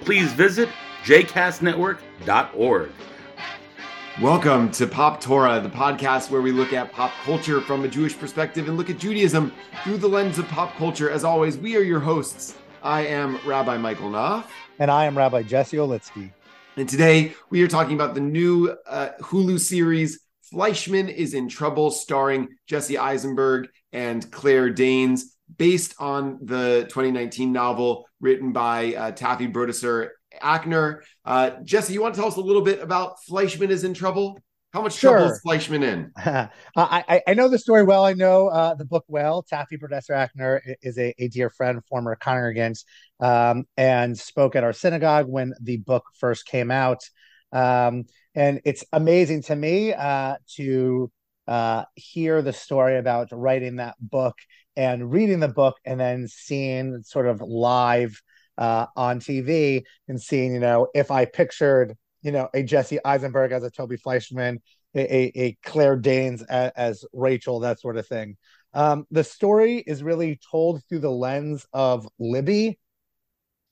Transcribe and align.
please 0.00 0.32
visit 0.32 0.68
jcastnetwork.org. 1.04 2.90
Welcome 4.20 4.70
to 4.72 4.86
Pop 4.86 5.20
Torah, 5.20 5.60
the 5.60 5.70
podcast 5.70 6.30
where 6.30 6.42
we 6.42 6.52
look 6.52 6.72
at 6.72 6.92
pop 6.92 7.12
culture 7.24 7.60
from 7.60 7.84
a 7.84 7.88
Jewish 7.88 8.18
perspective 8.18 8.68
and 8.68 8.76
look 8.76 8.90
at 8.90 8.98
Judaism 8.98 9.52
through 9.82 9.98
the 9.98 10.08
lens 10.08 10.38
of 10.38 10.46
pop 10.48 10.74
culture. 10.76 11.10
As 11.10 11.24
always, 11.24 11.56
we 11.56 11.76
are 11.76 11.82
your 11.82 12.00
hosts. 12.00 12.56
I 12.82 13.06
am 13.06 13.38
Rabbi 13.46 13.78
Michael 13.78 14.10
Knopf. 14.10 14.46
And 14.78 14.90
I 14.90 15.04
am 15.04 15.16
Rabbi 15.16 15.42
Jesse 15.42 15.76
Olitsky. 15.76 16.32
And 16.76 16.88
today 16.88 17.34
we 17.50 17.62
are 17.62 17.68
talking 17.68 17.94
about 17.94 18.14
the 18.14 18.20
new 18.20 18.74
uh, 18.86 19.10
Hulu 19.20 19.58
series, 19.60 20.20
Fleishman 20.42 21.08
is 21.08 21.34
in 21.34 21.48
Trouble, 21.48 21.90
starring 21.90 22.48
Jesse 22.66 22.98
Eisenberg 22.98 23.68
and 23.92 24.30
Claire 24.30 24.70
Danes 24.70 25.36
based 25.56 25.94
on 25.98 26.38
the 26.42 26.82
2019 26.88 27.52
novel 27.52 28.06
written 28.20 28.52
by 28.52 28.94
uh, 28.94 29.10
Taffy 29.12 29.48
Brodesser 29.48 30.08
Akner. 30.42 31.00
Uh, 31.24 31.50
Jesse, 31.64 31.92
you 31.92 32.02
want 32.02 32.14
to 32.14 32.20
tell 32.20 32.28
us 32.28 32.36
a 32.36 32.40
little 32.40 32.62
bit 32.62 32.80
about 32.80 33.22
Fleishman 33.24 33.70
is 33.70 33.84
in 33.84 33.94
Trouble? 33.94 34.38
How 34.72 34.82
much 34.82 34.94
Sure. 34.94 35.12
trouble 35.18 35.32
is 35.32 35.40
Fleishman 35.40 35.82
in? 35.82 36.12
I, 36.16 36.48
I 36.76 37.22
I 37.26 37.34
know 37.34 37.48
the 37.48 37.58
story 37.58 37.82
well. 37.82 38.04
I 38.04 38.12
know 38.12 38.46
uh, 38.48 38.74
the 38.74 38.84
book 38.84 39.04
well. 39.08 39.42
Taffy 39.42 39.76
Brodesser 39.76 40.10
Akner 40.14 40.60
is 40.80 40.96
a, 40.96 41.12
a 41.18 41.26
dear 41.26 41.50
friend, 41.50 41.80
former 41.88 42.14
congregant, 42.14 42.78
um, 43.18 43.66
and 43.76 44.16
spoke 44.16 44.54
at 44.54 44.62
our 44.62 44.72
synagogue 44.72 45.26
when 45.26 45.54
the 45.60 45.78
book 45.78 46.04
first 46.18 46.46
came 46.46 46.70
out. 46.70 47.02
Um, 47.52 48.04
and 48.36 48.60
it's 48.64 48.84
amazing 48.92 49.42
to 49.44 49.56
me 49.56 49.92
uh, 49.92 50.36
to 50.54 51.10
uh, 51.48 51.84
hear 51.96 52.40
the 52.40 52.52
story 52.52 52.96
about 52.96 53.28
writing 53.32 53.76
that 53.76 53.96
book 53.98 54.36
and 54.80 55.12
reading 55.12 55.40
the 55.40 55.48
book 55.48 55.76
and 55.84 56.00
then 56.00 56.26
seeing 56.26 57.02
sort 57.02 57.26
of 57.26 57.42
live 57.42 58.18
uh, 58.56 58.86
on 58.96 59.20
TV 59.20 59.82
and 60.08 60.18
seeing, 60.18 60.54
you 60.54 60.58
know, 60.58 60.88
if 60.94 61.10
I 61.10 61.26
pictured, 61.26 61.98
you 62.22 62.32
know, 62.32 62.48
a 62.54 62.62
Jesse 62.62 62.98
Eisenberg 63.04 63.52
as 63.52 63.62
a 63.62 63.70
Toby 63.70 63.98
Fleishman, 63.98 64.62
a, 64.94 65.38
a, 65.38 65.58
Claire 65.62 65.96
Danes 65.96 66.42
as, 66.44 66.72
as 66.76 67.04
Rachel, 67.12 67.60
that 67.60 67.78
sort 67.78 67.98
of 67.98 68.06
thing. 68.06 68.38
Um, 68.72 69.06
the 69.10 69.22
story 69.22 69.84
is 69.86 70.02
really 70.02 70.40
told 70.50 70.82
through 70.88 71.00
the 71.00 71.10
lens 71.10 71.66
of 71.74 72.08
Libby, 72.18 72.78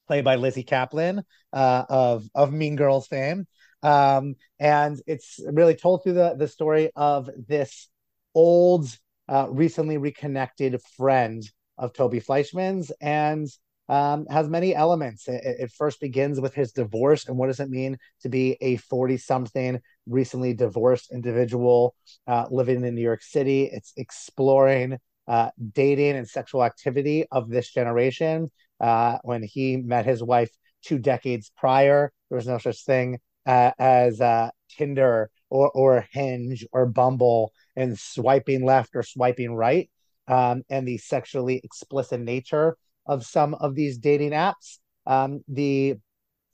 played 0.09 0.25
by 0.25 0.37
Lizzy 0.37 0.63
Caplan 0.63 1.23
uh, 1.55 1.85
of 1.89 2.29
of 2.35 2.53
Mean 2.53 2.77
Girls 2.77 3.07
fame, 3.07 3.47
um, 3.83 4.35
and 4.61 5.01
it's 5.07 5.41
really 5.47 5.75
told 5.75 6.03
through 6.03 6.15
the 6.15 6.35
the 6.37 6.49
story 6.49 6.91
of 6.97 7.31
this 7.47 7.89
old, 8.35 8.89
uh, 9.29 9.47
recently 9.51 9.99
reconnected 9.99 10.81
friend 10.97 11.43
of 11.77 11.93
Toby 11.93 12.21
Fleishman's, 12.21 12.91
and 13.01 13.47
um, 13.89 14.27
has 14.27 14.49
many 14.49 14.75
elements. 14.75 15.29
It, 15.29 15.43
it 15.45 15.73
first 15.73 16.01
begins 16.01 16.41
with 16.41 16.55
his 16.55 16.73
divorce 16.73 17.27
and 17.27 17.39
what 17.39 17.47
does 17.47 17.61
it 17.61 17.71
mean 17.71 17.97
to 18.23 18.29
be 18.29 18.57
a 18.61 18.77
forty 18.77 19.17
something 19.17 19.81
recently 20.07 20.55
divorced 20.55 21.13
individual 21.13 21.95
uh, 22.27 22.47
living 22.51 22.85
in 22.85 22.95
New 22.95 23.03
York 23.03 23.23
City. 23.23 23.65
It's 23.65 23.93
exploring 23.97 24.99
uh, 25.27 25.51
dating 25.73 26.17
and 26.17 26.29
sexual 26.29 26.65
activity 26.65 27.27
of 27.31 27.49
this 27.49 27.71
generation. 27.71 28.51
Uh, 28.81 29.19
when 29.23 29.43
he 29.43 29.77
met 29.77 30.07
his 30.07 30.23
wife 30.23 30.51
two 30.83 30.99
decades 30.99 31.51
prior, 31.57 32.13
there 32.29 32.37
was 32.37 32.47
no 32.47 32.59
such 32.59 32.85
thing 32.85 33.19
uh, 33.47 33.73
as 33.79 34.21
uh, 34.21 34.51
Tinder 34.77 35.31
or, 35.51 35.71
or 35.71 36.07
Hinge 36.13 36.67
or 36.73 36.87
Bumble 36.87 37.53
and 37.77 37.99
swiping 37.99 38.65
left 38.65 38.95
or 38.95 39.03
swiping 39.03 39.55
right. 39.55 39.91
Um, 40.27 40.63
and 40.69 40.87
the 40.87 40.99
sexually 40.99 41.61
explicit 41.65 42.21
nature 42.21 42.77
of 43.07 43.25
some 43.25 43.55
of 43.55 43.75
these 43.75 43.97
dating 43.97 44.33
apps. 44.33 44.79
Um, 45.07 45.43
the 45.49 45.97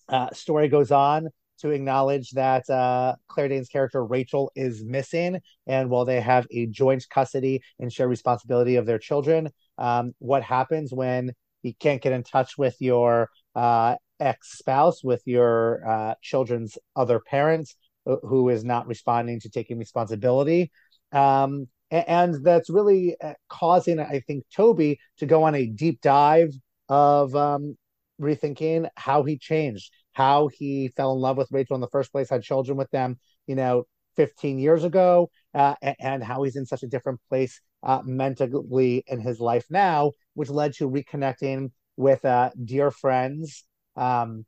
uh, 0.09 0.31
story 0.31 0.69
goes 0.69 0.93
on 0.93 1.29
to 1.59 1.71
acknowledge 1.71 2.31
that 2.31 2.69
uh, 2.71 3.17
Claire 3.29 3.49
Danes' 3.49 3.69
character 3.69 4.05
Rachel 4.05 4.53
is 4.55 4.85
missing, 4.85 5.41
and 5.67 5.91
while 5.91 6.05
they 6.05 6.21
have 6.21 6.47
a 6.51 6.67
joint 6.67 7.05
custody 7.09 7.63
and 7.79 7.93
share 7.93 8.09
responsibility 8.09 8.77
of 8.77 8.87
their 8.87 8.99
children, 8.99 9.51
um, 9.79 10.13
what 10.19 10.43
happens 10.43 10.93
when 10.93 11.33
you 11.63 11.73
can't 11.79 12.03
get 12.03 12.13
in 12.13 12.23
touch 12.23 12.59
with 12.59 12.77
your 12.81 13.31
uh, 13.55 13.97
ex-spouse, 14.21 15.03
with 15.03 15.23
your 15.25 15.87
uh, 15.89 16.15
children's 16.23 16.77
other 16.95 17.19
parents, 17.19 17.77
who- 18.05 18.49
is 18.49 18.65
not 18.65 18.87
responding 18.87 19.41
to 19.41 19.51
taking 19.51 19.79
responsibility? 19.79 20.71
Um, 21.13 21.69
a- 21.91 22.09
and 22.11 22.45
that's 22.45 22.71
really 22.71 23.17
uh, 23.23 23.35
causing, 23.49 24.01
I 24.01 24.21
think, 24.21 24.45
Toby 24.55 24.99
to 25.19 25.27
go 25.27 25.45
on 25.45 25.55
a 25.55 25.67
deep 25.67 26.01
dive 26.01 26.51
of 26.89 27.35
um, 27.37 27.77
rethinking 28.21 28.89
how 28.97 29.23
he 29.23 29.39
changed, 29.39 29.91
how 30.13 30.49
he 30.49 30.89
fell 30.97 31.13
in 31.13 31.21
love 31.21 31.37
with 31.37 31.51
Rachel 31.51 31.75
in 31.75 31.81
the 31.81 31.89
first 31.89 32.13
place, 32.13 32.31
had 32.31 32.43
children 32.43 32.77
with 32.77 32.91
them, 32.91 33.19
you 33.47 33.55
know, 33.55 33.85
15 34.17 34.59
years 34.59 34.85
ago, 34.85 35.31
uh, 35.55 35.75
a- 35.83 35.97
and 36.01 36.23
how 36.23 36.43
he's 36.43 36.57
in 36.57 36.67
such 36.67 36.83
a 36.83 36.89
different 36.89 37.21
place 37.29 37.61
uh, 37.83 38.01
mentally 38.05 39.05
in 39.07 39.21
his 39.21 39.41
life 39.41 39.67
now, 39.71 40.13
which 40.35 40.51
led 40.51 40.73
to 40.75 40.89
reconnecting 40.89 41.71
with 41.97 42.25
uh, 42.25 42.51
dear 42.65 42.91
friends. 42.91 43.65
Um, 43.97 44.45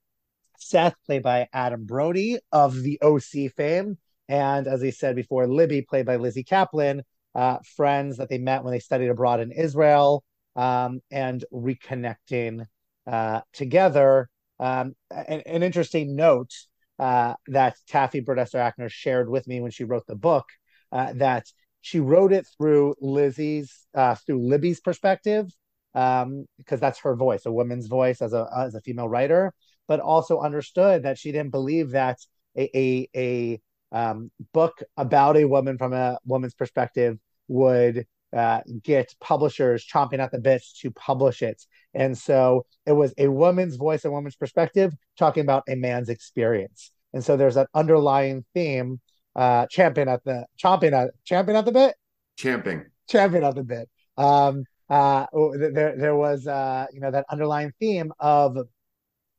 Seth, 0.58 0.94
played 1.06 1.22
by 1.22 1.48
Adam 1.52 1.84
Brody 1.84 2.38
of 2.52 2.82
the 2.82 3.00
OC 3.02 3.52
fame, 3.56 3.98
and 4.28 4.66
as 4.66 4.82
I 4.82 4.90
said 4.90 5.16
before, 5.16 5.46
Libby, 5.46 5.82
played 5.82 6.06
by 6.06 6.16
Lizzy 6.16 6.44
Caplan, 6.44 7.02
uh, 7.34 7.58
friends 7.76 8.16
that 8.16 8.28
they 8.28 8.38
met 8.38 8.64
when 8.64 8.72
they 8.72 8.80
studied 8.80 9.08
abroad 9.08 9.40
in 9.40 9.52
Israel, 9.52 10.24
um, 10.56 11.00
and 11.10 11.44
reconnecting 11.52 12.66
uh, 13.06 13.40
together. 13.52 14.28
Um, 14.58 14.94
an, 15.10 15.42
an 15.46 15.62
interesting 15.62 16.16
note 16.16 16.52
uh, 16.98 17.34
that 17.48 17.76
Taffy 17.86 18.22
Brodesser 18.22 18.58
Akner 18.58 18.90
shared 18.90 19.28
with 19.28 19.46
me 19.46 19.60
when 19.60 19.70
she 19.70 19.84
wrote 19.84 20.06
the 20.06 20.16
book 20.16 20.46
uh, 20.92 21.12
that 21.16 21.46
she 21.82 22.00
wrote 22.00 22.32
it 22.32 22.46
through 22.56 22.94
Lizzy's 23.00 23.86
uh, 23.94 24.14
through 24.14 24.48
Libby's 24.48 24.80
perspective 24.80 25.48
um, 25.94 26.46
because 26.58 26.80
that's 26.80 26.98
her 27.00 27.14
voice, 27.14 27.46
a 27.46 27.52
woman's 27.52 27.86
voice 27.86 28.20
as 28.20 28.32
a 28.32 28.48
as 28.56 28.74
a 28.74 28.80
female 28.80 29.08
writer, 29.08 29.52
but 29.88 30.00
also 30.00 30.40
understood 30.40 31.02
that 31.04 31.18
she 31.18 31.32
didn't 31.32 31.50
believe 31.50 31.90
that 31.90 32.18
a 32.56 32.70
a, 32.76 33.08
a 33.16 33.60
um, 33.92 34.30
book 34.52 34.82
about 34.96 35.36
a 35.36 35.44
woman 35.44 35.78
from 35.78 35.92
a 35.92 36.18
woman's 36.24 36.54
perspective 36.54 37.18
would 37.48 38.06
uh, 38.36 38.60
get 38.82 39.14
publishers 39.20 39.86
chomping 39.86 40.18
at 40.18 40.32
the 40.32 40.38
bits 40.38 40.72
to 40.80 40.90
publish 40.90 41.42
it. 41.42 41.62
And 41.94 42.18
so 42.18 42.66
it 42.84 42.92
was 42.92 43.14
a 43.16 43.28
woman's 43.28 43.76
voice, 43.76 44.04
a 44.04 44.10
woman's 44.10 44.36
perspective, 44.36 44.92
talking 45.18 45.42
about 45.42 45.62
a 45.68 45.76
man's 45.76 46.08
experience. 46.08 46.90
And 47.14 47.24
so 47.24 47.36
there's 47.36 47.54
that 47.54 47.68
underlying 47.74 48.44
theme, 48.52 49.00
uh, 49.36 49.66
champion 49.70 50.08
at 50.08 50.24
the 50.24 50.44
chomping 50.62 50.92
at 50.92 51.12
champion 51.24 51.56
at 51.56 51.64
the 51.64 51.72
bit, 51.72 51.94
Champing. 52.36 52.84
champion 53.08 53.44
at 53.44 53.54
the 53.54 53.62
bit. 53.64 53.88
Um, 54.18 54.64
uh, 54.90 55.26
there 55.32 55.94
there 55.96 56.16
was 56.16 56.46
uh, 56.46 56.86
you 56.92 57.00
know 57.00 57.10
that 57.10 57.26
underlying 57.30 57.72
theme 57.80 58.12
of 58.20 58.56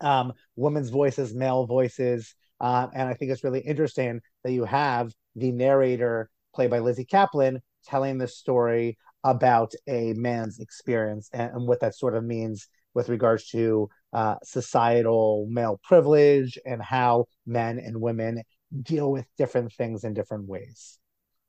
um, 0.02 0.34
women's 0.56 0.90
voices, 0.90 1.34
male 1.34 1.66
voices, 1.66 2.34
uh, 2.60 2.88
and 2.94 3.08
I 3.08 3.14
think 3.14 3.32
it's 3.32 3.44
really 3.44 3.60
interesting 3.62 4.22
that 4.44 4.52
you 4.52 4.66
have 4.66 5.12
the 5.36 5.52
narrator 5.52 6.30
played 6.54 6.72
by 6.72 6.80
Lizzy 6.80 7.06
Caplan 7.06 7.60
telling 7.86 8.18
the 8.18 8.28
story 8.28 8.98
about 9.24 9.74
a 9.88 10.14
man's 10.14 10.60
experience 10.60 11.30
and, 11.34 11.52
and 11.54 11.68
what 11.68 11.82
that 11.82 11.96
sort 11.96 12.16
of 12.16 12.24
means 12.24 12.68
with 12.94 13.10
regards 13.10 13.48
to 13.50 13.90
uh, 14.14 14.36
societal 14.44 15.48
male 15.50 15.80
privilege 15.84 16.58
and 16.66 16.82
how 16.82 17.26
men 17.46 17.78
and 17.78 18.02
women 18.02 18.42
deal 18.82 19.12
with 19.12 19.26
different 19.38 19.72
things 19.74 20.04
in 20.04 20.14
different 20.14 20.48
ways. 20.48 20.98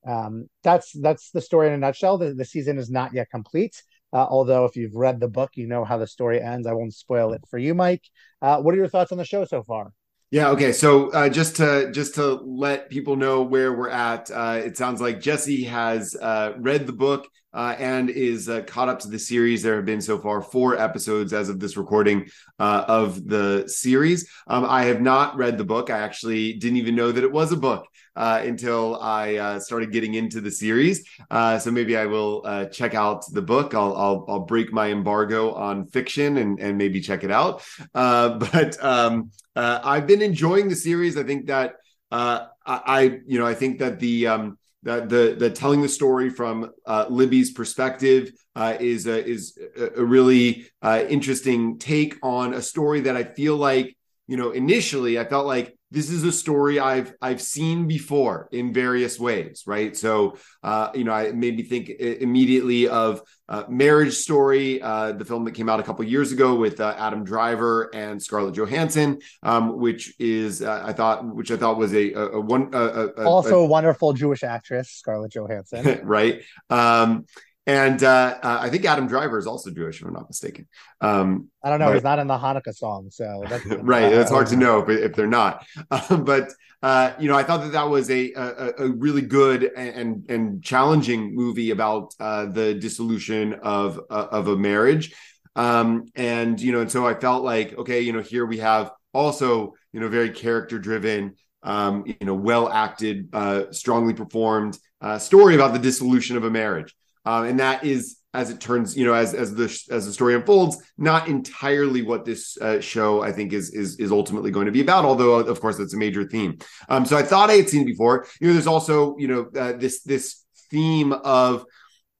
Um, 0.06 0.48
that's 0.62 0.92
that's 1.00 1.30
the 1.30 1.40
story 1.40 1.68
in 1.68 1.72
a 1.72 1.78
nutshell. 1.78 2.18
The, 2.18 2.34
the 2.34 2.44
season 2.44 2.78
is 2.78 2.90
not 2.90 3.14
yet 3.14 3.30
complete. 3.30 3.82
Uh, 4.12 4.26
although, 4.28 4.64
if 4.64 4.76
you've 4.76 4.94
read 4.96 5.20
the 5.20 5.28
book, 5.28 5.50
you 5.54 5.66
know 5.66 5.84
how 5.84 5.98
the 5.98 6.06
story 6.06 6.40
ends. 6.40 6.66
I 6.66 6.72
won't 6.72 6.94
spoil 6.94 7.32
it 7.32 7.42
for 7.50 7.58
you, 7.58 7.74
Mike. 7.74 8.02
Uh, 8.40 8.58
what 8.62 8.74
are 8.74 8.78
your 8.78 8.88
thoughts 8.88 9.12
on 9.12 9.18
the 9.18 9.24
show 9.24 9.44
so 9.44 9.62
far? 9.62 9.92
Yeah. 10.30 10.50
Okay. 10.50 10.72
So 10.72 11.10
uh, 11.12 11.28
just 11.30 11.56
to 11.56 11.90
just 11.92 12.14
to 12.16 12.34
let 12.34 12.90
people 12.90 13.16
know 13.16 13.42
where 13.42 13.72
we're 13.72 13.88
at, 13.88 14.30
uh, 14.30 14.60
it 14.62 14.76
sounds 14.76 15.00
like 15.00 15.20
Jesse 15.20 15.64
has 15.64 16.14
uh, 16.20 16.52
read 16.58 16.86
the 16.86 16.92
book. 16.92 17.26
uh, 17.54 17.74
and 17.78 18.10
is 18.10 18.50
caught 18.66 18.90
up 18.90 19.00
to 19.00 19.08
the 19.08 19.18
series. 19.18 19.62
There 19.62 19.76
have 19.76 19.86
been 19.86 20.02
so 20.02 20.18
far 20.18 20.42
four 20.42 20.76
episodes 20.78 21.32
as 21.32 21.48
of 21.48 21.58
this 21.58 21.76
recording 21.78 22.28
of 22.58 23.26
the 23.26 23.64
series. 23.66 24.28
Um, 24.46 24.66
I 24.66 24.84
have 24.84 25.00
not 25.00 25.36
read 25.36 25.56
the 25.56 25.64
book. 25.64 25.88
I 25.90 25.98
actually 25.98 26.52
didn't 26.54 26.76
even 26.76 26.94
know 26.94 27.10
that 27.10 27.24
it 27.24 27.32
was 27.32 27.50
a 27.50 27.56
book 27.56 27.86
uh, 28.18 28.42
until 28.44 28.98
I 29.00 29.36
uh, 29.36 29.60
started 29.60 29.92
getting 29.92 30.14
into 30.14 30.40
the 30.40 30.50
series. 30.50 31.08
Uh, 31.30 31.58
so 31.58 31.70
maybe 31.70 31.96
I 31.96 32.04
will 32.04 32.68
check 32.70 32.94
out 32.94 33.24
the 33.32 33.40
book. 33.40 33.74
I'll, 33.74 33.96
I'll, 33.96 34.24
I'll 34.28 34.40
break 34.40 34.72
my 34.72 34.90
embargo 34.90 35.52
on 35.54 35.86
fiction 35.86 36.36
and 36.38 36.58
and 36.58 36.76
maybe 36.76 37.00
check 37.00 37.22
it 37.24 37.30
out. 37.30 37.62
but 37.94 38.84
um, 38.84 39.30
I've 39.54 40.06
been 40.06 40.20
enjoying 40.20 40.68
the 40.68 40.76
series. 40.76 41.16
I 41.16 41.22
think 41.22 41.46
that 41.46 41.76
I, 42.10 43.20
you 43.26 43.38
know 43.38 43.46
I 43.46 43.54
think 43.54 43.78
that 43.78 44.00
the 44.00 44.26
um, 44.26 44.58
that 44.82 45.08
the 45.08 45.36
the 45.38 45.50
telling 45.50 45.82
the 45.82 45.88
story 45.88 46.30
from 46.30 46.72
uh, 46.86 47.06
Libby's 47.08 47.52
perspective 47.52 48.32
uh, 48.56 48.76
is 48.80 49.06
a, 49.06 49.24
is 49.24 49.58
a, 49.76 50.04
really 50.04 50.66
uh, 50.82 51.04
interesting 51.08 51.78
take 51.78 52.16
on 52.22 52.54
a 52.54 52.62
story 52.62 53.00
that 53.02 53.16
I 53.16 53.22
feel 53.22 53.56
like 53.56 53.96
you 54.26 54.36
know 54.36 54.50
initially 54.50 55.18
I 55.18 55.24
felt 55.24 55.46
like 55.46 55.77
this 55.90 56.10
is 56.10 56.24
a 56.24 56.32
story 56.32 56.78
I've 56.78 57.14
I've 57.22 57.40
seen 57.40 57.86
before 57.86 58.48
in 58.52 58.72
various 58.72 59.18
ways, 59.18 59.64
right? 59.66 59.96
So, 59.96 60.36
uh, 60.62 60.90
you 60.94 61.04
know, 61.04 61.12
I 61.12 61.32
made 61.32 61.56
me 61.56 61.62
think 61.62 61.88
immediately 61.88 62.88
of 62.88 63.22
uh, 63.48 63.64
Marriage 63.68 64.14
Story, 64.14 64.82
uh, 64.82 65.12
the 65.12 65.24
film 65.24 65.44
that 65.44 65.52
came 65.52 65.68
out 65.68 65.80
a 65.80 65.82
couple 65.82 66.04
years 66.04 66.32
ago 66.32 66.54
with 66.54 66.80
uh, 66.80 66.94
Adam 66.98 67.24
Driver 67.24 67.90
and 67.94 68.22
Scarlett 68.22 68.54
Johansson, 68.54 69.20
um, 69.42 69.78
which 69.78 70.14
is 70.18 70.60
uh, 70.60 70.82
I 70.84 70.92
thought, 70.92 71.24
which 71.24 71.50
I 71.50 71.56
thought 71.56 71.78
was 71.78 71.94
a, 71.94 72.12
a, 72.12 72.26
a 72.32 72.40
one, 72.40 72.68
a, 72.74 73.24
also 73.24 73.60
a, 73.60 73.66
wonderful 73.66 74.12
Jewish 74.12 74.44
actress, 74.44 74.90
Scarlett 74.90 75.32
Johansson, 75.32 76.00
right? 76.06 76.42
Um, 76.68 77.24
and 77.68 78.02
uh, 78.02 78.38
uh, 78.42 78.58
I 78.62 78.70
think 78.70 78.86
Adam 78.86 79.06
Driver 79.06 79.38
is 79.38 79.46
also 79.46 79.70
Jewish, 79.70 80.00
if 80.00 80.06
I'm 80.06 80.14
not 80.14 80.26
mistaken. 80.26 80.66
Um, 81.02 81.50
I 81.62 81.68
don't 81.68 81.78
know. 81.78 81.88
But, 81.88 81.94
he's 81.96 82.02
not 82.02 82.18
in 82.18 82.26
the 82.26 82.38
Hanukkah 82.38 82.74
song, 82.74 83.10
so 83.10 83.44
that's, 83.46 83.66
right. 83.82 84.10
That's 84.10 84.30
hard 84.30 84.46
to 84.46 84.56
know 84.56 84.78
if, 84.78 84.88
if 84.88 85.14
they're 85.14 85.26
not. 85.26 85.66
Um, 85.90 86.24
but 86.24 86.50
uh, 86.82 87.12
you 87.20 87.28
know, 87.28 87.36
I 87.36 87.42
thought 87.42 87.60
that 87.60 87.72
that 87.72 87.90
was 87.90 88.08
a 88.08 88.32
a, 88.32 88.72
a 88.78 88.88
really 88.88 89.20
good 89.20 89.64
and 89.76 90.24
and 90.30 90.64
challenging 90.64 91.34
movie 91.34 91.70
about 91.70 92.14
uh, 92.18 92.46
the 92.46 92.72
dissolution 92.72 93.52
of 93.52 94.00
uh, 94.08 94.28
of 94.30 94.48
a 94.48 94.56
marriage. 94.56 95.14
Um, 95.54 96.06
and 96.14 96.58
you 96.58 96.72
know, 96.72 96.80
and 96.80 96.90
so 96.90 97.06
I 97.06 97.12
felt 97.12 97.44
like, 97.44 97.76
okay, 97.76 98.00
you 98.00 98.14
know, 98.14 98.22
here 98.22 98.46
we 98.46 98.58
have 98.58 98.92
also 99.12 99.74
you 99.92 100.00
know 100.00 100.08
very 100.08 100.30
character 100.30 100.78
driven. 100.78 101.34
Um, 101.62 102.04
you 102.06 102.14
know, 102.24 102.34
well 102.34 102.70
acted, 102.70 103.28
uh, 103.34 103.72
strongly 103.72 104.14
performed 104.14 104.78
story 105.18 105.54
about 105.54 105.74
the 105.74 105.78
dissolution 105.78 106.36
of 106.38 106.44
a 106.44 106.50
marriage 106.50 106.94
um, 107.28 107.44
and 107.44 107.60
that 107.60 107.84
is 107.84 108.16
as 108.32 108.50
it 108.50 108.60
turns 108.60 108.96
you 108.96 109.04
know 109.04 109.12
as 109.12 109.34
as 109.34 109.54
the 109.54 109.64
as 109.90 110.06
the 110.06 110.12
story 110.12 110.34
unfolds 110.34 110.76
not 110.96 111.28
entirely 111.28 112.02
what 112.02 112.24
this 112.24 112.56
uh, 112.58 112.80
show 112.80 113.22
i 113.22 113.30
think 113.30 113.52
is 113.52 113.70
is 113.70 113.98
is 114.00 114.10
ultimately 114.10 114.50
going 114.50 114.66
to 114.66 114.72
be 114.72 114.80
about 114.80 115.04
although 115.04 115.34
of 115.34 115.60
course 115.60 115.76
that's 115.76 115.94
a 115.94 115.98
major 115.98 116.24
theme. 116.24 116.58
Um 116.88 117.04
so 117.04 117.16
i 117.16 117.22
thought 117.22 117.50
i 117.50 117.54
had 117.54 117.68
seen 117.68 117.84
before. 117.84 118.26
You 118.40 118.48
know 118.48 118.52
there's 118.54 118.66
also 118.66 119.16
you 119.18 119.28
know 119.28 119.60
uh, 119.60 119.72
this 119.72 120.02
this 120.02 120.44
theme 120.70 121.12
of 121.12 121.64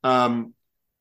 um 0.05 0.55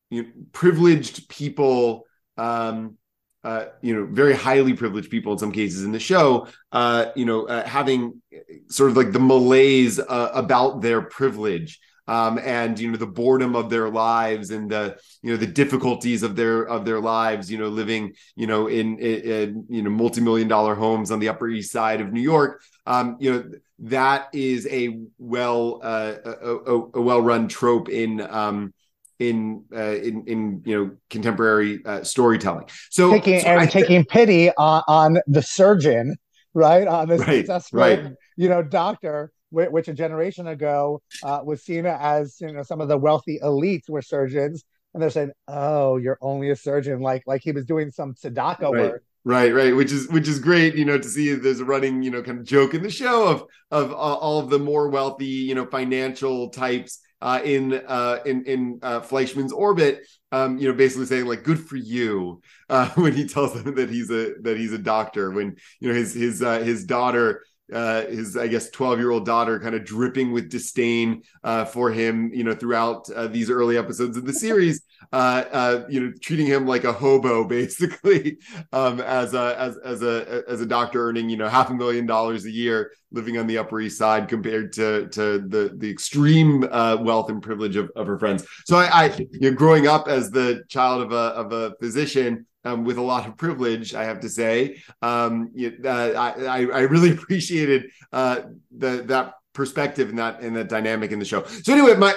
you 0.09 0.23
know, 0.23 0.29
privileged 0.51 1.29
people 1.29 2.05
um 2.37 2.97
uh, 3.43 3.67
you 3.81 3.95
know, 3.95 4.05
very 4.05 4.33
highly 4.33 4.73
privileged 4.73 5.09
people 5.09 5.31
in 5.31 5.37
some 5.37 5.53
cases 5.53 5.85
in 5.85 5.93
the 5.93 5.99
show, 5.99 6.47
uh, 6.73 7.05
you 7.15 7.23
know, 7.23 7.47
uh, 7.47 7.65
having 7.65 8.21
sort 8.67 8.89
of 8.89 8.97
like 8.97 9.13
the 9.13 9.19
malaise 9.19 9.99
uh, 9.99 10.31
about 10.33 10.81
their 10.81 11.01
privilege 11.01 11.79
um, 12.07 12.39
and 12.43 12.79
you 12.79 12.91
know 12.91 12.97
the 12.97 13.07
boredom 13.07 13.55
of 13.55 13.69
their 13.69 13.89
lives 13.89 14.51
and 14.51 14.69
the 14.69 14.97
you 15.21 15.31
know 15.31 15.37
the 15.37 15.47
difficulties 15.47 16.23
of 16.23 16.35
their 16.35 16.63
of 16.63 16.85
their 16.85 16.99
lives 16.99 17.51
you 17.51 17.57
know 17.57 17.67
living 17.67 18.13
you 18.35 18.47
know 18.47 18.67
in, 18.67 18.97
in, 18.99 19.21
in 19.21 19.65
you 19.69 19.81
know 19.81 19.89
multi-million 19.89 20.47
dollar 20.47 20.75
homes 20.75 21.11
on 21.11 21.19
the 21.19 21.29
upper 21.29 21.47
east 21.49 21.71
side 21.71 22.01
of 22.01 22.11
new 22.11 22.21
york 22.21 22.61
um, 22.85 23.17
you 23.19 23.31
know 23.31 23.43
that 23.79 24.29
is 24.33 24.67
a 24.71 24.99
well 25.19 25.79
uh, 25.83 26.13
a, 26.25 26.31
a, 26.31 26.81
a 26.95 27.01
well 27.01 27.21
run 27.21 27.47
trope 27.47 27.89
in 27.89 28.21
um, 28.21 28.73
in 29.19 29.63
uh, 29.75 29.95
in 29.95 30.25
in 30.27 30.61
you 30.65 30.75
know 30.75 30.91
contemporary 31.09 31.81
uh, 31.85 32.03
storytelling. 32.03 32.65
So 32.89 33.11
taking 33.11 33.39
so 33.41 33.47
and 33.47 33.71
th- 33.71 33.85
taking 33.85 34.05
pity 34.05 34.51
on, 34.51 34.83
on, 34.87 35.17
the 35.27 35.41
surgeon, 35.41 36.17
right? 36.53 36.87
On 36.87 37.07
this 37.07 37.21
right, 37.21 37.37
successful 37.37 37.79
right. 37.79 38.13
you 38.35 38.49
know 38.49 38.63
doctor 38.63 39.31
which 39.49 39.87
a 39.87 39.93
generation 39.93 40.47
ago 40.47 41.01
uh, 41.23 41.41
was 41.43 41.63
seen 41.63 41.85
as 41.85 42.39
you 42.41 42.51
know 42.51 42.63
some 42.63 42.81
of 42.81 42.87
the 42.87 42.97
wealthy 42.97 43.39
elites 43.41 43.89
were 43.89 44.01
surgeons, 44.01 44.63
and 44.93 45.01
they're 45.01 45.09
saying, 45.09 45.31
"Oh, 45.47 45.97
you're 45.97 46.17
only 46.21 46.49
a 46.49 46.55
surgeon," 46.55 46.99
like 46.99 47.23
like 47.25 47.41
he 47.43 47.51
was 47.51 47.65
doing 47.65 47.91
some 47.91 48.13
tzedakah 48.13 48.61
right. 48.61 48.71
work. 48.71 49.03
Right, 49.23 49.53
right, 49.53 49.75
which 49.75 49.91
is 49.91 50.07
which 50.07 50.27
is 50.27 50.39
great, 50.39 50.75
you 50.75 50.85
know, 50.85 50.97
to 50.97 51.07
see 51.07 51.33
there's 51.33 51.59
a 51.59 51.65
running, 51.65 52.01
you 52.01 52.11
know, 52.11 52.23
kind 52.23 52.39
of 52.39 52.45
joke 52.45 52.73
in 52.73 52.81
the 52.81 52.89
show 52.89 53.27
of 53.27 53.43
of 53.71 53.91
uh, 53.91 53.95
all 53.95 54.39
of 54.39 54.49
the 54.49 54.57
more 54.57 54.87
wealthy, 54.87 55.25
you 55.25 55.53
know, 55.53 55.65
financial 55.65 56.49
types 56.49 57.01
uh, 57.21 57.41
in 57.43 57.73
uh, 57.73 58.19
in 58.25 58.45
in 58.45 58.79
uh, 58.81 59.01
Fleishman's 59.01 59.51
orbit, 59.51 60.07
um, 60.31 60.57
you 60.57 60.69
know, 60.69 60.73
basically 60.73 61.07
saying 61.07 61.25
like 61.25 61.43
"good 61.43 61.59
for 61.59 61.75
you" 61.75 62.41
uh, 62.69 62.89
when 62.95 63.13
he 63.13 63.27
tells 63.27 63.61
them 63.61 63.75
that 63.75 63.89
he's 63.89 64.09
a 64.09 64.35
that 64.43 64.57
he's 64.57 64.71
a 64.71 64.77
doctor. 64.77 65.31
When 65.31 65.57
you 65.79 65.89
know 65.89 65.95
his 65.95 66.13
his 66.13 66.41
uh, 66.41 66.59
his 66.59 66.85
daughter 66.85 67.43
uh, 67.73 68.05
his 68.05 68.37
I 68.37 68.47
guess 68.47 68.69
12 68.69 68.99
year 68.99 69.11
old 69.11 69.25
daughter 69.25 69.59
kind 69.59 69.75
of 69.75 69.83
dripping 69.83 70.31
with 70.31 70.49
disdain 70.49 71.23
uh, 71.43 71.65
for 71.65 71.91
him, 71.91 72.31
you 72.33 72.43
know, 72.43 72.53
throughout 72.53 73.09
uh, 73.09 73.27
these 73.27 73.49
early 73.49 73.77
episodes 73.77 74.17
of 74.17 74.25
the 74.25 74.33
series, 74.47 74.81
uh, 75.11 75.43
uh, 75.51 75.85
you 75.89 75.99
know, 75.99 76.11
treating 76.21 76.45
him 76.45 76.65
like 76.65 76.83
a 76.83 76.93
hobo 76.93 77.43
basically, 77.47 78.37
um, 78.73 78.99
as 79.01 79.33
a 79.33 79.55
as 79.59 79.77
as 79.77 80.01
a 80.01 80.43
as 80.47 80.61
a 80.61 80.65
doctor 80.65 81.07
earning 81.07 81.29
you 81.29 81.37
know 81.37 81.47
half 81.47 81.69
a 81.69 81.73
million 81.73 82.05
dollars 82.05 82.45
a 82.45 82.51
year, 82.51 82.91
living 83.11 83.37
on 83.37 83.47
the 83.47 83.57
Upper 83.57 83.79
East 83.79 83.97
Side 83.97 84.27
compared 84.27 84.73
to 84.73 85.07
to 85.09 85.39
the 85.39 85.73
the 85.77 85.89
extreme 85.89 86.63
uh, 86.71 86.97
wealth 86.99 87.29
and 87.29 87.41
privilege 87.41 87.75
of, 87.75 87.91
of 87.95 88.07
her 88.07 88.17
friends. 88.17 88.45
So 88.65 88.77
I, 88.77 88.85
I 88.85 89.05
you 89.17 89.51
know, 89.51 89.51
growing 89.51 89.87
up 89.87 90.07
as 90.07 90.31
the 90.31 90.63
child 90.69 91.01
of 91.03 91.11
a 91.11 91.15
of 91.15 91.51
a 91.51 91.75
physician 91.79 92.45
um, 92.65 92.83
with 92.83 92.97
a 92.97 93.01
lot 93.01 93.27
of 93.27 93.37
privilege, 93.37 93.93
I 93.93 94.03
have 94.03 94.19
to 94.21 94.29
say. 94.29 94.81
Um, 95.01 95.51
uh, 95.83 95.89
I, 95.89 96.65
I 96.65 96.81
really 96.81 97.11
appreciated 97.17 97.91
uh, 98.11 98.41
the 98.75 99.03
that 99.07 99.33
perspective 99.53 100.09
and 100.09 100.19
that 100.19 100.41
and 100.41 100.55
that 100.55 100.69
dynamic 100.69 101.11
in 101.11 101.19
the 101.19 101.25
show. 101.25 101.43
So 101.45 101.73
anyway, 101.73 101.95
my 101.95 102.13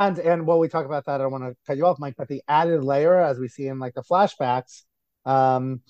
and 0.00 0.18
and 0.18 0.46
while 0.46 0.58
we 0.58 0.68
talk 0.68 0.86
about 0.86 1.06
that, 1.06 1.16
I 1.16 1.18
don't 1.18 1.32
want 1.32 1.44
to 1.44 1.56
cut 1.66 1.76
you 1.76 1.86
off, 1.86 1.98
Mike. 1.98 2.14
But 2.16 2.28
the 2.28 2.42
added 2.48 2.84
layer, 2.84 3.20
as 3.20 3.38
we 3.38 3.48
see 3.48 3.66
in 3.66 3.78
like 3.78 3.94
the 3.94 4.02
flashbacks, 4.02 4.82
um, 5.24 5.80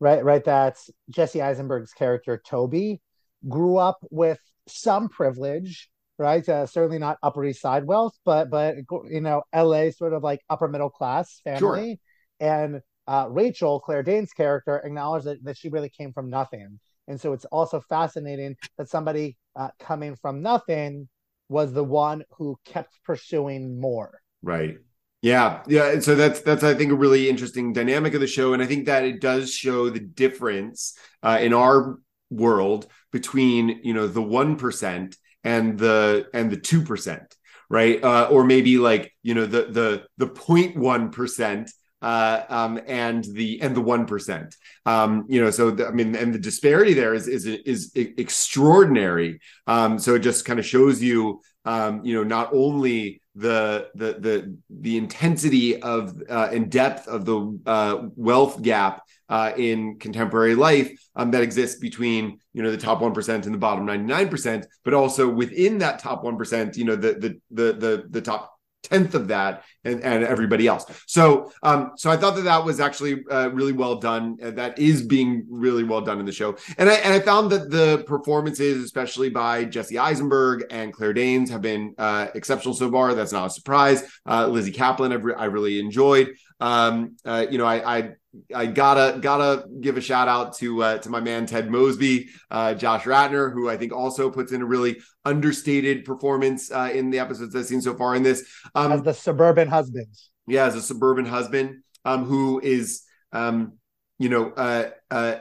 right, 0.00 0.24
right, 0.24 0.44
that's 0.44 0.90
Jesse 1.10 1.42
Eisenberg's 1.42 1.92
character 1.92 2.40
Toby 2.44 3.00
grew 3.48 3.76
up 3.76 3.98
with 4.10 4.38
some 4.68 5.08
privilege, 5.08 5.90
right? 6.18 6.48
Uh, 6.48 6.66
certainly 6.66 6.98
not 6.98 7.18
Upper 7.22 7.44
East 7.44 7.60
Side 7.60 7.84
wealth, 7.84 8.16
but 8.24 8.48
but 8.50 8.76
you 9.10 9.20
know, 9.20 9.42
L.A. 9.52 9.90
sort 9.90 10.12
of 10.12 10.22
like 10.22 10.40
upper 10.48 10.68
middle 10.68 10.90
class 10.90 11.40
family, 11.44 12.00
sure. 12.40 12.48
and 12.48 12.80
uh, 13.06 13.26
Rachel, 13.30 13.80
Claire 13.80 14.02
Danes' 14.02 14.32
character, 14.32 14.78
acknowledged 14.78 15.26
that, 15.26 15.44
that 15.44 15.56
she 15.56 15.68
really 15.68 15.88
came 15.90 16.12
from 16.12 16.30
nothing. 16.30 16.78
And 17.08 17.20
so 17.20 17.32
it's 17.32 17.44
also 17.46 17.80
fascinating 17.80 18.56
that 18.78 18.88
somebody 18.88 19.36
uh, 19.56 19.68
coming 19.78 20.16
from 20.16 20.42
nothing 20.42 21.08
was 21.48 21.72
the 21.72 21.84
one 21.84 22.24
who 22.38 22.58
kept 22.64 22.98
pursuing 23.04 23.80
more. 23.80 24.20
Right. 24.42 24.76
Yeah, 25.20 25.62
yeah. 25.68 25.92
And 25.92 26.02
So 26.02 26.16
that's 26.16 26.40
that's 26.40 26.64
I 26.64 26.74
think 26.74 26.90
a 26.90 26.96
really 26.96 27.28
interesting 27.28 27.72
dynamic 27.72 28.14
of 28.14 28.20
the 28.20 28.26
show, 28.26 28.54
and 28.54 28.62
I 28.62 28.66
think 28.66 28.86
that 28.86 29.04
it 29.04 29.20
does 29.20 29.54
show 29.54 29.88
the 29.88 30.00
difference 30.00 30.98
uh, 31.22 31.38
in 31.40 31.52
our 31.52 31.98
world 32.30 32.86
between 33.12 33.80
you 33.84 33.94
know 33.94 34.08
the 34.08 34.22
one 34.22 34.56
percent 34.56 35.16
and 35.44 35.78
the 35.78 36.28
and 36.34 36.50
the 36.50 36.56
two 36.56 36.82
percent, 36.82 37.36
right? 37.68 38.02
Uh, 38.02 38.28
or 38.32 38.42
maybe 38.44 38.78
like 38.78 39.12
you 39.22 39.34
know 39.34 39.46
the 39.46 39.66
the 39.66 40.06
the 40.18 40.26
point 40.26 40.76
one 40.76 41.10
percent 41.10 41.70
uh, 42.02 42.42
um, 42.48 42.80
and 42.86 43.24
the 43.24 43.62
and 43.62 43.74
the 43.74 43.80
one 43.80 44.06
percent. 44.06 44.56
Um, 44.84 45.24
you 45.28 45.42
know, 45.42 45.50
so 45.50 45.70
the, 45.70 45.86
I 45.86 45.92
mean, 45.92 46.14
and 46.16 46.34
the 46.34 46.38
disparity 46.38 46.94
there 46.94 47.14
is 47.14 47.28
is 47.28 47.46
is 47.46 47.92
extraordinary. 47.94 49.40
Um, 49.66 49.98
so 49.98 50.16
it 50.16 50.20
just 50.20 50.44
kind 50.44 50.58
of 50.58 50.66
shows 50.66 51.00
you, 51.00 51.40
um, 51.64 52.04
you 52.04 52.14
know, 52.14 52.24
not 52.24 52.52
only 52.52 53.22
the 53.34 53.88
the 53.94 54.14
the 54.18 54.58
the 54.68 54.96
intensity 54.98 55.80
of 55.80 56.20
uh, 56.28 56.48
and 56.52 56.70
depth 56.70 57.06
of 57.08 57.24
the 57.24 57.58
uh, 57.66 58.08
wealth 58.16 58.60
gap 58.60 59.02
uh, 59.28 59.52
in 59.56 59.98
contemporary 59.98 60.54
life 60.54 60.92
um, 61.16 61.30
that 61.30 61.42
exists 61.42 61.78
between 61.78 62.38
you 62.52 62.62
know 62.62 62.70
the 62.70 62.76
top 62.76 63.00
one 63.00 63.14
percent 63.14 63.46
and 63.46 63.54
the 63.54 63.58
bottom 63.58 63.86
ninety 63.86 64.04
nine 64.04 64.28
percent, 64.28 64.66
but 64.84 64.92
also 64.92 65.28
within 65.28 65.78
that 65.78 66.00
top 66.00 66.24
one 66.24 66.36
percent, 66.36 66.76
you 66.76 66.84
know, 66.84 66.96
the 66.96 67.14
the 67.14 67.40
the 67.50 67.72
the 67.72 68.04
the 68.10 68.20
top 68.20 68.52
tenth 68.82 69.14
of 69.14 69.28
that 69.28 69.64
and, 69.84 70.02
and 70.02 70.24
everybody 70.24 70.66
else. 70.66 70.84
So 71.06 71.52
um, 71.62 71.92
so 71.96 72.10
I 72.10 72.16
thought 72.16 72.36
that 72.36 72.42
that 72.42 72.64
was 72.64 72.80
actually 72.80 73.24
uh, 73.30 73.48
really 73.48 73.72
well 73.72 73.96
done. 73.96 74.38
Uh, 74.42 74.50
that 74.52 74.78
is 74.78 75.02
being 75.02 75.46
really 75.48 75.84
well 75.84 76.00
done 76.00 76.18
in 76.20 76.26
the 76.26 76.32
show, 76.32 76.56
and 76.78 76.88
I 76.88 76.94
and 76.94 77.12
I 77.12 77.20
found 77.20 77.50
that 77.50 77.70
the 77.70 78.04
performances, 78.06 78.84
especially 78.84 79.30
by 79.30 79.64
Jesse 79.64 79.98
Eisenberg 79.98 80.64
and 80.70 80.92
Claire 80.92 81.12
Danes, 81.12 81.50
have 81.50 81.62
been 81.62 81.94
uh, 81.98 82.28
exceptional 82.34 82.74
so 82.74 82.90
far. 82.90 83.14
That's 83.14 83.32
not 83.32 83.46
a 83.46 83.50
surprise. 83.50 84.02
Uh, 84.26 84.46
Lizzy 84.48 84.72
Caplan, 84.72 85.12
I've 85.12 85.24
re- 85.24 85.34
I 85.34 85.46
really 85.46 85.78
enjoyed. 85.80 86.34
Um, 86.60 87.16
uh, 87.24 87.46
you 87.50 87.58
know, 87.58 87.66
I, 87.66 87.98
I 87.98 88.12
I 88.54 88.66
gotta 88.66 89.18
gotta 89.20 89.66
give 89.80 89.96
a 89.96 90.00
shout 90.00 90.28
out 90.28 90.56
to 90.58 90.82
uh, 90.82 90.98
to 90.98 91.10
my 91.10 91.20
man 91.20 91.46
Ted 91.46 91.70
Mosby, 91.70 92.28
uh, 92.50 92.74
Josh 92.74 93.04
Radnor, 93.04 93.50
who 93.50 93.68
I 93.68 93.76
think 93.76 93.92
also 93.92 94.30
puts 94.30 94.52
in 94.52 94.62
a 94.62 94.64
really 94.64 94.98
understated 95.24 96.04
performance 96.04 96.70
uh, 96.70 96.90
in 96.92 97.10
the 97.10 97.18
episodes 97.18 97.54
I've 97.54 97.66
seen 97.66 97.82
so 97.82 97.94
far 97.94 98.14
in 98.14 98.22
this. 98.22 98.48
Um, 98.74 98.92
as 98.92 99.02
the 99.02 99.12
suburban 99.12 99.68
husband, 99.68 100.06
yeah, 100.46 100.64
as 100.64 100.74
a 100.74 100.82
suburban 100.82 101.26
husband 101.26 101.82
um, 102.04 102.24
who 102.24 102.60
is, 102.60 103.02
um, 103.32 103.74
you 104.18 104.30
know, 104.30 104.50
uh, 104.50 104.90
uh, 105.10 105.36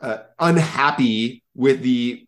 uh, 0.00 0.18
unhappy 0.40 1.44
with 1.54 1.82
the 1.82 2.26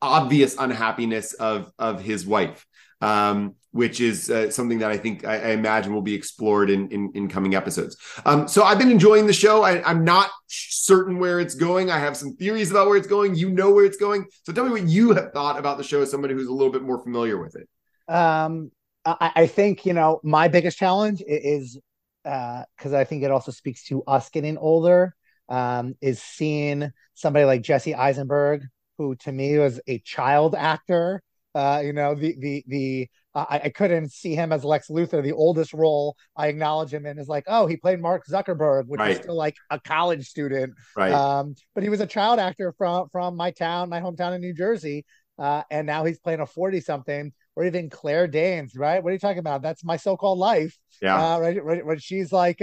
obvious 0.00 0.56
unhappiness 0.58 1.34
of 1.34 1.70
of 1.78 2.00
his 2.00 2.24
wife 2.24 2.66
um, 3.02 3.56
which 3.72 4.00
is 4.00 4.30
uh, 4.30 4.50
something 4.50 4.78
that 4.78 4.90
I 4.90 4.98
think 4.98 5.24
I, 5.24 5.36
I, 5.36 5.48
imagine 5.52 5.94
will 5.94 6.02
be 6.02 6.14
explored 6.14 6.70
in 6.70 6.88
in, 6.90 7.10
in 7.14 7.28
coming 7.28 7.54
episodes. 7.54 7.96
Um, 8.24 8.46
so 8.46 8.62
I've 8.62 8.78
been 8.78 8.90
enjoying 8.90 9.26
the 9.26 9.32
show. 9.32 9.62
I, 9.62 9.90
am 9.90 10.04
not 10.04 10.30
certain 10.46 11.18
where 11.18 11.40
it's 11.40 11.54
going. 11.54 11.90
I 11.90 11.98
have 11.98 12.16
some 12.16 12.36
theories 12.36 12.70
about 12.70 12.86
where 12.86 12.96
it's 12.96 13.06
going. 13.06 13.34
You 13.34 13.50
know 13.50 13.72
where 13.72 13.84
it's 13.84 13.96
going. 13.96 14.26
So 14.44 14.52
tell 14.52 14.64
me 14.64 14.70
what 14.70 14.84
you 14.84 15.12
have 15.12 15.32
thought 15.32 15.58
about 15.58 15.78
the 15.78 15.84
show 15.84 16.02
as 16.02 16.10
somebody 16.10 16.34
who's 16.34 16.48
a 16.48 16.52
little 16.52 16.72
bit 16.72 16.82
more 16.82 17.02
familiar 17.02 17.42
with 17.42 17.56
it. 17.56 17.68
Um, 18.12 18.70
I, 19.04 19.32
I 19.34 19.46
think 19.46 19.86
you 19.86 19.94
know 19.94 20.20
my 20.22 20.48
biggest 20.48 20.78
challenge 20.78 21.22
is 21.26 21.78
because 22.22 22.92
uh, 22.92 22.98
I 22.98 23.04
think 23.04 23.24
it 23.24 23.30
also 23.30 23.52
speaks 23.52 23.84
to 23.84 24.02
us 24.04 24.28
getting 24.28 24.58
older. 24.58 25.14
Um, 25.48 25.96
is 26.00 26.22
seeing 26.22 26.92
somebody 27.14 27.44
like 27.44 27.62
Jesse 27.62 27.94
Eisenberg, 27.94 28.62
who 28.96 29.16
to 29.16 29.32
me 29.32 29.58
was 29.58 29.80
a 29.86 29.98
child 29.98 30.54
actor 30.54 31.22
uh, 31.54 31.82
you 31.84 31.92
know, 31.92 32.14
the 32.14 32.34
the 32.38 32.64
the 32.66 33.08
uh, 33.34 33.44
I, 33.48 33.60
I, 33.64 33.68
couldn't 33.68 34.10
see 34.10 34.34
him 34.34 34.52
as 34.52 34.64
Lex 34.64 34.88
Luthor. 34.88 35.22
The 35.22 35.32
oldest 35.32 35.72
role 35.72 36.16
I 36.36 36.48
acknowledge 36.48 36.92
him 36.92 37.06
in 37.06 37.18
is 37.18 37.28
like, 37.28 37.44
oh, 37.46 37.66
he 37.66 37.76
played 37.76 38.00
Mark 38.00 38.26
Zuckerberg, 38.26 38.86
which 38.86 38.98
right. 38.98 39.12
is 39.12 39.18
still 39.18 39.36
like 39.36 39.56
a 39.70 39.78
college 39.80 40.26
student. 40.26 40.74
Right. 40.96 41.12
Um, 41.12 41.54
but 41.74 41.82
he 41.82 41.90
was 41.90 42.00
a 42.00 42.06
child 42.06 42.38
actor 42.38 42.74
from 42.76 43.08
from 43.10 43.36
my 43.36 43.50
town, 43.50 43.90
my 43.90 44.00
hometown 44.00 44.34
in 44.34 44.40
New 44.40 44.54
Jersey, 44.54 45.04
uh, 45.38 45.62
and 45.70 45.86
now 45.86 46.04
he's 46.04 46.18
playing 46.18 46.40
a 46.40 46.46
forty 46.46 46.80
something. 46.80 47.32
Or 47.54 47.66
even 47.66 47.90
Claire 47.90 48.28
Danes, 48.28 48.74
right? 48.74 49.04
What 49.04 49.10
are 49.10 49.12
you 49.12 49.18
talking 49.18 49.40
about? 49.40 49.60
That's 49.60 49.84
my 49.84 49.98
so-called 49.98 50.38
life. 50.38 50.74
Yeah. 51.02 51.34
Uh, 51.34 51.38
right, 51.38 51.62
right. 51.62 51.84
When 51.84 51.98
she's 51.98 52.32
like, 52.32 52.62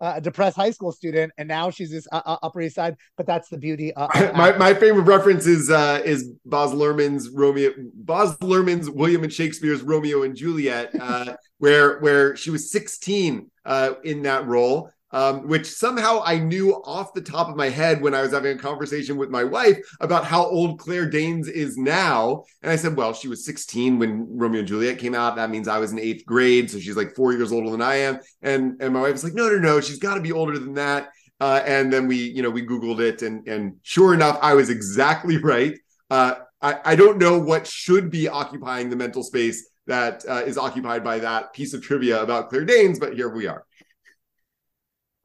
um, 0.00 0.16
a 0.16 0.20
depressed 0.20 0.56
high 0.56 0.70
school 0.70 0.92
student, 0.92 1.32
and 1.38 1.48
now 1.48 1.70
she's 1.70 1.90
this 1.90 2.06
uh, 2.12 2.22
uh 2.24 2.36
Upper 2.42 2.60
East 2.60 2.76
Side. 2.76 2.96
But 3.16 3.26
that's 3.26 3.48
the 3.48 3.58
beauty. 3.58 3.92
Of, 3.94 4.10
my 4.34 4.52
my 4.56 4.74
favorite 4.74 5.02
reference 5.02 5.46
is 5.46 5.70
uh, 5.70 6.02
is 6.04 6.30
Baz 6.44 6.72
Luhrmann's 6.72 7.30
Romeo, 7.30 7.72
Baz 7.94 8.36
Luhrmann's 8.38 8.90
William 8.90 9.24
and 9.24 9.32
Shakespeare's 9.32 9.82
Romeo 9.82 10.22
and 10.22 10.36
Juliet, 10.36 10.90
uh, 11.00 11.36
where 11.58 11.98
where 12.00 12.36
she 12.36 12.50
was 12.50 12.70
16 12.70 13.50
uh, 13.64 13.94
in 14.04 14.22
that 14.22 14.46
role, 14.46 14.90
um, 15.10 15.46
which 15.48 15.66
somehow 15.66 16.22
I 16.24 16.38
knew 16.38 16.74
off 16.84 17.14
the 17.14 17.20
top 17.20 17.48
of 17.48 17.56
my 17.56 17.68
head 17.68 18.02
when 18.02 18.14
I 18.14 18.22
was 18.22 18.32
having 18.32 18.56
a 18.56 18.60
conversation 18.60 19.16
with 19.16 19.30
my 19.30 19.44
wife 19.44 19.78
about 20.00 20.24
how 20.24 20.44
old 20.44 20.78
Claire 20.78 21.08
Danes 21.08 21.48
is 21.48 21.76
now. 21.76 22.44
And 22.62 22.70
I 22.70 22.76
said, 22.76 22.96
well, 22.96 23.12
she 23.12 23.28
was 23.28 23.44
16 23.44 23.98
when 23.98 24.26
Romeo 24.30 24.60
and 24.60 24.68
Juliet 24.68 24.98
came 24.98 25.14
out. 25.14 25.36
That 25.36 25.50
means 25.50 25.68
I 25.68 25.78
was 25.78 25.92
in 25.92 25.98
eighth 25.98 26.26
grade. 26.26 26.70
So 26.70 26.78
she's 26.78 26.96
like 26.96 27.14
four 27.14 27.32
years 27.32 27.52
older 27.52 27.70
than 27.70 27.82
I 27.82 27.96
am. 27.96 28.18
And, 28.42 28.80
and 28.80 28.92
my 28.92 29.00
wife 29.00 29.12
was 29.12 29.24
like, 29.24 29.34
no, 29.34 29.48
no, 29.48 29.58
no, 29.58 29.80
she's 29.80 29.98
got 29.98 30.14
to 30.14 30.20
be 30.20 30.32
older 30.32 30.58
than 30.58 30.74
that. 30.74 31.08
Uh, 31.40 31.62
and 31.64 31.92
then 31.92 32.06
we, 32.06 32.16
you 32.16 32.42
know, 32.42 32.50
we 32.50 32.66
Googled 32.66 33.00
it 33.00 33.22
and, 33.22 33.46
and 33.46 33.76
sure 33.82 34.12
enough, 34.12 34.38
I 34.42 34.54
was 34.54 34.70
exactly 34.70 35.36
right. 35.42 35.78
Uh, 36.10 36.34
I, 36.60 36.80
I 36.84 36.96
don't 36.96 37.18
know 37.18 37.38
what 37.38 37.66
should 37.66 38.10
be 38.10 38.28
occupying 38.28 38.90
the 38.90 38.96
mental 38.96 39.22
space 39.22 39.70
that 39.86 40.24
uh, 40.28 40.42
is 40.44 40.58
occupied 40.58 41.02
by 41.02 41.18
that 41.20 41.52
piece 41.52 41.72
of 41.72 41.82
trivia 41.82 42.22
about 42.22 42.50
Claire 42.50 42.64
Danes, 42.64 42.98
but 42.98 43.14
here 43.14 43.28
we 43.28 43.46
are. 43.46 43.64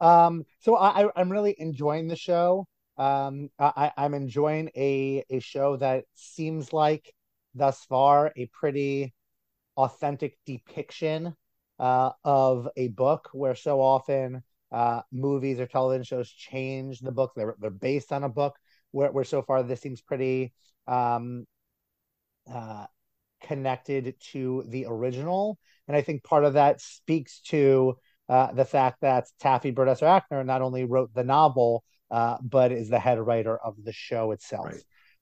Um, 0.00 0.44
so 0.60 0.76
I, 0.76 1.08
I'm 1.16 1.30
really 1.30 1.54
enjoying 1.58 2.08
the 2.08 2.16
show. 2.16 2.66
Um, 2.96 3.50
I, 3.58 3.92
I'm 3.96 4.14
enjoying 4.14 4.70
a 4.76 5.24
a 5.30 5.40
show 5.40 5.76
that 5.78 6.04
seems 6.14 6.72
like 6.72 7.12
thus 7.54 7.84
far 7.84 8.32
a 8.36 8.46
pretty 8.46 9.14
authentic 9.76 10.38
depiction 10.46 11.34
uh, 11.78 12.10
of 12.24 12.68
a 12.76 12.88
book, 12.88 13.30
where 13.32 13.54
so 13.54 13.80
often 13.80 14.42
uh, 14.72 15.02
movies 15.12 15.60
or 15.60 15.66
television 15.66 16.04
shows 16.04 16.30
change 16.30 17.00
the 17.00 17.12
book. 17.12 17.32
They're 17.36 17.56
they're 17.60 17.70
based 17.70 18.12
on 18.12 18.24
a 18.24 18.28
book. 18.28 18.56
Where, 18.92 19.10
where 19.10 19.24
so 19.24 19.42
far 19.42 19.62
this 19.64 19.80
seems 19.80 20.00
pretty 20.02 20.52
um, 20.86 21.46
uh, 22.50 22.86
connected 23.42 24.14
to 24.32 24.64
the 24.68 24.86
original, 24.86 25.58
and 25.88 25.96
I 25.96 26.02
think 26.02 26.24
part 26.24 26.44
of 26.44 26.54
that 26.54 26.80
speaks 26.80 27.40
to 27.48 27.98
uh, 28.28 28.52
the 28.52 28.64
fact 28.64 29.00
that 29.02 29.26
Taffy 29.40 29.72
Brodesser 29.72 30.22
Akner 30.22 30.44
not 30.44 30.62
only 30.62 30.84
wrote 30.84 31.12
the 31.14 31.24
novel, 31.24 31.84
uh, 32.10 32.38
but 32.42 32.72
is 32.72 32.88
the 32.88 32.98
head 32.98 33.18
writer 33.18 33.56
of 33.56 33.76
the 33.82 33.92
show 33.92 34.30
itself. 34.32 34.72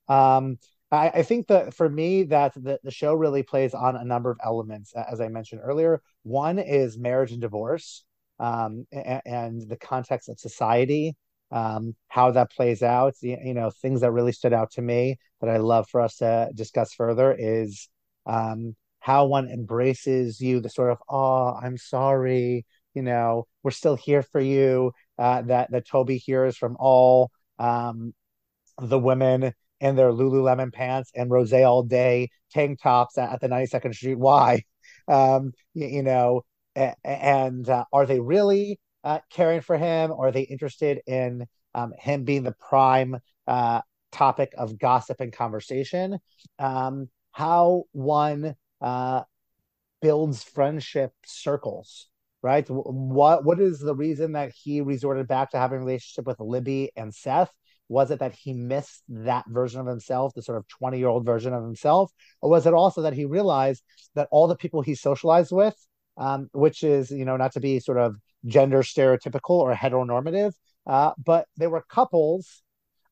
Right. 0.08 0.36
Um, 0.36 0.58
I, 0.90 1.08
I, 1.08 1.22
think 1.22 1.46
that 1.46 1.74
for 1.74 1.88
me, 1.88 2.24
that 2.24 2.52
the, 2.54 2.78
the 2.82 2.90
show 2.90 3.14
really 3.14 3.42
plays 3.42 3.72
on 3.72 3.96
a 3.96 4.04
number 4.04 4.30
of 4.30 4.38
elements, 4.44 4.92
as 4.94 5.20
I 5.20 5.28
mentioned 5.28 5.62
earlier. 5.64 6.02
One 6.22 6.58
is 6.58 6.98
marriage 6.98 7.32
and 7.32 7.40
divorce, 7.40 8.04
um, 8.38 8.86
and, 8.92 9.22
and, 9.24 9.68
the 9.68 9.76
context 9.76 10.28
of 10.28 10.38
society, 10.38 11.16
um, 11.50 11.96
how 12.08 12.32
that 12.32 12.50
plays 12.50 12.82
out. 12.82 13.14
You, 13.22 13.38
you, 13.42 13.54
know, 13.54 13.70
things 13.70 14.02
that 14.02 14.12
really 14.12 14.32
stood 14.32 14.52
out 14.52 14.72
to 14.72 14.82
me 14.82 15.18
that 15.40 15.48
I 15.48 15.56
love 15.56 15.88
for 15.88 16.00
us 16.00 16.16
to 16.16 16.50
discuss 16.54 16.92
further 16.92 17.34
is 17.36 17.88
um, 18.26 18.76
how 19.00 19.26
one 19.26 19.48
embraces 19.48 20.40
you, 20.40 20.60
the 20.60 20.68
sort 20.68 20.90
of, 20.90 20.98
oh, 21.08 21.54
I'm 21.54 21.78
sorry, 21.78 22.66
you 22.94 23.02
know, 23.02 23.46
we're 23.62 23.70
still 23.70 23.96
here 23.96 24.22
for 24.22 24.40
you. 24.40 24.92
Uh, 25.18 25.42
that 25.42 25.70
that 25.70 25.86
Toby 25.86 26.18
hears 26.18 26.56
from 26.56 26.76
all 26.78 27.30
um, 27.58 28.14
the 28.80 28.98
women 28.98 29.52
in 29.80 29.96
their 29.96 30.12
Lululemon 30.12 30.72
pants 30.72 31.10
and 31.14 31.30
rose 31.30 31.52
all 31.52 31.82
day 31.82 32.30
tank 32.52 32.80
tops 32.80 33.18
at, 33.18 33.32
at 33.32 33.40
the 33.40 33.48
92nd 33.48 33.94
Street 33.94 34.14
Y. 34.18 34.62
Um, 35.08 35.52
you, 35.74 35.86
you, 35.88 36.02
know, 36.02 36.42
and 37.04 37.68
uh, 37.68 37.84
are 37.92 38.06
they 38.06 38.20
really 38.20 38.78
uh, 39.04 39.18
caring 39.30 39.60
for 39.60 39.76
him? 39.76 40.12
Or 40.12 40.28
are 40.28 40.32
they 40.32 40.42
interested 40.42 41.00
in 41.06 41.46
um, 41.74 41.92
him 41.98 42.24
being 42.24 42.44
the 42.44 42.54
prime 42.68 43.18
uh, 43.46 43.80
topic 44.12 44.52
of 44.56 44.78
gossip 44.78 45.20
and 45.20 45.32
conversation? 45.32 46.18
Um, 46.58 47.08
how 47.32 47.84
one 47.92 48.54
uh, 48.80 49.22
builds 50.00 50.44
friendship 50.44 51.12
circles 51.24 52.08
right? 52.42 52.66
What 52.68 53.44
what 53.44 53.60
is 53.60 53.78
the 53.78 53.94
reason 53.94 54.32
that 54.32 54.52
he 54.52 54.80
resorted 54.80 55.28
back 55.28 55.50
to 55.50 55.58
having 55.58 55.78
a 55.78 55.84
relationship 55.84 56.26
with 56.26 56.40
Libby 56.40 56.90
and 56.96 57.14
Seth? 57.14 57.52
Was 57.88 58.10
it 58.10 58.20
that 58.20 58.34
he 58.34 58.52
missed 58.52 59.02
that 59.08 59.44
version 59.48 59.80
of 59.80 59.86
himself, 59.86 60.32
the 60.34 60.42
sort 60.42 60.58
of 60.58 60.66
20 60.68 60.98
year 60.98 61.08
old 61.08 61.26
version 61.26 61.52
of 61.52 61.62
himself? 61.62 62.10
Or 62.40 62.50
was 62.50 62.66
it 62.66 62.74
also 62.74 63.02
that 63.02 63.12
he 63.12 63.24
realized 63.24 63.82
that 64.14 64.28
all 64.30 64.48
the 64.48 64.56
people 64.56 64.82
he 64.82 64.94
socialized 64.94 65.52
with, 65.52 65.76
um, 66.16 66.48
which 66.52 66.82
is, 66.82 67.10
you 67.10 67.24
know, 67.24 67.36
not 67.36 67.52
to 67.52 67.60
be 67.60 67.80
sort 67.80 67.98
of 67.98 68.16
gender 68.46 68.82
stereotypical 68.82 69.50
or 69.50 69.74
heteronormative, 69.74 70.52
uh, 70.86 71.12
but 71.22 71.46
they 71.58 71.66
were 71.66 71.84
couples 71.88 72.62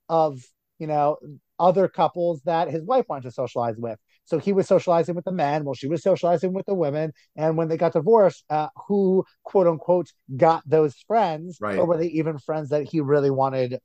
of, 0.08 0.42
you 0.78 0.86
know, 0.86 1.18
other 1.58 1.86
couples 1.86 2.40
that 2.42 2.70
his 2.70 2.82
wife 2.82 3.04
wanted 3.08 3.24
to 3.24 3.30
socialize 3.30 3.76
with. 3.76 3.98
So 4.30 4.38
he 4.38 4.52
was 4.52 4.68
socializing 4.68 5.16
with 5.16 5.24
the 5.24 5.32
men 5.32 5.64
while 5.64 5.74
she 5.74 5.88
was 5.88 6.04
socializing 6.04 6.52
with 6.52 6.64
the 6.64 6.74
women. 6.74 7.12
And 7.34 7.56
when 7.56 7.66
they 7.66 7.76
got 7.76 7.94
divorced, 7.94 8.44
uh, 8.48 8.68
who 8.86 9.24
quote 9.42 9.66
unquote 9.66 10.12
got 10.36 10.62
those 10.64 10.94
friends, 11.08 11.58
right. 11.60 11.76
or 11.76 11.84
were 11.84 11.96
they 11.96 12.06
even 12.06 12.38
friends 12.38 12.68
that 12.68 12.84
he 12.84 13.00
really 13.00 13.32
wanted 13.32 13.80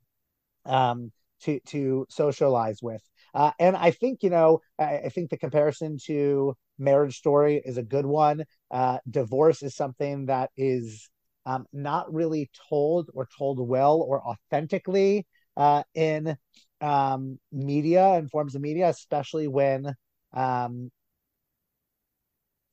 um, 0.64 1.10
to 1.42 1.58
to 1.70 2.06
socialize 2.08 2.78
with? 2.80 3.02
Uh, 3.34 3.50
and 3.58 3.76
I 3.76 3.90
think 3.90 4.22
you 4.22 4.30
know, 4.30 4.60
I, 4.78 4.98
I, 4.98 5.08
think 5.08 5.30
the 5.30 5.36
comparison 5.36 5.98
to 6.06 6.54
Marriage 6.78 7.16
Story 7.16 7.60
is 7.64 7.76
a 7.76 7.82
good 7.82 8.06
one. 8.06 8.44
Uh, 8.70 8.98
divorce 9.10 9.64
is 9.64 9.74
something 9.74 10.26
that 10.26 10.50
is 10.56 11.10
um, 11.44 11.66
not 11.72 12.14
really 12.14 12.50
told 12.68 13.10
or 13.14 13.26
told 13.36 13.58
well 13.68 14.00
or 14.00 14.22
authentically 14.22 15.26
uh, 15.56 15.82
in 15.92 16.36
um, 16.80 17.40
media 17.50 18.12
and 18.12 18.30
forms 18.30 18.54
of 18.54 18.62
media, 18.62 18.88
especially 18.88 19.48
when 19.48 19.92
um, 20.32 20.90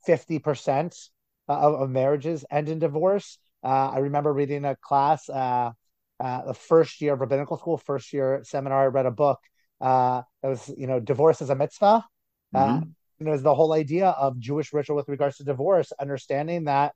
50% 0.08 1.10
of, 1.48 1.76
of 1.76 1.90
marriages 1.90 2.46
end 2.50 2.70
in 2.70 2.80
divorce. 2.80 3.38
Uh, 3.64 3.92
I 3.92 4.00
remember 4.00 4.34
reading 4.34 4.66
a 4.66 4.76
class, 4.76 5.30
uh, 5.30 5.72
uh, 6.20 6.46
the 6.46 6.54
first 6.54 7.02
year 7.02 7.14
of 7.14 7.22
rabbinical 7.22 7.58
school, 7.58 7.78
first 7.78 8.14
year 8.14 8.42
seminar, 8.44 8.84
I 8.84 8.88
read 8.88 9.06
a 9.06 9.12
book 9.12 9.40
uh, 9.82 10.22
that 10.42 10.50
was, 10.50 10.74
you 10.78 10.88
know, 10.88 11.00
divorce 11.00 11.42
is 11.42 11.50
a 11.50 11.56
mitzvah. 11.56 12.06
Uh, 12.54 12.60
mm-hmm. 12.60 12.90
you 13.20 13.26
know, 13.26 13.34
is 13.34 13.42
the 13.42 13.56
whole 13.56 13.74
idea 13.74 14.10
of 14.10 14.38
Jewish 14.40 14.74
ritual 14.74 14.96
with 14.96 15.10
regards 15.10 15.38
to 15.38 15.44
divorce, 15.44 15.92
understanding 16.00 16.66
that 16.66 16.94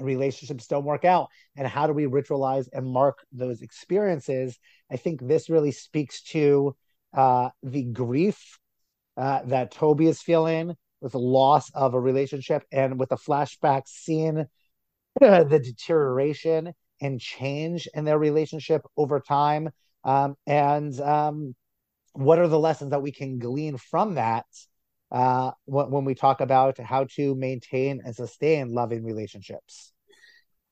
relationships 0.00 0.66
don't 0.66 0.84
work 0.84 1.04
out 1.04 1.28
and 1.56 1.66
how 1.66 1.86
do 1.86 1.92
we 1.92 2.04
ritualize 2.04 2.68
and 2.72 2.86
mark 2.86 3.24
those 3.32 3.62
experiences 3.62 4.58
i 4.90 4.96
think 4.96 5.20
this 5.26 5.48
really 5.48 5.72
speaks 5.72 6.22
to 6.22 6.74
uh, 7.14 7.48
the 7.62 7.84
grief 7.84 8.58
uh, 9.16 9.42
that 9.44 9.70
toby 9.70 10.06
is 10.06 10.20
feeling 10.20 10.74
with 11.00 11.12
the 11.12 11.18
loss 11.18 11.70
of 11.74 11.94
a 11.94 12.00
relationship 12.00 12.62
and 12.72 12.98
with 12.98 13.10
the 13.10 13.16
flashback 13.16 13.82
seeing 13.86 14.44
the 15.20 15.60
deterioration 15.62 16.72
and 17.00 17.20
change 17.20 17.88
in 17.94 18.04
their 18.04 18.18
relationship 18.18 18.82
over 18.96 19.20
time 19.20 19.70
um, 20.04 20.36
and 20.46 20.98
um, 21.00 21.54
what 22.12 22.38
are 22.38 22.48
the 22.48 22.58
lessons 22.58 22.90
that 22.90 23.02
we 23.02 23.12
can 23.12 23.38
glean 23.38 23.76
from 23.76 24.14
that 24.14 24.46
uh, 25.10 25.50
when, 25.64 25.90
when 25.90 26.04
we 26.04 26.14
talk 26.14 26.40
about 26.40 26.78
how 26.78 27.04
to 27.16 27.34
maintain 27.34 28.00
and 28.04 28.14
sustain 28.14 28.72
loving 28.72 29.04
relationships. 29.04 29.92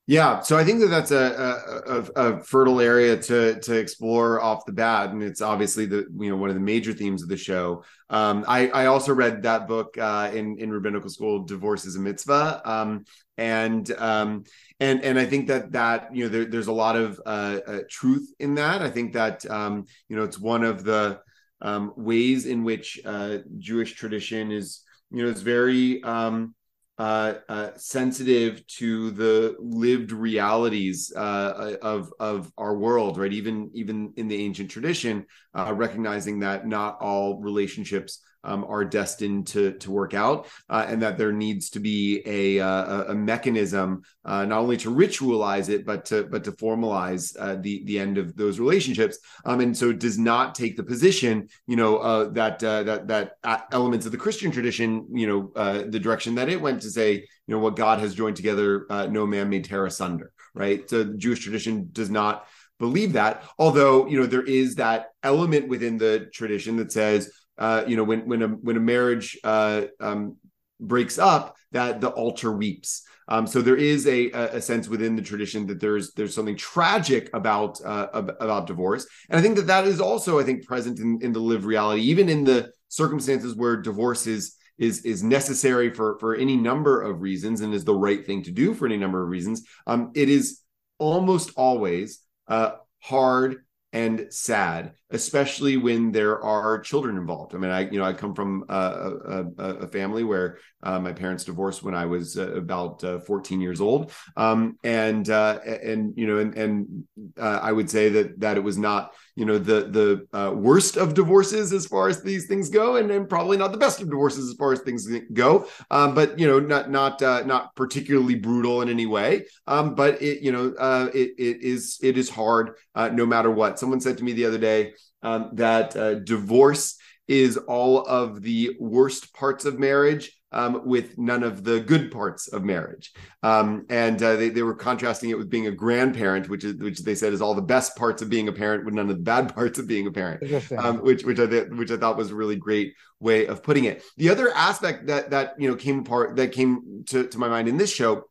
Yeah, 0.07 0.41
so 0.41 0.55
I 0.55 0.63
think 0.63 0.81
that 0.81 0.91
that's 0.91 1.09
a, 1.09 1.81
a, 1.87 1.99
a, 2.15 2.43
fertile 2.43 2.79
area 2.79 3.17
to 3.17 3.59
to 3.59 3.73
explore 3.73 4.39
off 4.39 4.63
the 4.67 4.71
bat, 4.71 5.09
and 5.09 5.23
it's 5.23 5.41
obviously 5.41 5.87
the 5.87 6.05
you 6.19 6.29
know 6.29 6.35
one 6.35 6.49
of 6.49 6.55
the 6.55 6.61
major 6.61 6.93
themes 6.93 7.23
of 7.23 7.29
the 7.29 7.37
show. 7.37 7.83
Um, 8.11 8.45
I 8.47 8.67
I 8.69 8.85
also 8.85 9.15
read 9.15 9.41
that 9.43 9.67
book 9.67 9.97
uh, 9.97 10.29
in 10.31 10.59
in 10.59 10.71
rabbinical 10.71 11.09
school, 11.09 11.43
"Divorce 11.43 11.85
is 11.85 11.95
a 11.95 11.99
Mitzvah," 11.99 12.61
um, 12.65 13.05
and 13.39 13.89
um, 13.97 14.43
and 14.79 15.03
and 15.03 15.17
I 15.17 15.25
think 15.25 15.47
that 15.47 15.71
that 15.71 16.15
you 16.15 16.25
know 16.25 16.29
there, 16.29 16.45
there's 16.45 16.67
a 16.67 16.71
lot 16.71 16.95
of 16.95 17.19
uh, 17.25 17.59
uh, 17.65 17.79
truth 17.89 18.31
in 18.39 18.53
that. 18.55 18.83
I 18.83 18.91
think 18.91 19.13
that 19.13 19.43
um, 19.49 19.85
you 20.07 20.15
know 20.15 20.23
it's 20.23 20.37
one 20.37 20.63
of 20.63 20.83
the 20.83 21.19
um, 21.61 21.93
ways 21.95 22.45
in 22.45 22.63
which 22.63 22.99
uh, 23.05 23.39
Jewish 23.57 23.95
tradition 23.95 24.51
is, 24.51 24.81
you 25.09 25.23
know, 25.23 25.29
is 25.29 25.41
very 25.41 26.03
um, 26.03 26.53
uh, 26.97 27.33
uh, 27.49 27.69
sensitive 27.75 28.65
to 28.67 29.11
the 29.11 29.55
lived 29.59 30.11
realities 30.11 31.11
uh, 31.15 31.75
of 31.81 32.13
of 32.19 32.51
our 32.57 32.77
world, 32.77 33.17
right? 33.17 33.33
Even 33.33 33.69
even 33.73 34.13
in 34.15 34.27
the 34.27 34.43
ancient 34.43 34.71
tradition, 34.71 35.25
uh, 35.53 35.73
recognizing 35.73 36.39
that 36.39 36.67
not 36.67 36.97
all 37.01 37.41
relationships 37.41 38.21
um, 38.45 38.65
are 38.65 38.85
destined 38.85 39.47
to 39.47 39.73
to 39.73 39.91
work 39.91 40.13
out, 40.13 40.47
uh, 40.69 40.85
and 40.87 41.01
that 41.01 41.17
there 41.17 41.31
needs 41.31 41.69
to 41.71 41.79
be 41.79 42.21
a 42.25 42.59
uh, 42.59 43.11
a, 43.11 43.15
mechanism 43.15 44.03
uh, 44.23 44.45
not 44.45 44.59
only 44.59 44.77
to 44.77 44.93
ritualize 44.93 45.69
it, 45.69 45.85
but 45.85 46.05
to 46.05 46.23
but 46.23 46.43
to 46.43 46.51
formalize 46.53 47.35
uh, 47.39 47.55
the 47.55 47.83
the 47.85 47.99
end 47.99 48.17
of 48.17 48.35
those 48.35 48.59
relationships. 48.59 49.17
Um, 49.45 49.59
and 49.61 49.75
so, 49.75 49.89
it 49.89 49.99
does 49.99 50.17
not 50.17 50.55
take 50.55 50.77
the 50.77 50.83
position, 50.83 51.47
you 51.67 51.75
know, 51.75 51.97
uh, 51.97 52.29
that 52.29 52.63
uh, 52.63 52.83
that 52.83 53.07
that 53.07 53.67
elements 53.71 54.05
of 54.05 54.11
the 54.11 54.17
Christian 54.17 54.51
tradition, 54.51 55.07
you 55.11 55.27
know, 55.27 55.83
the 55.89 55.99
direction 55.99 56.35
that 56.35 56.49
it 56.49 56.61
went 56.61 56.81
to 56.83 56.89
say, 56.89 57.13
you 57.13 57.55
know, 57.55 57.59
what 57.59 57.75
God 57.75 57.99
has 57.99 58.15
joined 58.15 58.35
together, 58.35 58.85
no 59.09 59.25
man 59.25 59.49
may 59.49 59.61
tear 59.61 59.85
asunder. 59.85 60.31
Right. 60.53 60.89
So, 60.89 61.03
the 61.03 61.17
Jewish 61.17 61.39
tradition 61.39 61.89
does 61.91 62.09
not 62.09 62.47
believe 62.79 63.13
that 63.13 63.43
although 63.57 64.05
you 64.07 64.19
know 64.19 64.25
there 64.25 64.43
is 64.43 64.75
that 64.75 65.07
element 65.23 65.67
within 65.67 65.97
the 65.97 66.29
tradition 66.33 66.75
that 66.77 66.91
says 66.91 67.31
uh, 67.57 67.83
you 67.87 67.95
know, 67.95 68.03
when 68.03 68.27
when 68.27 68.41
a 68.41 68.47
when 68.47 68.77
a 68.77 68.81
marriage 68.81 69.37
uh, 69.43 69.83
um, 69.99 70.37
breaks 70.79 71.17
up, 71.17 71.55
that 71.71 72.01
the 72.01 72.09
altar 72.09 72.51
weeps. 72.51 73.03
Um, 73.27 73.47
so 73.47 73.61
there 73.61 73.75
is 73.75 74.05
a, 74.05 74.29
a 74.31 74.61
sense 74.61 74.87
within 74.87 75.15
the 75.15 75.21
tradition 75.21 75.65
that 75.67 75.79
there's 75.79 76.13
there's 76.13 76.35
something 76.35 76.55
tragic 76.55 77.29
about 77.33 77.79
uh, 77.83 78.07
about 78.13 78.67
divorce, 78.67 79.07
and 79.29 79.39
I 79.39 79.41
think 79.41 79.55
that 79.55 79.67
that 79.67 79.87
is 79.87 79.99
also 79.99 80.39
I 80.39 80.43
think 80.43 80.65
present 80.65 80.99
in, 80.99 81.19
in 81.21 81.33
the 81.33 81.39
live 81.39 81.65
reality, 81.65 82.01
even 82.01 82.29
in 82.29 82.43
the 82.43 82.71
circumstances 82.89 83.55
where 83.55 83.77
divorce 83.77 84.27
is 84.27 84.55
is 84.77 85.05
is 85.05 85.23
necessary 85.23 85.91
for 85.91 86.19
for 86.19 86.35
any 86.35 86.55
number 86.55 87.01
of 87.01 87.21
reasons 87.21 87.61
and 87.61 87.73
is 87.73 87.85
the 87.85 87.95
right 87.95 88.25
thing 88.25 88.43
to 88.43 88.51
do 88.51 88.73
for 88.73 88.85
any 88.85 88.97
number 88.97 89.23
of 89.23 89.29
reasons. 89.29 89.63
Um, 89.87 90.11
it 90.13 90.29
is 90.29 90.61
almost 90.99 91.51
always 91.55 92.19
uh, 92.47 92.73
hard 92.99 93.63
and 93.95 94.27
sad, 94.29 94.91
especially 95.09 95.77
when 95.77 96.11
there 96.11 96.43
are 96.43 96.79
children 96.79 97.15
involved. 97.15 97.55
I 97.55 97.57
mean, 97.57 97.71
I 97.71 97.89
you 97.89 97.97
know 97.97 98.03
I 98.03 98.11
come 98.11 98.35
from 98.35 98.65
a, 98.67 99.45
a, 99.57 99.63
a 99.63 99.87
family 99.87 100.25
where 100.25 100.57
uh, 100.83 100.99
my 100.99 101.13
parents 101.13 101.45
divorced 101.45 101.81
when 101.81 101.95
I 101.95 102.05
was 102.05 102.37
uh, 102.37 102.55
about 102.55 103.01
uh, 103.05 103.19
14 103.19 103.61
years 103.61 103.79
old, 103.79 104.11
um, 104.35 104.77
and 104.83 105.29
uh, 105.29 105.59
and 105.65 106.13
you 106.17 106.27
know 106.27 106.39
and 106.39 106.57
and 106.57 107.03
uh, 107.39 107.59
I 107.61 107.71
would 107.71 107.89
say 107.89 108.09
that 108.09 108.41
that 108.41 108.57
it 108.57 108.63
was 108.63 108.77
not 108.77 109.13
you 109.35 109.45
know 109.45 109.57
the 109.57 110.25
the 110.31 110.37
uh, 110.37 110.51
worst 110.51 110.97
of 110.97 111.13
divorces 111.13 111.73
as 111.73 111.85
far 111.85 112.07
as 112.07 112.21
these 112.21 112.47
things 112.47 112.69
go, 112.69 112.95
and, 112.95 113.11
and 113.11 113.29
probably 113.29 113.57
not 113.57 113.71
the 113.71 113.77
best 113.77 114.01
of 114.01 114.09
divorces 114.09 114.49
as 114.49 114.55
far 114.55 114.71
as 114.71 114.79
things 114.79 115.07
go. 115.33 115.67
Um, 115.91 116.15
but 116.15 116.39
you 116.39 116.47
know, 116.47 116.59
not 116.59 116.89
not 116.89 117.21
not 117.21 117.75
particularly 117.75 118.35
brutal 118.35 118.81
in 118.81 118.89
any 118.89 119.05
way. 119.05 119.45
Um, 119.67 119.95
but 119.95 120.21
it 120.21 120.41
you 120.41 120.51
know 120.51 120.73
it 121.13 121.31
it 121.37 121.61
is 121.61 121.99
it 122.01 122.17
is 122.17 122.29
hard 122.29 122.71
no 122.95 123.25
matter 123.25 123.51
what. 123.51 123.79
Someone 123.79 123.99
said 124.01 124.17
to 124.17 124.23
me 124.23 124.33
the 124.33 124.45
other 124.45 124.57
day 124.57 124.93
um, 125.21 125.51
that 125.53 125.95
uh, 125.95 126.15
divorce 126.15 126.97
is 127.27 127.57
all 127.57 128.05
of 128.05 128.41
the 128.41 128.75
worst 128.79 129.33
parts 129.33 129.65
of 129.65 129.79
marriage 129.79 130.31
um, 130.55 130.81
with 130.85 131.17
none 131.17 131.43
of 131.43 131.63
the 131.63 131.81
good 131.81 132.11
parts 132.11 132.47
of 132.47 132.63
marriage. 132.63 133.13
Um, 133.43 133.85
and 133.89 134.21
uh, 134.23 134.37
they, 134.37 134.49
they 134.49 134.63
were 134.63 134.73
contrasting 134.73 135.29
it 135.29 135.37
with 135.37 135.49
being 135.49 135.67
a 135.67 135.71
grandparent, 135.71 136.49
which 136.49 136.63
is 136.63 136.75
which 136.75 137.03
they 137.03 137.13
said 137.13 137.33
is 137.33 137.41
all 137.41 137.53
the 137.53 137.61
best 137.61 137.95
parts 137.97 138.21
of 138.21 138.29
being 138.29 138.47
a 138.47 138.53
parent 138.53 138.85
with 138.85 138.93
none 138.93 139.09
of 139.09 139.17
the 139.17 139.21
bad 139.21 139.53
parts 139.55 139.77
of 139.77 139.87
being 139.87 140.07
a 140.07 140.11
parent. 140.11 140.41
Um, 140.77 140.97
which 140.99 141.23
which 141.23 141.39
I 141.39 141.45
th- 141.45 141.69
which 141.69 141.91
I 141.91 141.97
thought 141.97 142.17
was 142.17 142.31
a 142.31 142.35
really 142.35 142.55
great 142.55 142.93
way 143.19 143.45
of 143.45 143.61
putting 143.61 143.83
it. 143.83 144.01
The 144.17 144.29
other 144.29 144.49
aspect 144.51 145.07
that 145.07 145.29
that 145.31 145.55
you 145.59 145.69
know 145.69 145.75
came 145.75 145.99
apart 145.99 146.37
that 146.37 146.53
came 146.53 147.03
to, 147.09 147.27
to 147.27 147.37
my 147.37 147.49
mind 147.49 147.67
in 147.67 147.77
this 147.77 147.93
show 147.93 148.23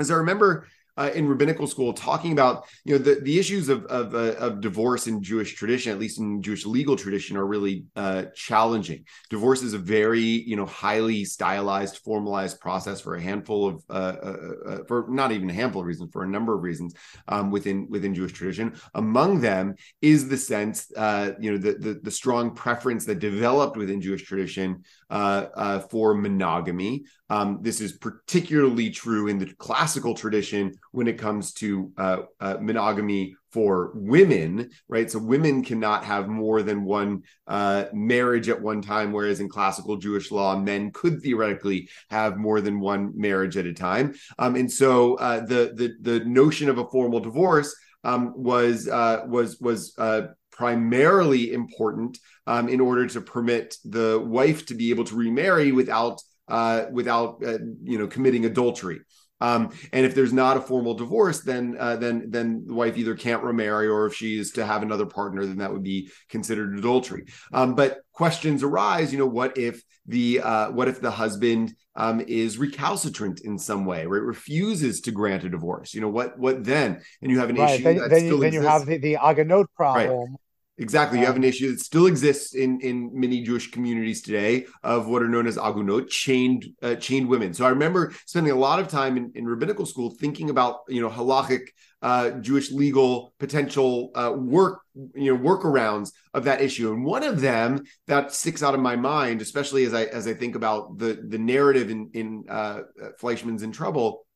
is 0.00 0.10
I 0.10 0.14
remember 0.14 0.66
uh, 0.98 1.10
in 1.14 1.28
rabbinical 1.28 1.66
school 1.66 1.92
talking 1.92 2.32
about 2.32 2.66
you 2.84 2.92
know 2.92 2.98
the, 2.98 3.20
the 3.20 3.38
issues 3.38 3.68
of 3.68 3.84
of, 3.86 4.14
uh, 4.14 4.34
of 4.38 4.60
divorce 4.60 5.06
in 5.06 5.22
Jewish 5.22 5.54
tradition, 5.54 5.92
at 5.92 5.98
least 5.98 6.18
in 6.18 6.42
Jewish 6.42 6.66
legal 6.66 6.96
tradition, 6.96 7.36
are 7.36 7.46
really 7.46 7.84
uh, 7.94 8.24
challenging. 8.34 9.04
Divorce 9.30 9.62
is 9.62 9.74
a 9.74 9.78
very 9.78 10.20
you 10.20 10.56
know 10.56 10.66
highly 10.66 11.24
stylized, 11.24 11.98
formalized 11.98 12.60
process 12.60 13.00
for 13.00 13.14
a 13.14 13.20
handful 13.20 13.68
of 13.68 13.84
uh, 13.88 13.92
uh, 13.92 14.36
uh, 14.66 14.78
for 14.88 15.06
not 15.08 15.30
even 15.30 15.48
a 15.48 15.54
handful 15.54 15.82
of 15.82 15.86
reasons, 15.86 16.10
for 16.12 16.24
a 16.24 16.28
number 16.28 16.54
of 16.54 16.62
reasons 16.62 16.94
um, 17.28 17.50
within 17.50 17.86
within 17.88 18.14
Jewish 18.14 18.32
tradition. 18.32 18.74
Among 18.94 19.40
them 19.40 19.76
is 20.02 20.28
the 20.28 20.36
sense 20.36 20.88
you 20.90 21.52
know 21.52 21.58
the, 21.58 21.74
the, 21.78 22.00
the 22.02 22.10
strong 22.10 22.54
preference 22.54 23.04
that 23.04 23.20
developed 23.20 23.76
within 23.76 24.00
Jewish 24.00 24.24
tradition 24.24 24.82
for 25.10 26.14
monogamy. 26.14 27.04
Um, 27.30 27.58
this 27.60 27.80
is 27.80 27.92
particularly 27.92 28.90
true 28.90 29.28
in 29.28 29.38
the 29.38 29.52
classical 29.54 30.14
tradition 30.14 30.74
when 30.92 31.08
it 31.08 31.18
comes 31.18 31.52
to 31.54 31.92
uh, 31.98 32.18
uh, 32.40 32.56
monogamy 32.60 33.36
for 33.50 33.92
women, 33.94 34.70
right? 34.88 35.10
So 35.10 35.18
women 35.18 35.62
cannot 35.62 36.04
have 36.04 36.28
more 36.28 36.62
than 36.62 36.84
one 36.84 37.22
uh, 37.46 37.86
marriage 37.92 38.48
at 38.48 38.60
one 38.60 38.82
time, 38.82 39.12
whereas 39.12 39.40
in 39.40 39.48
classical 39.48 39.96
Jewish 39.96 40.30
law, 40.30 40.58
men 40.58 40.90
could 40.92 41.22
theoretically 41.22 41.88
have 42.10 42.36
more 42.36 42.60
than 42.60 42.80
one 42.80 43.12
marriage 43.14 43.56
at 43.56 43.66
a 43.66 43.72
time. 43.72 44.14
Um, 44.38 44.54
and 44.56 44.70
so 44.70 45.14
uh, 45.16 45.40
the 45.40 45.72
the 45.74 46.18
the 46.18 46.24
notion 46.24 46.68
of 46.68 46.78
a 46.78 46.88
formal 46.88 47.20
divorce 47.20 47.74
um, 48.04 48.32
was 48.36 48.88
uh, 48.88 49.24
was 49.26 49.58
was 49.60 49.94
uh, 49.98 50.28
primarily 50.58 51.52
important 51.52 52.18
um, 52.48 52.68
in 52.68 52.80
order 52.80 53.06
to 53.06 53.20
permit 53.20 53.76
the 53.84 54.20
wife 54.26 54.66
to 54.66 54.74
be 54.74 54.90
able 54.90 55.04
to 55.04 55.14
remarry 55.14 55.70
without 55.70 56.20
uh, 56.48 56.86
without 56.90 57.42
uh, 57.46 57.58
you 57.82 57.96
know 57.96 58.08
committing 58.08 58.44
adultery. 58.44 59.00
Um, 59.40 59.70
and 59.92 60.04
if 60.04 60.16
there's 60.16 60.32
not 60.32 60.56
a 60.56 60.60
formal 60.60 60.94
divorce, 60.94 61.42
then 61.42 61.76
uh, 61.78 61.94
then 61.94 62.24
then 62.30 62.64
the 62.66 62.74
wife 62.74 62.98
either 62.98 63.14
can't 63.14 63.44
remarry, 63.44 63.86
or 63.86 64.06
if 64.06 64.14
she 64.14 64.36
is 64.36 64.50
to 64.52 64.66
have 64.66 64.82
another 64.82 65.06
partner, 65.06 65.46
then 65.46 65.58
that 65.58 65.72
would 65.72 65.84
be 65.84 66.10
considered 66.28 66.76
adultery. 66.76 67.26
Um, 67.52 67.76
but 67.76 67.98
questions 68.12 68.64
arise. 68.64 69.12
You 69.12 69.20
know, 69.20 69.26
what 69.26 69.56
if 69.56 69.80
the 70.06 70.40
uh, 70.40 70.70
what 70.72 70.88
if 70.88 71.00
the 71.00 71.12
husband 71.12 71.74
um, 71.94 72.20
is 72.20 72.58
recalcitrant 72.58 73.42
in 73.42 73.60
some 73.60 73.84
way, 73.84 74.06
or 74.06 74.16
it 74.16 74.24
refuses 74.24 75.02
to 75.02 75.12
grant 75.12 75.44
a 75.44 75.48
divorce? 75.48 75.94
You 75.94 76.00
know, 76.00 76.08
what 76.08 76.36
what 76.36 76.64
then? 76.64 77.00
And 77.22 77.30
you 77.30 77.38
have 77.38 77.50
an 77.50 77.56
right. 77.56 77.74
issue. 77.74 77.84
Then, 77.84 78.08
then, 78.08 78.24
you, 78.24 78.40
then 78.40 78.52
you, 78.52 78.62
have 78.62 78.86
the, 78.86 78.98
the 78.98 79.16
agunot 79.18 79.72
problem. 79.76 80.32
Right 80.32 80.38
Exactly. 80.80 81.18
You 81.18 81.26
have 81.26 81.34
an 81.34 81.42
issue 81.42 81.72
that 81.72 81.80
still 81.80 82.06
exists 82.06 82.54
in, 82.54 82.80
in 82.80 83.10
many 83.12 83.42
Jewish 83.42 83.70
communities 83.72 84.22
today 84.22 84.66
of 84.84 85.08
what 85.08 85.22
are 85.22 85.28
known 85.28 85.48
as 85.48 85.58
agunot, 85.58 86.08
chained 86.08 86.66
uh, 86.82 86.94
chained 86.94 87.28
women. 87.28 87.52
So 87.52 87.66
I 87.66 87.70
remember 87.70 88.12
spending 88.26 88.52
a 88.52 88.56
lot 88.56 88.78
of 88.78 88.86
time 88.86 89.16
in, 89.16 89.32
in 89.34 89.44
rabbinical 89.44 89.86
school 89.86 90.14
thinking 90.20 90.50
about 90.50 90.80
you 90.88 91.00
know 91.00 91.10
halachic 91.10 91.62
uh, 92.00 92.30
Jewish 92.30 92.70
legal 92.70 93.34
potential 93.40 94.12
uh, 94.14 94.32
work 94.36 94.82
you 95.16 95.34
know 95.34 95.40
workarounds 95.42 96.12
of 96.32 96.44
that 96.44 96.60
issue. 96.60 96.92
And 96.92 97.04
one 97.04 97.24
of 97.24 97.40
them 97.40 97.82
that 98.06 98.32
sticks 98.32 98.62
out 98.62 98.74
of 98.74 98.80
my 98.80 98.94
mind, 98.94 99.42
especially 99.42 99.84
as 99.84 99.92
I 99.92 100.04
as 100.04 100.28
I 100.28 100.34
think 100.34 100.54
about 100.54 100.96
the 100.96 101.20
the 101.26 101.38
narrative 101.38 101.90
in 101.90 102.10
in 102.14 102.44
uh, 102.48 102.82
Fleishman's 103.18 103.64
in 103.64 103.72
Trouble, 103.72 104.26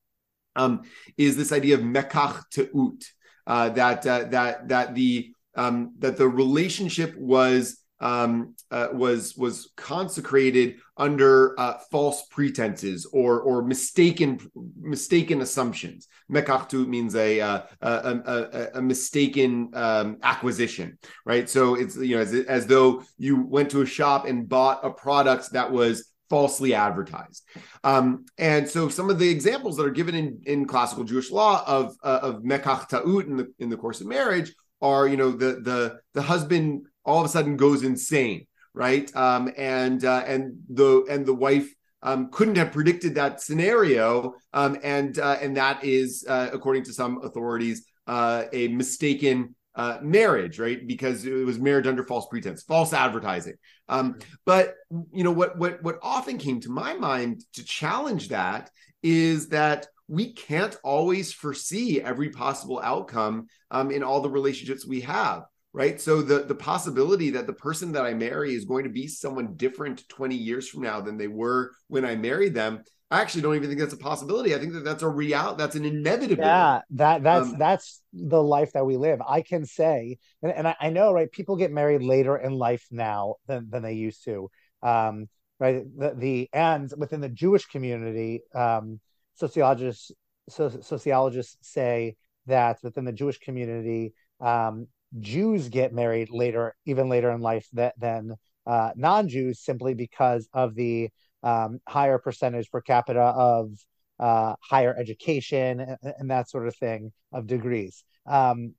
um, 0.57 0.83
is 1.16 1.37
this 1.37 1.52
idea 1.52 1.76
of 1.76 1.83
mekach 1.83 2.42
te'ut. 2.52 3.05
Uh, 3.44 3.70
that 3.70 4.07
uh, 4.07 4.24
that 4.24 4.68
that 4.68 4.94
the 4.94 5.31
um, 5.54 5.94
that 5.98 6.16
the 6.16 6.28
relationship 6.28 7.16
was 7.16 7.82
um, 8.02 8.56
uh, 8.70 8.88
was 8.92 9.36
was 9.36 9.70
consecrated 9.76 10.78
under 10.96 11.58
uh, 11.58 11.78
false 11.90 12.26
pretenses 12.30 13.06
or 13.06 13.40
or 13.40 13.62
mistaken 13.62 14.40
mistaken 14.78 15.40
assumptions. 15.40 16.08
Mekach 16.30 16.68
ta'ut 16.68 16.88
means 16.88 17.14
a 17.14 17.40
uh, 17.40 17.62
a, 17.80 17.88
a, 17.88 18.68
a, 18.78 18.82
mistaken 18.82 19.70
um, 19.74 20.18
acquisition, 20.22 20.98
right? 21.24 21.48
So 21.48 21.76
it's 21.76 21.96
you 21.96 22.16
know 22.16 22.22
as, 22.22 22.34
as 22.34 22.66
though 22.66 23.04
you 23.18 23.40
went 23.40 23.70
to 23.70 23.82
a 23.82 23.86
shop 23.86 24.26
and 24.26 24.48
bought 24.48 24.84
a 24.84 24.90
product 24.90 25.52
that 25.52 25.70
was 25.70 26.10
falsely 26.28 26.74
advertised. 26.74 27.44
Um, 27.84 28.24
and 28.38 28.68
so 28.68 28.88
some 28.88 29.10
of 29.10 29.18
the 29.18 29.28
examples 29.28 29.76
that 29.76 29.84
are 29.84 29.90
given 29.90 30.14
in, 30.14 30.40
in 30.44 30.64
classical 30.66 31.04
Jewish 31.04 31.30
law 31.30 31.62
of 31.66 31.94
uh, 32.02 32.18
of 32.22 32.42
mekach 32.42 32.88
ta'ut 32.88 33.26
in 33.26 33.36
the 33.36 33.52
in 33.60 33.68
the 33.68 33.76
course 33.76 34.00
of 34.00 34.08
marriage 34.08 34.52
are 34.82 35.06
you 35.06 35.16
know 35.16 35.30
the 35.30 35.60
the 35.60 36.00
the 36.12 36.22
husband 36.22 36.86
all 37.04 37.20
of 37.20 37.26
a 37.26 37.28
sudden 37.28 37.56
goes 37.56 37.82
insane, 37.82 38.46
right? 38.74 39.14
Um, 39.16 39.50
and 39.56 40.04
uh, 40.04 40.24
and 40.26 40.58
the 40.68 41.04
and 41.08 41.24
the 41.24 41.34
wife 41.34 41.72
um, 42.02 42.30
couldn't 42.30 42.56
have 42.56 42.72
predicted 42.72 43.14
that 43.14 43.40
scenario, 43.40 44.34
um, 44.52 44.76
and 44.82 45.18
uh, 45.18 45.38
and 45.40 45.56
that 45.56 45.84
is 45.84 46.24
uh, 46.28 46.50
according 46.52 46.84
to 46.84 46.92
some 46.92 47.22
authorities 47.24 47.86
uh, 48.06 48.44
a 48.52 48.68
mistaken 48.68 49.54
uh, 49.74 49.98
marriage, 50.02 50.58
right? 50.58 50.86
Because 50.86 51.24
it 51.24 51.46
was 51.46 51.58
marriage 51.58 51.86
under 51.86 52.04
false 52.04 52.26
pretense, 52.28 52.62
false 52.62 52.92
advertising. 52.92 53.54
Um, 53.88 54.16
but 54.44 54.74
you 55.12 55.24
know 55.24 55.30
what 55.30 55.56
what 55.58 55.82
what 55.82 55.98
often 56.02 56.38
came 56.38 56.60
to 56.60 56.70
my 56.70 56.94
mind 56.94 57.44
to 57.54 57.64
challenge 57.64 58.28
that 58.28 58.70
is 59.02 59.48
that 59.48 59.86
we 60.12 60.35
can't 60.35 60.77
always 60.85 61.33
foresee 61.33 62.03
every 62.03 62.29
possible 62.29 62.79
outcome 62.85 63.46
um, 63.70 63.90
in 63.90 64.03
all 64.03 64.20
the 64.20 64.29
relationships 64.29 64.87
we 64.87 65.01
have 65.01 65.44
right 65.72 66.01
so 66.01 66.20
the 66.20 66.40
the 66.40 66.55
possibility 66.55 67.31
that 67.31 67.46
the 67.46 67.53
person 67.53 67.92
that 67.92 68.05
i 68.05 68.12
marry 68.12 68.55
is 68.55 68.66
going 68.66 68.85
to 68.85 68.90
be 68.90 69.09
someone 69.09 69.55
different 69.57 70.07
20 70.11 70.37
years 70.37 70.68
from 70.68 70.83
now 70.83 71.01
than 71.01 71.16
they 71.16 71.29
were 71.29 71.72
when 71.88 72.05
i 72.05 72.14
married 72.14 72.55
them 72.55 72.83
I 73.11 73.20
actually 73.20 73.42
don't 73.42 73.57
even 73.57 73.68
think 73.68 73.79
that's 73.79 73.92
a 73.92 73.98
possibility. 73.98 74.55
I 74.55 74.59
think 74.59 74.72
that 74.72 74.85
that's 74.85 75.03
a 75.03 75.09
real 75.09 75.55
that's 75.55 75.77
an 75.77 75.85
inevitability. 75.85 76.40
Yeah, 76.40 76.81
that 76.92 77.22
that's 77.22 77.48
um, 77.51 77.59
that's 77.59 78.01
the 78.14 78.42
life 78.42 78.72
that 78.72 78.87
we 78.87 78.96
live. 78.96 79.20
I 79.20 79.42
can 79.42 79.66
say, 79.66 80.16
and, 80.42 80.51
and 80.51 80.66
I, 80.66 80.77
I, 80.81 80.88
know, 80.88 81.12
right? 81.12 81.31
People 81.31 81.57
get 81.57 81.70
married 81.70 82.03
later 82.03 82.38
in 82.38 82.55
life 82.55 82.87
now 82.90 83.35
than 83.46 83.68
than 83.68 83.83
they 83.83 83.92
used 83.92 84.25
to. 84.25 84.51
Um, 84.83 85.29
right. 85.61 85.85
The 85.94 86.14
the 86.16 86.48
and 86.55 86.90
within 86.96 87.20
the 87.20 87.29
Jewish 87.29 87.66
community, 87.66 88.44
um, 88.55 88.98
sociologists 89.42 90.12
so, 90.48 90.68
sociologists 90.68 91.57
say 91.61 92.16
that 92.46 92.78
within 92.83 93.05
the 93.05 93.12
Jewish 93.12 93.38
community, 93.38 94.14
um, 94.40 94.87
Jews 95.20 95.68
get 95.68 95.92
married 95.92 96.31
later, 96.31 96.74
even 96.85 97.09
later 97.09 97.31
in 97.31 97.40
life, 97.40 97.66
that, 97.74 97.94
than 97.98 98.35
uh, 98.66 98.90
non-Jews, 98.96 99.61
simply 99.61 99.94
because 99.94 100.48
of 100.52 100.74
the 100.74 101.11
um, 101.42 101.81
higher 101.88 102.18
percentage 102.18 102.70
per 102.70 102.81
capita 102.81 103.20
of 103.20 103.70
uh, 104.18 104.55
higher 104.61 104.94
education 104.96 105.81
and, 105.81 106.14
and, 106.18 106.31
that 106.31 106.48
sort 106.48 106.68
of 106.68 106.76
thing 106.76 107.12
of 107.33 107.46
degrees. 107.46 108.05
Um, 108.26 108.74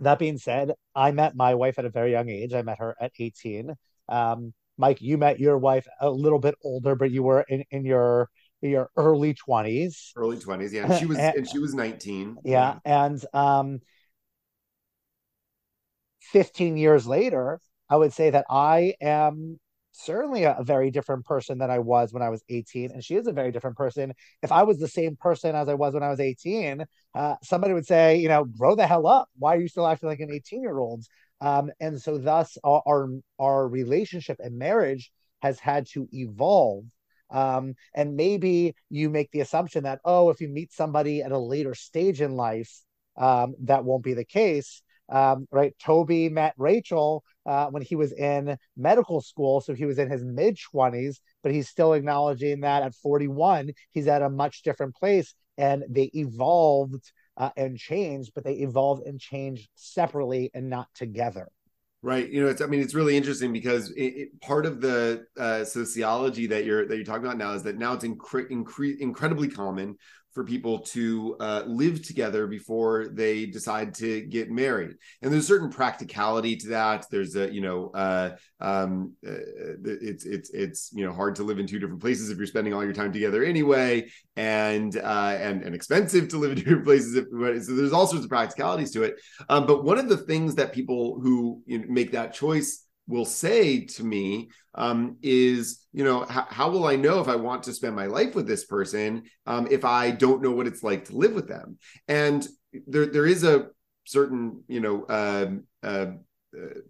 that 0.00 0.18
being 0.18 0.38
said, 0.38 0.72
I 0.94 1.12
met 1.12 1.34
my 1.34 1.54
wife 1.54 1.78
at 1.78 1.86
a 1.86 1.90
very 1.90 2.10
young 2.10 2.28
age. 2.28 2.52
I 2.52 2.62
met 2.62 2.78
her 2.78 2.94
at 3.00 3.12
18. 3.18 3.74
Um, 4.08 4.52
Mike, 4.76 5.00
you 5.00 5.16
met 5.16 5.40
your 5.40 5.56
wife 5.56 5.86
a 6.00 6.10
little 6.10 6.40
bit 6.40 6.56
older, 6.62 6.94
but 6.94 7.10
you 7.10 7.22
were 7.22 7.44
in, 7.48 7.64
in 7.70 7.84
your 7.84 8.28
your 8.68 8.90
early 8.96 9.34
20s. 9.34 10.12
Early 10.16 10.36
20s, 10.36 10.72
yeah. 10.72 10.84
And 10.84 10.98
she 10.98 11.06
was 11.06 11.18
and, 11.18 11.34
and 11.38 11.48
she 11.48 11.58
was 11.58 11.74
19. 11.74 12.38
Yeah, 12.44 12.78
yeah. 12.84 13.06
and 13.06 13.24
um 13.32 13.80
15 16.32 16.76
years 16.76 17.06
later, 17.06 17.60
I 17.88 17.96
would 17.96 18.12
say 18.12 18.30
that 18.30 18.46
I 18.48 18.94
am 19.00 19.58
certainly 19.92 20.44
a, 20.44 20.56
a, 20.58 20.64
very 20.64 20.90
different 20.90 21.24
person 21.24 21.58
than 21.58 21.70
I 21.70 21.78
was 21.78 22.12
when 22.12 22.22
I 22.22 22.28
was 22.28 22.42
18. 22.48 22.90
And 22.90 23.04
she 23.04 23.14
is 23.14 23.26
a 23.26 23.32
very 23.32 23.52
different 23.52 23.76
person. 23.76 24.12
If 24.42 24.50
I 24.50 24.64
was 24.64 24.78
the 24.78 24.88
same 24.88 25.16
person 25.16 25.54
as 25.54 25.68
I 25.68 25.74
was 25.74 25.94
when 25.94 26.02
I 26.02 26.08
was 26.08 26.20
18, 26.20 26.84
uh, 27.14 27.36
somebody 27.42 27.72
would 27.74 27.86
say, 27.86 28.16
you 28.16 28.28
know, 28.28 28.44
grow 28.44 28.74
the 28.74 28.86
hell 28.86 29.06
up. 29.06 29.28
Why 29.38 29.54
are 29.54 29.60
you 29.60 29.68
still 29.68 29.86
acting 29.86 30.08
like 30.08 30.20
an 30.20 30.32
18 30.32 30.62
year 30.62 30.78
old? 30.78 31.04
Um, 31.40 31.70
and 31.80 32.00
so 32.00 32.18
thus 32.18 32.58
our, 32.64 32.82
our, 32.86 33.08
our 33.38 33.68
relationship 33.68 34.38
and 34.40 34.58
marriage 34.58 35.12
has 35.42 35.60
had 35.60 35.86
to 35.88 36.08
evolve. 36.12 36.84
Um, 37.34 37.74
and 37.94 38.16
maybe 38.16 38.74
you 38.90 39.10
make 39.10 39.30
the 39.32 39.40
assumption 39.40 39.84
that, 39.84 40.00
oh, 40.04 40.30
if 40.30 40.40
you 40.40 40.48
meet 40.48 40.72
somebody 40.72 41.22
at 41.22 41.32
a 41.32 41.38
later 41.38 41.74
stage 41.74 42.20
in 42.20 42.36
life, 42.36 42.72
um, 43.16 43.54
that 43.62 43.84
won't 43.84 44.04
be 44.04 44.14
the 44.14 44.24
case 44.24 44.82
um, 45.08 45.46
right? 45.50 45.74
Toby 45.78 46.28
met 46.28 46.54
Rachel 46.56 47.24
uh, 47.46 47.66
when 47.66 47.82
he 47.82 47.96
was 47.96 48.12
in 48.12 48.56
medical 48.76 49.20
school, 49.20 49.60
so 49.60 49.74
he 49.74 49.84
was 49.84 49.98
in 49.98 50.10
his 50.10 50.24
mid 50.24 50.58
twenties, 50.58 51.20
but 51.42 51.52
he's 51.52 51.68
still 51.68 51.92
acknowledging 51.92 52.60
that 52.60 52.82
at 52.82 52.94
forty 52.94 53.28
one 53.28 53.72
he's 53.90 54.06
at 54.06 54.22
a 54.22 54.30
much 54.30 54.62
different 54.62 54.94
place, 54.94 55.34
and 55.58 55.84
they 55.88 56.10
evolved 56.14 57.12
uh, 57.36 57.50
and 57.56 57.78
changed, 57.78 58.32
but 58.34 58.44
they 58.44 58.54
evolved 58.54 59.06
and 59.06 59.20
changed 59.20 59.68
separately 59.74 60.50
and 60.54 60.70
not 60.70 60.88
together. 60.94 61.48
Right. 62.04 62.28
You 62.28 62.42
know, 62.44 62.50
it's. 62.50 62.60
I 62.60 62.66
mean, 62.66 62.80
it's 62.82 62.94
really 62.94 63.16
interesting 63.16 63.50
because 63.50 63.88
it, 63.92 64.02
it, 64.02 64.40
part 64.42 64.66
of 64.66 64.82
the 64.82 65.24
uh, 65.38 65.64
sociology 65.64 66.46
that 66.48 66.66
you're 66.66 66.86
that 66.86 66.96
you're 66.96 67.04
talking 67.04 67.24
about 67.24 67.38
now 67.38 67.52
is 67.52 67.62
that 67.62 67.78
now 67.78 67.94
it's 67.94 68.04
incre- 68.04 68.50
incre- 68.50 68.98
incredibly 68.98 69.48
common 69.48 69.96
for 70.34 70.44
people 70.44 70.80
to 70.80 71.36
uh, 71.38 71.62
live 71.66 72.02
together 72.02 72.46
before 72.46 73.08
they 73.08 73.46
decide 73.46 73.94
to 73.94 74.22
get 74.22 74.50
married. 74.50 74.96
And 75.22 75.32
there's 75.32 75.44
a 75.44 75.46
certain 75.46 75.70
practicality 75.70 76.56
to 76.56 76.68
that. 76.68 77.06
There's 77.10 77.36
a, 77.36 77.52
you 77.52 77.60
know, 77.60 77.90
uh, 77.94 78.36
um, 78.60 79.12
uh, 79.26 79.32
it's 79.84 80.24
it's 80.24 80.50
it's 80.50 80.90
you 80.92 81.04
know 81.04 81.12
hard 81.12 81.36
to 81.36 81.44
live 81.44 81.58
in 81.58 81.66
two 81.66 81.78
different 81.78 82.00
places 82.00 82.30
if 82.30 82.38
you're 82.38 82.46
spending 82.46 82.74
all 82.74 82.82
your 82.82 82.92
time 82.92 83.12
together 83.12 83.44
anyway, 83.44 84.10
and 84.36 84.96
uh, 84.96 85.36
and 85.38 85.62
and 85.62 85.74
expensive 85.74 86.28
to 86.28 86.38
live 86.38 86.52
in 86.52 86.58
different 86.58 86.84
places. 86.84 87.14
If, 87.14 87.26
so 87.64 87.74
there's 87.74 87.92
all 87.92 88.06
sorts 88.06 88.24
of 88.24 88.30
practicalities 88.30 88.90
to 88.92 89.04
it. 89.04 89.20
Um, 89.48 89.66
but 89.66 89.84
one 89.84 89.98
of 89.98 90.08
the 90.08 90.16
things 90.16 90.56
that 90.56 90.72
people 90.72 91.20
who 91.20 91.62
you 91.66 91.78
know, 91.78 91.84
make 91.88 92.12
that 92.12 92.34
choice 92.34 92.83
will 93.06 93.24
say 93.24 93.84
to 93.84 94.04
me 94.04 94.50
um, 94.74 95.16
is, 95.22 95.80
you 95.92 96.04
know, 96.04 96.24
h- 96.24 96.46
how 96.48 96.70
will 96.70 96.86
I 96.86 96.96
know 96.96 97.20
if 97.20 97.28
I 97.28 97.36
want 97.36 97.64
to 97.64 97.72
spend 97.72 97.94
my 97.94 98.06
life 98.06 98.34
with 98.34 98.46
this 98.46 98.64
person 98.64 99.24
um, 99.46 99.68
if 99.70 99.84
I 99.84 100.10
don't 100.10 100.42
know 100.42 100.52
what 100.52 100.66
it's 100.66 100.82
like 100.82 101.06
to 101.06 101.16
live 101.16 101.32
with 101.32 101.48
them? 101.48 101.78
And 102.08 102.46
there, 102.86 103.06
there 103.06 103.26
is 103.26 103.44
a 103.44 103.68
certain, 104.04 104.64
you 104.68 104.80
know, 104.80 105.06
um, 105.08 105.64
uh, 105.82 106.12
uh, 106.56 106.80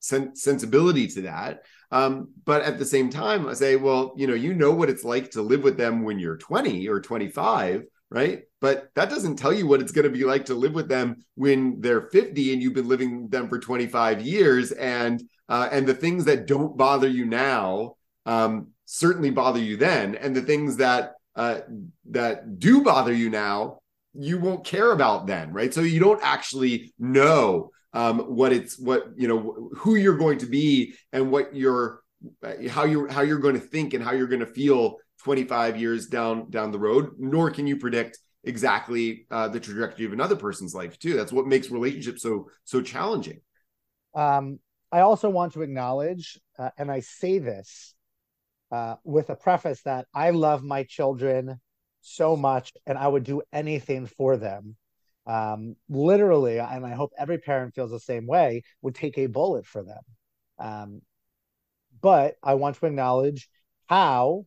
sen- 0.00 0.36
sensibility 0.36 1.06
to 1.08 1.22
that. 1.22 1.62
Um, 1.90 2.30
but 2.44 2.62
at 2.62 2.78
the 2.78 2.84
same 2.84 3.10
time, 3.10 3.46
I 3.48 3.54
say, 3.54 3.76
well, 3.76 4.14
you 4.16 4.26
know, 4.26 4.34
you 4.34 4.54
know 4.54 4.72
what 4.72 4.90
it's 4.90 5.04
like 5.04 5.32
to 5.32 5.42
live 5.42 5.62
with 5.62 5.76
them 5.76 6.02
when 6.04 6.18
you're 6.18 6.36
20 6.36 6.88
or 6.88 7.00
25 7.00 7.84
right? 8.14 8.44
But 8.60 8.90
that 8.94 9.10
doesn't 9.10 9.36
tell 9.36 9.52
you 9.52 9.66
what 9.66 9.80
it's 9.80 9.90
going 9.90 10.04
to 10.04 10.18
be 10.18 10.24
like 10.24 10.44
to 10.46 10.54
live 10.54 10.72
with 10.72 10.88
them 10.88 11.16
when 11.34 11.80
they're 11.80 12.08
50 12.10 12.52
and 12.52 12.62
you've 12.62 12.72
been 12.72 12.88
living 12.88 13.22
with 13.22 13.30
them 13.32 13.48
for 13.48 13.58
25 13.58 14.22
years. 14.22 14.70
And 14.70 15.20
uh, 15.48 15.68
and 15.70 15.86
the 15.86 15.94
things 15.94 16.24
that 16.24 16.46
don't 16.46 16.76
bother 16.76 17.08
you 17.08 17.26
now 17.26 17.96
um, 18.24 18.68
certainly 18.84 19.30
bother 19.30 19.58
you 19.58 19.76
then, 19.76 20.14
and 20.14 20.34
the 20.34 20.42
things 20.42 20.76
that 20.76 21.14
uh, 21.36 21.60
that 22.10 22.58
do 22.58 22.82
bother 22.82 23.12
you 23.12 23.28
now 23.28 23.80
you 24.16 24.38
won't 24.38 24.64
care 24.64 24.92
about 24.92 25.26
then, 25.26 25.52
right? 25.52 25.74
So 25.74 25.80
you 25.80 25.98
don't 25.98 26.22
actually 26.22 26.94
know 27.00 27.72
um, 27.92 28.20
what 28.20 28.52
it's 28.52 28.78
what 28.78 29.08
you 29.16 29.28
know 29.28 29.70
who 29.76 29.96
you're 29.96 30.16
going 30.16 30.38
to 30.38 30.46
be 30.46 30.94
and 31.12 31.30
what 31.30 31.54
you're 31.54 32.00
how 32.70 32.84
you 32.84 33.08
how 33.08 33.22
you're 33.22 33.38
going 33.38 33.54
to 33.54 33.60
think 33.60 33.92
and 33.92 34.02
how 34.02 34.12
you're 34.12 34.28
going 34.28 34.40
to 34.40 34.46
feel 34.46 34.96
25 35.24 35.80
years 35.80 36.06
down 36.06 36.50
down 36.50 36.70
the 36.70 36.78
road 36.78 37.12
nor 37.18 37.50
can 37.50 37.66
you 37.66 37.76
predict 37.76 38.18
exactly 38.44 39.26
uh, 39.30 39.48
the 39.48 39.58
trajectory 39.58 40.04
of 40.06 40.12
another 40.12 40.36
person's 40.36 40.74
life 40.74 40.98
too. 40.98 41.14
That's 41.16 41.32
what 41.32 41.46
makes 41.46 41.70
relationships 41.70 42.22
so 42.22 42.48
so 42.64 42.80
challenging. 42.80 43.40
Um, 44.14 44.60
i 44.92 45.00
also 45.00 45.28
want 45.28 45.54
to 45.54 45.62
acknowledge 45.62 46.38
uh, 46.58 46.70
and 46.78 46.88
i 46.88 47.00
say 47.00 47.38
this 47.38 47.94
uh, 48.70 48.94
with 49.02 49.30
a 49.30 49.34
preface 49.34 49.82
that 49.82 50.06
i 50.14 50.30
love 50.30 50.62
my 50.62 50.84
children 50.84 51.60
so 52.00 52.36
much 52.36 52.72
and 52.86 52.96
i 52.96 53.08
would 53.08 53.24
do 53.24 53.42
anything 53.52 54.06
for 54.06 54.36
them. 54.36 54.76
Um, 55.26 55.74
literally 55.88 56.58
and 56.58 56.84
i 56.86 56.94
hope 56.94 57.12
every 57.18 57.38
parent 57.38 57.74
feels 57.74 57.90
the 57.90 57.98
same 57.98 58.26
way 58.26 58.62
would 58.82 58.94
take 58.94 59.18
a 59.18 59.26
bullet 59.26 59.66
for 59.66 59.82
them. 59.82 60.02
Um, 60.58 61.02
but 62.00 62.36
i 62.42 62.54
want 62.54 62.76
to 62.76 62.86
acknowledge 62.86 63.48
how 63.86 64.46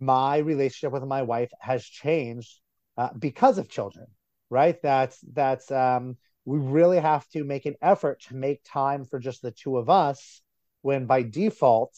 my 0.00 0.38
relationship 0.38 0.92
with 0.92 1.04
my 1.04 1.22
wife 1.22 1.50
has 1.60 1.84
changed 1.84 2.60
uh, 2.96 3.10
because 3.18 3.58
of 3.58 3.68
children 3.68 4.06
right 4.50 4.80
that's 4.82 5.18
that's 5.32 5.70
um 5.70 6.16
we 6.44 6.58
really 6.58 6.98
have 6.98 7.28
to 7.28 7.44
make 7.44 7.66
an 7.66 7.76
effort 7.82 8.20
to 8.20 8.34
make 8.34 8.60
time 8.64 9.04
for 9.04 9.18
just 9.18 9.42
the 9.42 9.50
two 9.50 9.76
of 9.76 9.88
us 9.88 10.42
when 10.82 11.06
by 11.06 11.22
default 11.22 11.94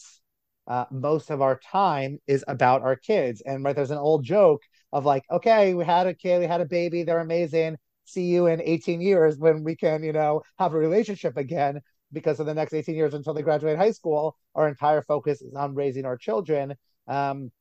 uh, 0.65 0.85
most 0.91 1.29
of 1.29 1.41
our 1.41 1.59
time 1.59 2.19
is 2.27 2.45
about 2.47 2.83
our 2.83 2.95
kids 2.95 3.41
and 3.41 3.63
right 3.63 3.75
there's 3.75 3.91
an 3.91 3.97
old 3.97 4.23
joke 4.23 4.61
of 4.91 5.05
like 5.05 5.23
okay 5.31 5.73
we 5.73 5.83
had 5.83 6.07
a 6.07 6.13
kid 6.13 6.39
we 6.39 6.45
had 6.45 6.61
a 6.61 6.65
baby 6.65 7.03
they're 7.03 7.19
amazing 7.19 7.77
see 8.05 8.25
you 8.25 8.47
in 8.47 8.61
18 8.61 9.01
years 9.01 9.37
when 9.37 9.63
we 9.63 9.75
can 9.75 10.03
you 10.03 10.13
know 10.13 10.41
have 10.59 10.73
a 10.73 10.77
relationship 10.77 11.35
again 11.37 11.81
because 12.13 12.39
of 12.39 12.45
the 12.45 12.53
next 12.53 12.73
18 12.73 12.95
years 12.95 13.13
until 13.13 13.33
they 13.33 13.41
graduate 13.41 13.77
high 13.77 13.91
school, 13.91 14.37
our 14.55 14.69
entire 14.69 15.01
focus 15.01 15.41
is 15.41 15.55
on 15.55 15.75
raising 15.75 16.05
our 16.05 16.15
children. 16.15 16.75
Um, 17.07 17.51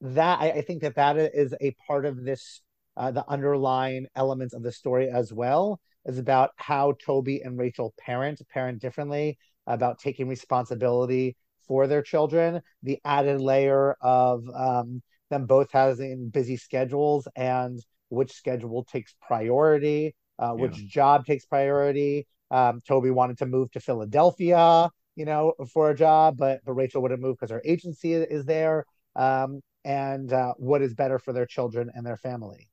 that 0.00 0.40
I, 0.40 0.50
I, 0.50 0.62
think 0.62 0.82
that 0.82 0.96
that 0.96 1.16
is 1.16 1.54
a 1.60 1.74
part 1.86 2.04
of 2.04 2.22
this, 2.22 2.60
uh, 2.96 3.10
the 3.10 3.28
underlying 3.28 4.06
elements 4.14 4.54
of 4.54 4.62
the 4.62 4.72
story 4.72 5.08
as 5.08 5.32
well 5.32 5.80
is 6.04 6.18
about 6.18 6.50
how 6.56 6.94
Toby 7.04 7.40
and 7.42 7.58
Rachel 7.58 7.94
parent, 7.98 8.40
parent 8.52 8.80
differently, 8.80 9.38
about 9.66 9.98
taking 9.98 10.28
responsibility 10.28 11.36
for 11.66 11.86
their 11.86 12.02
children. 12.02 12.60
The 12.82 12.98
added 13.04 13.40
layer 13.40 13.96
of 14.00 14.44
um, 14.54 15.02
them 15.30 15.46
both 15.46 15.70
having 15.72 16.28
busy 16.28 16.56
schedules 16.56 17.26
and 17.34 17.80
which 18.08 18.32
schedule 18.32 18.84
takes 18.84 19.14
priority, 19.26 20.14
uh, 20.38 20.52
which 20.52 20.78
yeah. 20.78 20.88
job 20.88 21.26
takes 21.26 21.44
priority. 21.44 22.26
Um, 22.50 22.80
Toby 22.86 23.10
wanted 23.10 23.38
to 23.38 23.46
move 23.46 23.70
to 23.72 23.80
Philadelphia, 23.80 24.88
you 25.16 25.24
know, 25.24 25.54
for 25.72 25.90
a 25.90 25.96
job, 25.96 26.36
but 26.36 26.60
but 26.64 26.74
Rachel 26.74 27.02
wouldn't 27.02 27.20
move 27.20 27.36
because 27.36 27.50
her 27.50 27.62
agency 27.64 28.14
is 28.14 28.44
there. 28.44 28.84
Um, 29.16 29.60
and 29.86 30.32
uh, 30.32 30.52
what 30.58 30.82
is 30.82 30.92
better 30.92 31.18
for 31.18 31.32
their 31.32 31.46
children 31.46 31.90
and 31.94 32.04
their 32.04 32.16
family. 32.16 32.68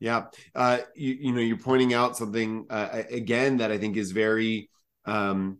Yeah, 0.00 0.24
uh, 0.54 0.78
you, 0.96 1.14
you 1.20 1.32
know, 1.32 1.40
you're 1.40 1.58
pointing 1.58 1.94
out 1.94 2.16
something 2.16 2.66
uh, 2.70 3.02
again 3.10 3.58
that 3.58 3.70
I 3.70 3.78
think 3.78 3.96
is 3.96 4.10
very 4.10 4.70
um, 5.04 5.58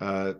uh, 0.00 0.34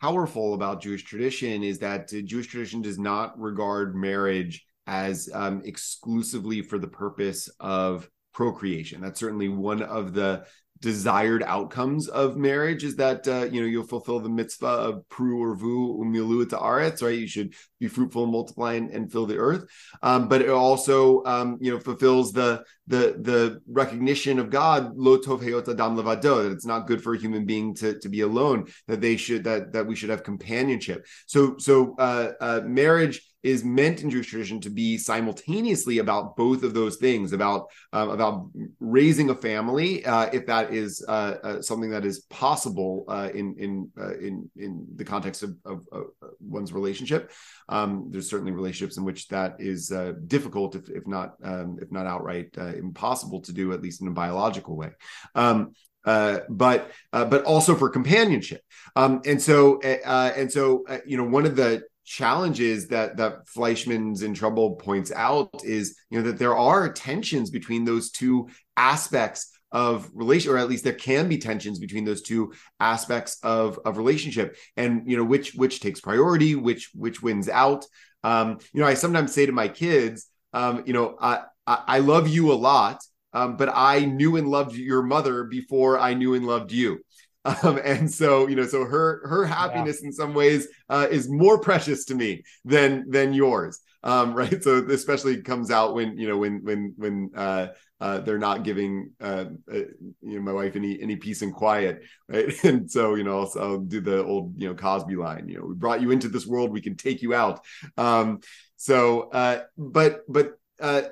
powerful 0.00 0.54
about 0.54 0.82
Jewish 0.82 1.04
tradition 1.04 1.62
is 1.62 1.78
that 1.78 2.08
Jewish 2.08 2.48
tradition 2.48 2.82
does 2.82 2.98
not 2.98 3.38
regard 3.40 3.96
marriage 3.96 4.66
as 4.86 5.30
um, 5.32 5.62
exclusively 5.64 6.60
for 6.60 6.78
the 6.78 6.88
purpose 6.88 7.48
of 7.60 8.08
procreation. 8.34 9.00
That's 9.00 9.18
certainly 9.18 9.48
one 9.48 9.82
of 9.82 10.12
the 10.12 10.44
desired 10.80 11.42
outcomes 11.42 12.08
of 12.08 12.36
marriage 12.36 12.84
is 12.84 12.96
that 12.96 13.26
uh, 13.28 13.46
you 13.50 13.60
know 13.60 13.66
you'll 13.66 13.86
fulfill 13.86 14.20
the 14.20 14.28
mitzvah 14.28 14.66
of 14.66 15.02
pru 15.08 15.38
urvu 15.38 15.98
umilu 15.98 16.44
et 16.44 16.56
aretz, 16.58 17.02
right? 17.02 17.18
You 17.18 17.26
should 17.26 17.54
be 17.80 17.88
fruitful 17.88 18.24
and 18.24 18.32
multiply 18.32 18.74
and, 18.74 18.90
and 18.90 19.10
fill 19.10 19.26
the 19.26 19.38
earth. 19.38 19.64
Um, 20.02 20.28
but 20.28 20.42
it 20.42 20.50
also 20.50 21.24
um, 21.24 21.58
you 21.60 21.72
know 21.72 21.80
fulfills 21.80 22.32
the 22.32 22.64
the 22.86 23.16
the 23.20 23.60
recognition 23.68 24.38
of 24.38 24.50
God 24.50 24.96
lo 24.96 25.18
tov 25.18 25.40
heyot 25.40 25.68
adam 25.68 25.96
levado 25.96 26.42
that 26.42 26.52
it's 26.52 26.66
not 26.66 26.86
good 26.86 27.02
for 27.02 27.14
a 27.14 27.18
human 27.18 27.46
being 27.46 27.74
to 27.76 27.98
to 28.00 28.08
be 28.08 28.20
alone. 28.20 28.66
That 28.88 29.00
they 29.00 29.16
should 29.16 29.44
that 29.44 29.72
that 29.72 29.86
we 29.86 29.96
should 29.96 30.10
have 30.10 30.22
companionship. 30.22 31.06
So 31.26 31.56
so 31.58 31.94
uh, 31.98 32.32
uh, 32.40 32.60
marriage 32.64 33.22
is 33.46 33.64
meant 33.64 34.02
in 34.02 34.10
Jewish 34.10 34.26
tradition 34.26 34.60
to 34.60 34.70
be 34.70 34.98
simultaneously 34.98 35.98
about 35.98 36.36
both 36.36 36.64
of 36.64 36.74
those 36.74 36.96
things, 36.96 37.32
about 37.32 37.68
um, 37.92 38.10
about 38.10 38.50
raising 38.80 39.30
a 39.30 39.34
family, 39.36 40.04
uh, 40.04 40.28
if 40.32 40.46
that 40.46 40.74
is 40.74 41.04
uh, 41.06 41.36
uh, 41.44 41.62
something 41.62 41.90
that 41.90 42.04
is 42.04 42.20
possible 42.28 43.04
uh, 43.08 43.30
in 43.32 43.54
in 43.56 43.90
uh, 43.96 44.16
in 44.18 44.50
in 44.56 44.84
the 44.96 45.04
context 45.04 45.44
of, 45.44 45.56
of, 45.64 45.86
of 45.92 46.06
one's 46.40 46.72
relationship. 46.72 47.30
Um, 47.68 48.08
there's 48.10 48.28
certainly 48.28 48.50
relationships 48.50 48.96
in 48.96 49.04
which 49.04 49.28
that 49.28 49.54
is 49.60 49.92
uh, 49.92 50.14
difficult, 50.26 50.74
if 50.74 50.90
if 50.90 51.06
not 51.06 51.34
um, 51.44 51.78
if 51.80 51.92
not 51.92 52.06
outright 52.06 52.56
impossible 52.56 53.40
to 53.42 53.52
do, 53.52 53.72
at 53.72 53.80
least 53.80 54.02
in 54.02 54.08
a 54.08 54.12
biological 54.12 54.76
way. 54.76 54.90
Um, 55.36 55.70
uh, 56.04 56.40
but 56.48 56.90
uh, 57.12 57.24
but 57.24 57.44
also 57.44 57.74
for 57.74 57.90
companionship. 57.90 58.62
Um, 58.94 59.20
and 59.24 59.40
so 59.40 59.80
uh, 59.82 60.32
and 60.36 60.50
so 60.50 60.84
you 61.06 61.16
know 61.16 61.24
one 61.24 61.46
of 61.46 61.54
the 61.54 61.82
challenges 62.06 62.88
that 62.88 63.16
that 63.16 63.48
Fleishman's 63.48 64.22
in 64.22 64.32
trouble 64.32 64.76
points 64.76 65.10
out 65.12 65.64
is 65.64 65.98
you 66.08 66.18
know 66.18 66.30
that 66.30 66.38
there 66.38 66.56
are 66.56 66.92
tensions 66.92 67.50
between 67.50 67.84
those 67.84 68.10
two 68.10 68.48
aspects 68.76 69.50
of 69.72 70.08
relation 70.14 70.52
or 70.52 70.56
at 70.56 70.68
least 70.68 70.84
there 70.84 70.92
can 70.92 71.28
be 71.28 71.36
tensions 71.36 71.80
between 71.80 72.04
those 72.04 72.22
two 72.22 72.52
aspects 72.78 73.38
of 73.42 73.80
of 73.84 73.98
relationship 73.98 74.56
and 74.76 75.10
you 75.10 75.16
know 75.16 75.24
which 75.24 75.54
which 75.54 75.80
takes 75.80 76.00
priority 76.00 76.54
which 76.54 76.90
which 76.94 77.20
wins 77.20 77.48
out 77.48 77.84
um 78.22 78.58
you 78.72 78.80
know 78.80 78.86
i 78.86 78.94
sometimes 78.94 79.34
say 79.34 79.44
to 79.44 79.52
my 79.52 79.66
kids 79.66 80.30
um 80.52 80.84
you 80.86 80.92
know 80.92 81.16
i 81.20 81.42
i, 81.66 81.98
love 81.98 82.28
you 82.28 82.52
a 82.52 82.54
lot 82.54 83.02
um, 83.32 83.58
but 83.58 83.68
I 83.70 84.06
knew 84.06 84.36
and 84.36 84.48
loved 84.48 84.74
your 84.74 85.02
mother 85.02 85.44
before 85.44 85.98
I 85.98 86.14
knew 86.14 86.32
and 86.32 86.46
loved 86.46 86.72
you. 86.72 87.00
Um, 87.46 87.78
and 87.84 88.12
so 88.12 88.48
you 88.48 88.56
know 88.56 88.66
so 88.66 88.84
her 88.84 89.22
her 89.28 89.44
happiness 89.44 90.00
yeah. 90.02 90.08
in 90.08 90.12
some 90.12 90.34
ways 90.34 90.66
uh, 90.88 91.06
is 91.10 91.28
more 91.28 91.60
precious 91.60 92.04
to 92.06 92.14
me 92.14 92.42
than 92.64 93.08
than 93.08 93.32
yours. 93.32 93.80
Um, 94.02 94.34
right? 94.40 94.62
So 94.62 94.84
especially 94.88 95.42
comes 95.42 95.70
out 95.70 95.94
when 95.94 96.18
you 96.18 96.28
know 96.28 96.36
when 96.36 96.60
when 96.64 96.94
when 96.96 97.30
uh, 97.36 97.68
uh, 98.00 98.18
they're 98.18 98.38
not 98.38 98.64
giving 98.64 99.12
uh, 99.20 99.46
uh, 99.72 99.76
you 100.22 100.36
know 100.36 100.40
my 100.40 100.52
wife 100.52 100.76
any 100.76 101.00
any 101.00 101.16
peace 101.16 101.42
and 101.42 101.54
quiet 101.54 102.02
right? 102.28 102.52
And 102.64 102.90
so 102.90 103.14
you 103.14 103.24
know 103.24 103.40
I'll, 103.40 103.52
I'll, 103.62 103.78
do 103.78 104.00
the 104.00 104.24
old 104.24 104.54
you 104.60 104.68
know 104.68 104.74
cosby 104.74 105.16
line 105.16 105.48
you 105.48 105.58
know 105.58 105.66
we 105.66 105.74
brought 105.74 106.02
you 106.02 106.10
into 106.10 106.28
this 106.28 106.46
world 106.46 106.72
we 106.72 106.80
can 106.80 106.96
take 106.96 107.22
you 107.22 107.34
out. 107.34 107.64
Um, 107.96 108.40
so 108.76 109.30
uh, 109.30 109.62
but 109.78 110.22
but 110.28 110.58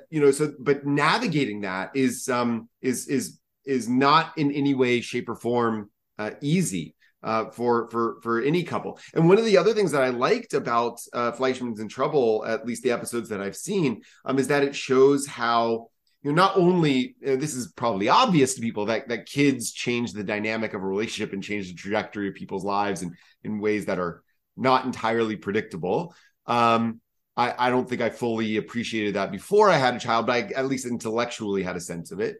you 0.09 0.19
know 0.19 0.31
so 0.31 0.53
but 0.59 0.85
navigating 0.85 1.61
that 1.61 1.95
is 1.95 2.27
um 2.29 2.69
is 2.81 3.07
is 3.07 3.39
is 3.65 3.89
not 3.89 4.37
in 4.37 4.51
any 4.51 4.75
way 4.75 5.01
shape 5.01 5.27
or 5.27 5.35
form 5.35 5.89
uh, 6.17 6.31
easy 6.41 6.95
uh, 7.23 7.49
for 7.49 7.89
for 7.89 8.17
for 8.21 8.41
any 8.41 8.63
couple. 8.63 8.99
And 9.13 9.27
one 9.27 9.37
of 9.37 9.45
the 9.45 9.57
other 9.57 9.73
things 9.73 9.91
that 9.91 10.03
I 10.03 10.09
liked 10.09 10.53
about 10.53 10.99
uh, 11.11 11.31
Fleishman's 11.31 11.79
in 11.79 11.87
Trouble, 11.87 12.45
at 12.45 12.65
least 12.65 12.83
the 12.83 12.91
episodes 12.91 13.29
that 13.29 13.41
I've 13.41 13.55
seen, 13.55 14.01
um, 14.23 14.39
is 14.39 14.47
that 14.47 14.63
it 14.63 14.75
shows 14.75 15.25
how 15.25 15.89
you 16.21 16.31
know 16.31 16.35
not 16.35 16.57
only 16.57 17.15
this 17.21 17.55
is 17.55 17.71
probably 17.73 18.09
obvious 18.09 18.53
to 18.53 18.61
people 18.61 18.85
that 18.85 19.07
that 19.09 19.25
kids 19.25 19.71
change 19.71 20.13
the 20.13 20.23
dynamic 20.23 20.73
of 20.73 20.81
a 20.81 20.87
relationship 20.87 21.33
and 21.33 21.43
change 21.43 21.67
the 21.67 21.73
trajectory 21.73 22.27
of 22.27 22.35
people's 22.35 22.63
lives 22.63 23.01
in 23.01 23.15
in 23.43 23.59
ways 23.59 23.87
that 23.87 23.99
are 23.99 24.23
not 24.55 24.85
entirely 24.85 25.35
predictable. 25.35 26.15
Um, 26.45 27.01
I, 27.37 27.67
I 27.67 27.69
don't 27.69 27.89
think 27.89 28.01
I 28.01 28.09
fully 28.09 28.57
appreciated 28.57 29.15
that 29.15 29.31
before 29.31 29.69
I 29.69 29.77
had 29.77 29.95
a 29.95 29.99
child, 29.99 30.27
but 30.27 30.33
I 30.33 30.39
at 30.55 30.67
least 30.67 30.85
intellectually 30.85 31.63
had 31.63 31.75
a 31.75 31.81
sense 31.81 32.11
of 32.11 32.19
it. 32.19 32.37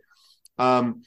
Um, 0.58 1.02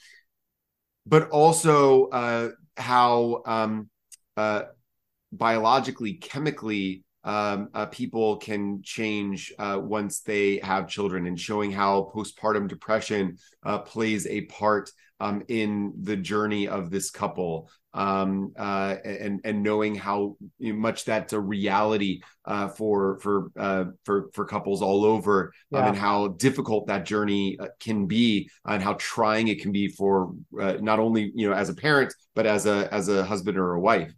but 1.09 1.31
also 1.31 2.09
uh, 2.09 2.51
how 2.77 3.43
um, 3.47 3.89
uh, 4.37 4.63
biologically, 5.33 6.15
chemically, 6.15 7.05
um, 7.29 7.69
uh, 7.75 7.85
people 7.87 8.39
can 8.39 8.81
change 8.83 9.53
uh, 9.59 9.79
once 9.79 10.21
they 10.21 10.61
have 10.63 10.89
children, 10.89 11.27
and 11.27 11.39
showing 11.39 11.71
how 11.71 12.11
postpartum 12.15 12.67
depression 12.69 13.37
uh, 13.67 13.79
plays 13.81 14.27
a 14.27 14.47
part 14.47 14.91
um, 15.21 15.43
in 15.49 15.93
the 16.03 16.17
journey 16.17 16.69
of 16.69 16.91
this 16.91 17.11
couple 17.11 17.69
um, 17.93 18.53
uh, 18.59 18.97
and 19.05 19.43
and 19.45 19.63
knowing 19.63 19.95
how 19.95 20.37
much 20.59 21.05
that's 21.05 21.35
a 21.35 21.41
reality 21.41 22.23
uh, 22.47 22.69
for 22.69 23.19
for 23.19 23.51
uh, 23.59 23.85
for 24.05 24.31
for 24.33 24.47
couples 24.47 24.81
all 24.81 25.05
over, 25.05 25.53
um, 25.75 25.83
yeah. 25.83 25.89
and 25.89 25.97
how 25.99 26.29
difficult 26.29 26.87
that 26.87 27.05
journey 27.05 27.59
can 27.79 28.07
be, 28.07 28.49
and 28.65 28.83
how 28.83 28.95
trying 28.95 29.49
it 29.49 29.61
can 29.61 29.73
be 29.73 29.89
for 29.89 30.33
uh, 30.59 30.75
not 30.81 30.99
only 30.99 31.31
you 31.35 31.47
know 31.47 31.55
as 31.55 31.69
a 31.69 31.75
parent 31.75 32.15
but 32.35 32.47
as 32.47 32.65
a 32.65 32.89
as 32.91 33.09
a 33.09 33.23
husband 33.23 33.59
or 33.59 33.75
a 33.75 33.81
wife. 33.81 34.15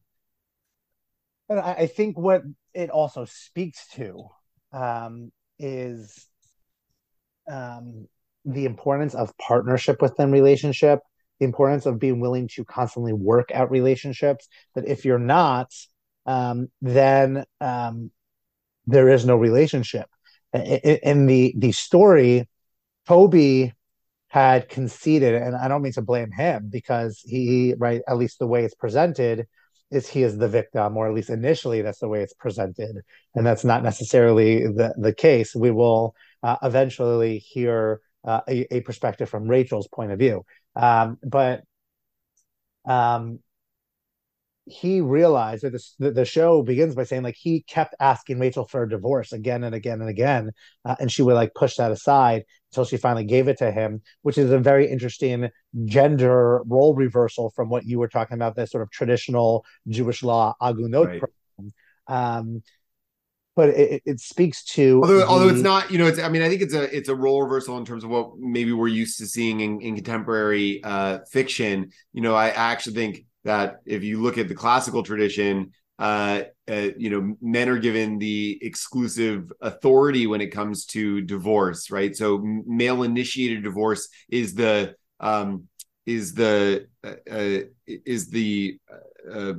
And 1.50 1.58
I 1.60 1.86
think 1.86 2.16
what 2.16 2.42
it 2.72 2.90
also 2.90 3.26
speaks 3.26 3.88
to 3.94 4.28
um, 4.72 5.32
is 5.58 6.26
um, 7.50 8.06
the 8.44 8.64
importance 8.64 9.14
of 9.14 9.36
partnership 9.36 10.00
within 10.00 10.32
relationship 10.32 11.00
the 11.40 11.46
importance 11.46 11.86
of 11.86 11.98
being 11.98 12.20
willing 12.20 12.46
to 12.48 12.64
constantly 12.64 13.14
work 13.14 13.50
at 13.52 13.70
relationships. 13.70 14.46
That 14.74 14.86
if 14.86 15.04
you're 15.04 15.18
not, 15.18 15.72
um, 16.26 16.68
then 16.80 17.44
um, 17.60 18.12
there 18.86 19.08
is 19.08 19.26
no 19.26 19.36
relationship. 19.36 20.06
In 20.52 21.26
the 21.26 21.54
the 21.56 21.72
story, 21.72 22.48
Toby 23.08 23.72
had 24.28 24.68
conceded, 24.68 25.34
and 25.34 25.56
I 25.56 25.66
don't 25.68 25.82
mean 25.82 25.92
to 25.94 26.02
blame 26.02 26.30
him 26.30 26.68
because 26.70 27.20
he, 27.24 27.74
right, 27.78 28.02
at 28.06 28.18
least 28.18 28.38
the 28.38 28.46
way 28.46 28.64
it's 28.64 28.74
presented, 28.74 29.46
is 29.90 30.08
he 30.08 30.22
is 30.22 30.38
the 30.38 30.48
victim, 30.48 30.96
or 30.96 31.08
at 31.08 31.14
least 31.14 31.30
initially 31.30 31.82
that's 31.82 31.98
the 31.98 32.08
way 32.08 32.22
it's 32.22 32.34
presented, 32.34 33.02
and 33.34 33.46
that's 33.46 33.64
not 33.64 33.82
necessarily 33.82 34.66
the 34.66 34.94
the 34.96 35.14
case. 35.14 35.54
We 35.54 35.70
will 35.70 36.14
uh, 36.42 36.56
eventually 36.62 37.38
hear 37.38 38.00
uh, 38.24 38.40
a, 38.48 38.76
a 38.76 38.80
perspective 38.80 39.28
from 39.28 39.48
Rachel's 39.48 39.88
point 39.88 40.12
of 40.12 40.18
view. 40.18 40.44
Um, 40.76 41.18
but 41.22 41.62
um, 42.86 43.40
he 44.72 45.00
realized 45.00 45.64
that 45.64 45.80
the, 45.98 46.10
the 46.10 46.24
show 46.24 46.62
begins 46.62 46.94
by 46.94 47.04
saying 47.04 47.22
like 47.22 47.36
he 47.36 47.62
kept 47.62 47.94
asking 48.00 48.38
Rachel 48.38 48.66
for 48.66 48.82
a 48.82 48.88
divorce 48.88 49.32
again 49.32 49.64
and 49.64 49.74
again 49.74 50.00
and 50.00 50.10
again, 50.10 50.50
uh, 50.84 50.96
and 51.00 51.10
she 51.10 51.22
would 51.22 51.34
like 51.34 51.54
push 51.54 51.76
that 51.76 51.90
aside 51.90 52.44
until 52.70 52.84
she 52.84 52.96
finally 52.96 53.24
gave 53.24 53.48
it 53.48 53.58
to 53.58 53.70
him, 53.70 54.02
which 54.22 54.38
is 54.38 54.50
a 54.50 54.58
very 54.58 54.90
interesting 54.90 55.48
gender 55.84 56.62
role 56.64 56.94
reversal 56.94 57.50
from 57.50 57.68
what 57.68 57.84
you 57.84 57.98
were 57.98 58.08
talking 58.08 58.34
about, 58.34 58.56
this 58.56 58.70
sort 58.70 58.82
of 58.82 58.90
traditional 58.90 59.64
Jewish 59.88 60.22
law 60.22 60.54
agunot 60.60 61.08
right. 61.08 61.22
Um, 62.06 62.62
but 63.56 63.70
it, 63.70 64.02
it 64.06 64.20
speaks 64.20 64.64
to 64.64 65.00
although, 65.02 65.18
the... 65.18 65.26
although 65.26 65.48
it's 65.48 65.60
not 65.60 65.90
you 65.90 65.98
know 65.98 66.06
it's 66.06 66.18
i 66.18 66.28
mean 66.28 66.40
i 66.40 66.48
think 66.48 66.62
it's 66.62 66.72
a 66.72 66.96
it's 66.96 67.08
a 67.08 67.14
role 67.14 67.42
reversal 67.42 67.76
in 67.78 67.84
terms 67.84 68.04
of 68.04 68.10
what 68.10 68.38
maybe 68.38 68.72
we're 68.72 68.88
used 68.88 69.18
to 69.18 69.26
seeing 69.26 69.60
in, 69.60 69.80
in 69.80 69.94
contemporary 69.96 70.82
uh 70.82 71.18
fiction 71.30 71.90
you 72.12 72.22
know 72.22 72.34
i 72.34 72.48
actually 72.48 72.94
think 72.94 73.24
that 73.44 73.80
if 73.86 74.02
you 74.02 74.22
look 74.22 74.38
at 74.38 74.48
the 74.48 74.54
classical 74.54 75.02
tradition, 75.02 75.72
uh, 75.98 76.44
uh, 76.70 76.88
you 76.96 77.10
know, 77.10 77.36
men 77.42 77.68
are 77.68 77.78
given 77.78 78.18
the 78.18 78.58
exclusive 78.62 79.52
authority 79.60 80.26
when 80.26 80.40
it 80.40 80.48
comes 80.48 80.86
to 80.86 81.20
divorce, 81.20 81.90
right? 81.90 82.16
So 82.16 82.38
male 82.38 83.02
initiated 83.02 83.62
divorce 83.62 84.08
is 84.30 84.54
the 84.54 84.94
um, 85.20 85.68
is 86.06 86.32
the 86.32 86.86
uh, 87.04 87.14
uh 87.30 87.58
is 87.86 88.30
the 88.30 88.78
uh, 89.30 89.52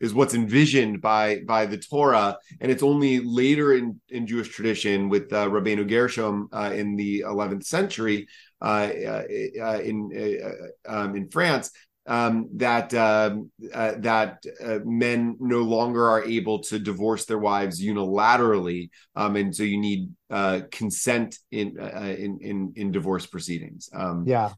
is 0.00 0.14
what's 0.14 0.34
envisioned 0.34 1.00
by 1.00 1.40
by 1.46 1.66
the 1.66 1.78
Torah, 1.78 2.36
and 2.60 2.72
it's 2.72 2.82
only 2.82 3.20
later 3.20 3.74
in, 3.74 4.00
in 4.08 4.26
Jewish 4.26 4.48
tradition 4.48 5.08
with 5.08 5.32
uh, 5.32 5.46
Rabbeinu 5.48 5.88
Gershom 5.88 6.48
uh, 6.52 6.72
in 6.74 6.96
the 6.96 7.20
11th 7.20 7.64
century 7.64 8.26
uh, 8.60 8.90
in 8.92 10.66
um, 10.86 11.16
in 11.16 11.28
France 11.28 11.70
um, 12.06 12.48
that 12.56 12.92
um, 12.94 13.50
uh, 13.72 13.92
that 13.98 14.42
uh, 14.64 14.78
men 14.84 15.36
no 15.38 15.60
longer 15.60 16.08
are 16.08 16.24
able 16.24 16.60
to 16.64 16.78
divorce 16.78 17.26
their 17.26 17.38
wives 17.38 17.82
unilaterally, 17.82 18.90
um, 19.16 19.36
and 19.36 19.54
so 19.54 19.62
you 19.62 19.78
need 19.78 20.10
uh, 20.30 20.60
consent 20.70 21.38
in, 21.50 21.78
uh, 21.78 22.14
in 22.18 22.38
in 22.40 22.72
in 22.76 22.92
divorce 22.92 23.26
proceedings. 23.26 23.88
Um, 23.92 24.24
yeah, 24.26 24.52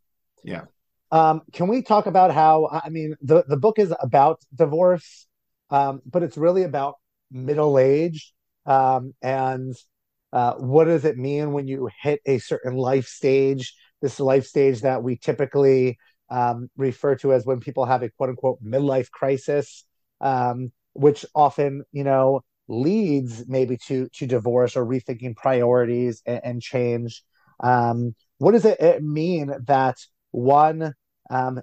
yeah. 0.44 0.62
Um, 1.11 1.42
can 1.52 1.68
we 1.68 1.83
talk 1.83 2.07
about 2.07 2.33
how? 2.33 2.68
I 2.70 2.88
mean, 2.88 3.16
the 3.20 3.44
the 3.46 3.57
book 3.57 3.78
is 3.78 3.92
about 4.00 4.40
divorce, 4.55 5.26
um, 5.70 6.00
but 6.07 6.22
it's 6.22 6.37
really 6.37 6.62
about 6.62 6.94
middle 7.31 7.78
age 7.78 8.33
and 8.66 9.74
uh, 10.33 10.55
what 10.55 10.85
does 10.85 11.05
it 11.05 11.18
mean 11.18 11.52
when 11.52 11.68
you 11.68 11.90
hit 12.00 12.20
a 12.26 12.38
certain 12.38 12.74
life 12.74 13.07
stage? 13.07 13.74
This 14.00 14.18
life 14.18 14.46
stage 14.46 14.81
that 14.81 15.02
we 15.02 15.16
typically 15.16 15.98
um, 16.33 16.71
refer 16.79 17.14
to 17.16 17.35
as 17.35 17.45
when 17.45 17.61
people 17.61 17.85
have 17.85 18.03
a 18.03 18.09
quote 18.09 18.31
unquote 18.31 18.64
midlife 18.64 19.11
crisis, 19.11 19.85
um, 20.23 20.73
which 20.95 21.27
often, 21.35 21.85
you 21.92 22.05
know, 22.05 22.40
leads 22.68 23.47
maybe 23.47 23.77
to 23.77 24.09
to 24.14 24.27
divorce 24.27 24.75
or 24.75 24.87
rethinking 24.87 25.37
priorities 25.37 26.23
and, 26.25 26.40
and 26.42 26.62
change. 26.62 27.23
Um, 27.61 28.14
what 28.38 28.53
does 28.53 28.64
it, 28.64 28.81
it, 28.81 29.03
mean 29.03 29.53
that 29.66 29.99
one 30.31 30.95
um, 31.31 31.61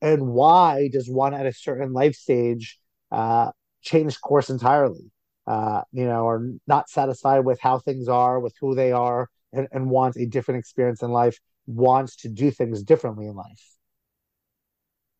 and 0.00 0.28
why 0.28 0.88
does 0.92 1.10
one 1.10 1.34
at 1.34 1.46
a 1.46 1.52
certain 1.52 1.92
life 1.92 2.14
stage 2.14 2.78
uh, 3.10 3.50
change 3.82 4.20
course 4.20 4.48
entirely? 4.48 5.10
Uh, 5.46 5.82
you 5.92 6.04
know, 6.04 6.24
or 6.24 6.46
not 6.66 6.88
satisfied 6.88 7.40
with 7.40 7.58
how 7.60 7.78
things 7.78 8.06
are, 8.06 8.38
with 8.38 8.54
who 8.60 8.74
they 8.74 8.92
are, 8.92 9.28
and, 9.52 9.66
and 9.72 9.90
wants 9.90 10.18
a 10.18 10.26
different 10.26 10.60
experience 10.60 11.02
in 11.02 11.10
life, 11.10 11.38
wants 11.66 12.16
to 12.16 12.28
do 12.28 12.50
things 12.50 12.82
differently 12.82 13.26
in 13.26 13.34
life. 13.34 13.77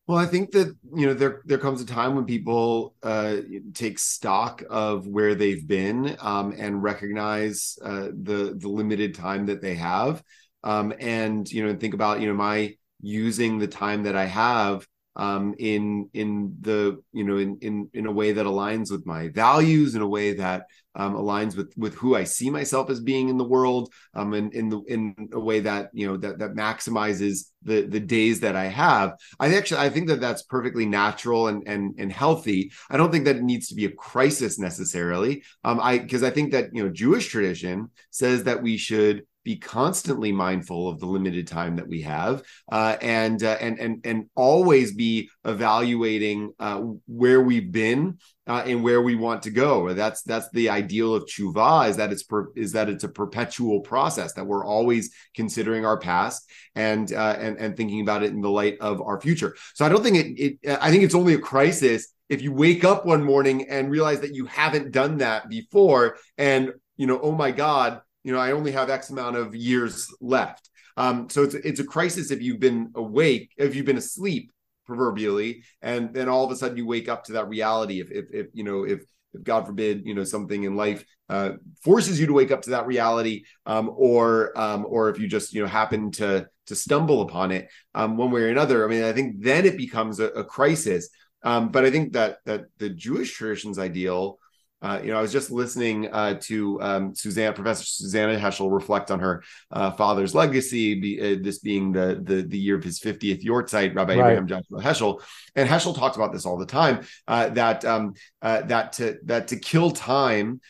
Well, 0.09 0.17
I 0.17 0.25
think 0.25 0.49
that 0.53 0.75
you 0.95 1.05
know 1.05 1.13
there 1.13 1.43
there 1.45 1.59
comes 1.59 1.81
a 1.81 1.85
time 1.85 2.15
when 2.15 2.25
people 2.25 2.95
uh, 3.03 3.35
take 3.75 3.99
stock 3.99 4.63
of 4.67 5.05
where 5.05 5.35
they've 5.35 5.67
been 5.67 6.17
um, 6.19 6.51
and 6.57 6.81
recognize 6.81 7.77
uh, 7.85 8.07
the 8.19 8.55
the 8.57 8.69
limited 8.69 9.13
time 9.13 9.45
that 9.45 9.61
they 9.61 9.75
have, 9.75 10.23
um, 10.63 10.95
and 10.99 11.47
you 11.51 11.63
know 11.63 11.75
think 11.75 11.93
about 11.93 12.21
you 12.21 12.27
know 12.27 12.33
my 12.33 12.73
using 13.01 13.59
the 13.59 13.67
time 13.67 14.01
that 14.01 14.15
I 14.15 14.25
have 14.25 14.87
um, 15.15 15.53
in 15.59 16.09
in 16.15 16.55
the 16.59 17.03
you 17.13 17.23
know 17.23 17.37
in 17.37 17.59
in 17.61 17.89
in 17.93 18.07
a 18.07 18.11
way 18.11 18.31
that 18.31 18.47
aligns 18.47 18.89
with 18.89 19.05
my 19.05 19.27
values 19.27 19.93
in 19.93 20.01
a 20.01 20.07
way 20.07 20.33
that 20.33 20.65
um, 20.99 21.15
aligns 21.15 21.55
with 21.55 21.73
with 21.77 21.95
who 21.95 22.13
I 22.15 22.25
see 22.25 22.49
myself 22.49 22.89
as 22.89 22.99
being 22.99 23.29
in 23.29 23.37
the 23.37 23.45
world 23.45 23.91
um, 24.13 24.33
and 24.33 24.53
in 24.53 24.67
the 24.67 24.81
in 24.81 25.29
a 25.31 25.39
way 25.39 25.61
that 25.61 25.89
you 25.93 26.05
know 26.05 26.17
that 26.17 26.39
that 26.39 26.55
maximizes 26.55 27.51
the 27.63 27.83
the 27.83 28.01
days 28.01 28.41
that 28.41 28.57
I 28.57 28.65
have. 28.65 29.13
I 29.39 29.55
actually 29.55 29.79
I 29.79 29.89
think 29.89 30.09
that 30.09 30.19
that's 30.19 30.43
perfectly 30.43 30.85
natural 30.85 31.47
and 31.47 31.65
and 31.65 31.95
and 31.97 32.11
healthy. 32.11 32.71
I 32.89 32.97
don't 32.97 33.11
think 33.11 33.25
that 33.25 33.37
it 33.37 33.43
needs 33.43 33.69
to 33.69 33.75
be 33.75 33.85
a 33.85 33.91
crisis 33.91 34.59
necessarily. 34.59 35.43
Um 35.63 35.79
I 35.81 35.99
because 35.99 36.21
I 36.21 36.31
think 36.31 36.51
that 36.51 36.75
you 36.75 36.83
know 36.83 36.89
Jewish 36.89 37.29
tradition 37.29 37.89
says 38.11 38.43
that 38.43 38.61
we 38.61 38.75
should 38.75 39.25
be 39.49 39.57
constantly 39.57 40.31
mindful 40.31 40.87
of 40.87 40.99
the 40.99 41.07
limited 41.07 41.47
time 41.47 41.75
that 41.77 41.87
we 41.87 42.03
have 42.03 42.43
uh, 42.71 42.95
and 43.01 43.41
uh, 43.41 43.57
and 43.59 43.79
and 43.79 44.05
and 44.05 44.29
always 44.35 44.93
be 44.93 45.27
evaluating 45.43 46.53
uh, 46.59 46.79
where 47.07 47.41
we've 47.41 47.71
been 47.71 48.19
uh, 48.45 48.61
and 48.67 48.83
where 48.83 49.01
we 49.01 49.15
want 49.15 49.41
to 49.41 49.49
go. 49.49 49.91
That's 49.95 50.21
that's 50.21 50.47
the 50.51 50.69
ideal 50.69 51.15
of 51.15 51.25
tshuva 51.25 51.89
is 51.89 51.97
that 51.97 52.11
it's 52.11 52.21
per, 52.21 52.51
is 52.55 52.73
that 52.73 52.89
it's 52.89 53.03
a 53.03 53.09
perpetual 53.09 53.79
process 53.79 54.33
that 54.33 54.45
we're 54.45 54.63
always 54.63 55.11
considering 55.33 55.83
our 55.83 55.97
past 55.97 56.47
and 56.75 57.11
uh, 57.11 57.35
and 57.39 57.57
and 57.57 57.75
thinking 57.75 58.01
about 58.01 58.21
it 58.21 58.29
in 58.29 58.41
the 58.41 58.51
light 58.51 58.77
of 58.79 59.01
our 59.01 59.19
future. 59.19 59.55
So 59.73 59.83
i 59.83 59.89
don't 59.89 60.03
think 60.03 60.17
it, 60.17 60.59
it 60.63 60.77
i 60.79 60.91
think 60.91 61.03
it's 61.03 61.15
only 61.15 61.33
a 61.33 61.39
crisis 61.39 62.13
if 62.29 62.43
you 62.43 62.53
wake 62.53 62.83
up 62.83 63.03
one 63.03 63.23
morning 63.23 63.67
and 63.67 63.89
realize 63.89 64.19
that 64.19 64.35
you 64.35 64.45
haven't 64.45 64.91
done 64.91 65.17
that 65.17 65.49
before 65.49 66.17
and 66.37 66.73
you 66.97 67.07
know 67.07 67.19
oh 67.19 67.31
my 67.31 67.49
god 67.49 68.01
you 68.29 68.35
know, 68.35 68.41
I 68.41 68.51
only 68.51 68.71
have 68.73 68.91
X 68.91 69.09
amount 69.09 69.37
of 69.37 69.55
years 69.55 70.13
left. 70.21 70.69
Um, 70.97 71.29
so 71.31 71.41
it's 71.41 71.55
it's 71.55 71.79
a 71.79 71.83
crisis 71.83 72.29
if 72.29 72.43
you've 72.43 72.59
been 72.59 72.91
awake, 72.93 73.49
if 73.57 73.75
you've 73.75 73.87
been 73.87 73.97
asleep, 73.97 74.51
proverbially, 74.85 75.63
and 75.81 76.13
then 76.13 76.29
all 76.29 76.45
of 76.45 76.51
a 76.51 76.55
sudden 76.55 76.77
you 76.77 76.85
wake 76.85 77.09
up 77.09 77.23
to 77.23 77.33
that 77.33 77.49
reality. 77.49 77.99
If 77.99 78.11
if, 78.11 78.25
if 78.31 78.47
you 78.53 78.63
know 78.63 78.83
if 78.83 78.99
if 79.33 79.43
God 79.43 79.65
forbid, 79.65 80.05
you 80.05 80.13
know, 80.13 80.23
something 80.23 80.63
in 80.63 80.75
life 80.75 81.03
uh, 81.27 81.53
forces 81.83 82.19
you 82.19 82.27
to 82.27 82.33
wake 82.33 82.51
up 82.51 82.61
to 82.63 82.69
that 82.69 82.85
reality, 82.85 83.45
um, 83.65 83.89
or 83.95 84.55
um, 84.55 84.85
or 84.87 85.09
if 85.09 85.17
you 85.17 85.27
just 85.27 85.51
you 85.51 85.63
know 85.63 85.67
happen 85.67 86.11
to 86.11 86.47
to 86.67 86.75
stumble 86.75 87.23
upon 87.23 87.49
it 87.51 87.67
um, 87.95 88.15
one 88.15 88.29
way 88.29 88.41
or 88.41 88.49
another. 88.49 88.85
I 88.85 88.89
mean, 88.89 89.05
I 89.05 89.11
think 89.11 89.37
then 89.39 89.65
it 89.65 89.75
becomes 89.75 90.19
a, 90.19 90.27
a 90.27 90.43
crisis. 90.43 91.09
Um, 91.41 91.69
but 91.69 91.83
I 91.83 91.89
think 91.89 92.13
that 92.13 92.37
that 92.45 92.65
the 92.77 92.89
Jewish 92.91 93.33
tradition's 93.33 93.79
ideal 93.79 94.37
uh, 94.81 94.99
you 95.03 95.11
know, 95.11 95.19
I 95.19 95.21
was 95.21 95.31
just 95.33 95.51
listening 95.51 96.11
uh, 96.11 96.35
to 96.43 96.81
um, 96.81 97.15
Suzanne, 97.15 97.53
Professor 97.53 97.83
Susannah 97.83 98.39
Heschel, 98.39 98.71
reflect 98.71 99.11
on 99.11 99.19
her 99.19 99.43
uh, 99.71 99.91
father's 99.91 100.33
legacy. 100.33 100.95
Be, 100.95 101.19
uh, 101.19 101.39
this 101.41 101.59
being 101.59 101.91
the, 101.91 102.21
the 102.23 102.43
the 102.43 102.57
year 102.57 102.77
of 102.77 102.83
his 102.83 102.99
50th 102.99 103.43
Yahrzeit, 103.43 103.93
Rabbi 103.93 104.15
right. 104.15 104.19
Abraham 104.19 104.47
Joshua 104.47 104.81
Heschel, 104.81 105.21
and 105.55 105.67
Heschel 105.67 105.95
talks 105.95 106.15
about 106.15 106.31
this 106.31 106.45
all 106.45 106.57
the 106.57 106.65
time. 106.65 107.01
Uh, 107.27 107.49
that 107.49 107.83
um, 107.83 108.13
uh, 108.41 108.61
that 108.61 108.93
to 108.93 109.17
that 109.25 109.49
to 109.49 109.57
kill 109.57 109.91
time 109.91 110.61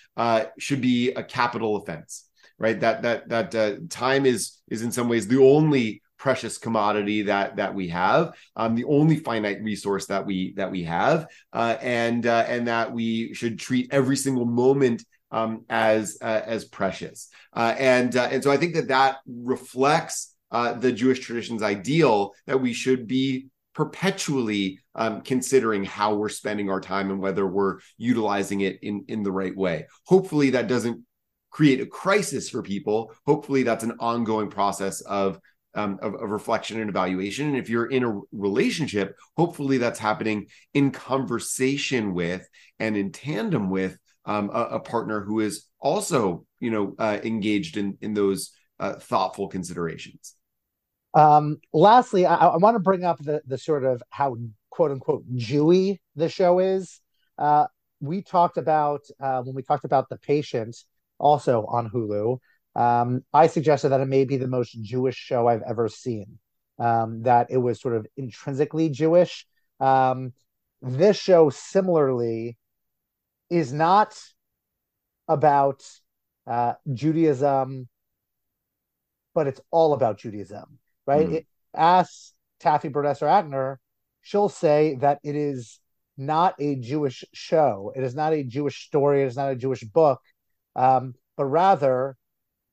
should 0.57 0.81
be 0.81 1.11
a 1.11 1.23
capital 1.23 1.75
offense, 1.75 2.25
right? 2.57 2.79
That 2.79 3.03
that 3.03 3.29
that 3.29 3.89
time 3.91 4.25
is 4.25 4.57
is 4.69 4.81
in 4.81 4.91
some 4.91 5.07
ways 5.07 5.27
the 5.27 5.41
only 5.41 6.01
precious 6.19 6.57
commodity 6.57 7.23
that 7.23 7.55
that 7.55 7.73
we 7.73 7.87
have, 7.87 8.35
um, 8.55 8.75
the 8.75 8.83
only 8.83 9.15
finite 9.15 9.63
resource 9.63 10.05
that 10.07 10.25
we 10.25 10.53
that 10.57 10.69
we 10.69 10.83
have, 10.83 11.25
uh, 11.53 11.77
and 11.81 12.27
uh, 12.27 12.45
and 12.47 12.67
that 12.67 12.91
we 12.91 13.33
should 13.33 13.57
treat 13.57 13.87
every 13.91 14.17
single 14.17 14.45
moment 14.45 15.03
um, 15.31 15.65
as 15.69 16.17
uh, 16.21 16.41
as 16.45 16.65
precious. 16.65 17.29
Uh, 17.53 17.73
and 17.79 18.15
uh, 18.15 18.27
and 18.31 18.43
so 18.43 18.51
I 18.51 18.57
think 18.57 18.75
that 18.75 18.89
that 18.89 19.17
reflects 19.27 20.35
uh, 20.51 20.73
the 20.73 20.91
Jewish 20.91 21.21
tradition's 21.21 21.63
ideal 21.63 22.33
that 22.45 22.61
we 22.61 22.73
should 22.73 23.07
be 23.07 23.47
perpetually 23.73 24.79
um, 24.95 25.21
considering 25.21 25.83
how 25.85 26.15
we're 26.15 26.29
spending 26.29 26.69
our 26.69 26.81
time 26.81 27.11
and 27.11 27.21
whether 27.21 27.47
we're 27.47 27.79
utilizing 27.97 28.61
it 28.61 28.79
in 28.81 29.05
in 29.07 29.23
the 29.23 29.31
right 29.31 29.55
way. 29.55 29.87
Hopefully, 30.05 30.51
that 30.51 30.67
doesn't 30.67 31.05
create 31.51 31.81
a 31.81 31.85
crisis 31.85 32.49
for 32.49 32.61
people. 32.61 33.13
Hopefully, 33.25 33.63
that's 33.63 33.83
an 33.83 33.95
ongoing 33.99 34.49
process 34.49 35.01
of 35.01 35.39
um, 35.75 35.99
of, 36.01 36.15
of, 36.15 36.29
reflection 36.29 36.79
and 36.79 36.89
evaluation. 36.89 37.47
And 37.47 37.57
if 37.57 37.69
you're 37.69 37.85
in 37.85 38.03
a 38.03 38.19
relationship, 38.31 39.15
hopefully 39.37 39.77
that's 39.77 39.99
happening 39.99 40.47
in 40.73 40.91
conversation 40.91 42.13
with 42.13 42.47
and 42.79 42.97
in 42.97 43.11
tandem 43.11 43.69
with 43.69 43.97
um, 44.25 44.49
a, 44.53 44.63
a, 44.63 44.79
partner 44.79 45.21
who 45.21 45.39
is 45.39 45.65
also, 45.79 46.45
you 46.59 46.71
know, 46.71 46.95
uh, 46.99 47.19
engaged 47.23 47.77
in 47.77 47.97
in 48.01 48.13
those 48.13 48.51
uh, 48.79 48.93
thoughtful 48.93 49.47
considerations. 49.47 50.35
Um, 51.13 51.57
lastly, 51.73 52.25
I, 52.25 52.35
I 52.35 52.57
want 52.57 52.75
to 52.75 52.79
bring 52.79 53.03
up 53.03 53.17
the 53.19 53.41
the 53.45 53.57
sort 53.57 53.85
of 53.85 54.01
how 54.09 54.35
quote 54.69 54.91
unquote 54.91 55.23
Jewy 55.35 55.99
the 56.15 56.29
show 56.29 56.59
is. 56.59 56.99
Uh, 57.37 57.67
we 58.01 58.21
talked 58.21 58.57
about 58.57 59.01
uh, 59.19 59.41
when 59.41 59.55
we 59.55 59.63
talked 59.63 59.85
about 59.85 60.09
the 60.09 60.17
patient 60.17 60.75
also 61.17 61.65
on 61.65 61.89
Hulu. 61.89 62.39
Um, 62.75 63.23
I 63.33 63.47
suggested 63.47 63.89
that 63.89 64.01
it 64.01 64.07
may 64.07 64.25
be 64.25 64.37
the 64.37 64.47
most 64.47 64.71
Jewish 64.81 65.15
show 65.15 65.47
I've 65.47 65.63
ever 65.67 65.87
seen. 65.89 66.39
Um, 66.77 67.23
that 67.23 67.47
it 67.49 67.57
was 67.57 67.81
sort 67.81 67.95
of 67.95 68.07
intrinsically 68.15 68.89
Jewish. 68.89 69.45
Um, 69.81 70.33
this 70.81 71.17
show, 71.17 71.49
similarly, 71.49 72.57
is 73.49 73.73
not 73.73 74.17
about 75.27 75.83
uh, 76.47 76.73
Judaism, 76.93 77.89
but 79.35 79.47
it's 79.47 79.59
all 79.71 79.93
about 79.93 80.19
Judaism, 80.19 80.79
right? 81.05 81.27
Mm. 81.27 81.33
It, 81.33 81.47
ask 81.75 82.33
Taffy 82.59 82.89
Brodesser 82.89 83.27
Akner, 83.27 83.77
she'll 84.21 84.49
say 84.49 84.95
that 85.01 85.19
it 85.23 85.35
is 85.35 85.79
not 86.17 86.55
a 86.59 86.75
Jewish 86.75 87.23
show. 87.33 87.93
It 87.95 88.03
is 88.03 88.15
not 88.15 88.33
a 88.33 88.43
Jewish 88.43 88.85
story. 88.85 89.23
It 89.23 89.27
is 89.27 89.37
not 89.37 89.51
a 89.51 89.55
Jewish 89.55 89.83
book, 89.83 90.21
um, 90.75 91.13
but 91.37 91.45
rather 91.45 92.17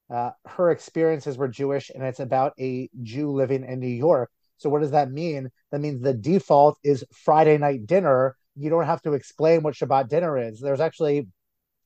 uh, 0.09 0.31
her 0.47 0.71
experiences 0.71 1.37
were 1.37 1.49
Jewish, 1.49 1.91
and 1.91 2.05
it's 2.05 2.21
about 2.21 2.53
a 2.61 2.89
Jew 3.03 3.33
living 3.33 3.65
in 3.65 3.81
New 3.81 3.89
York. 3.89 4.31
So, 4.59 4.71
what 4.71 4.81
does 4.81 4.93
that 4.93 5.11
mean? 5.11 5.51
That 5.71 5.81
means 5.81 6.01
the 6.01 6.15
default 6.15 6.79
is 6.85 7.05
Friday 7.13 7.59
night 7.59 7.87
dinner. 7.87 8.37
You 8.55 8.71
don't 8.71 8.87
have 8.87 9.03
to 9.03 9.15
explain 9.15 9.63
what 9.63 9.75
Shabbat 9.75 10.09
dinner 10.09 10.39
is. 10.39 10.61
There's 10.61 10.81
actually, 10.81 11.29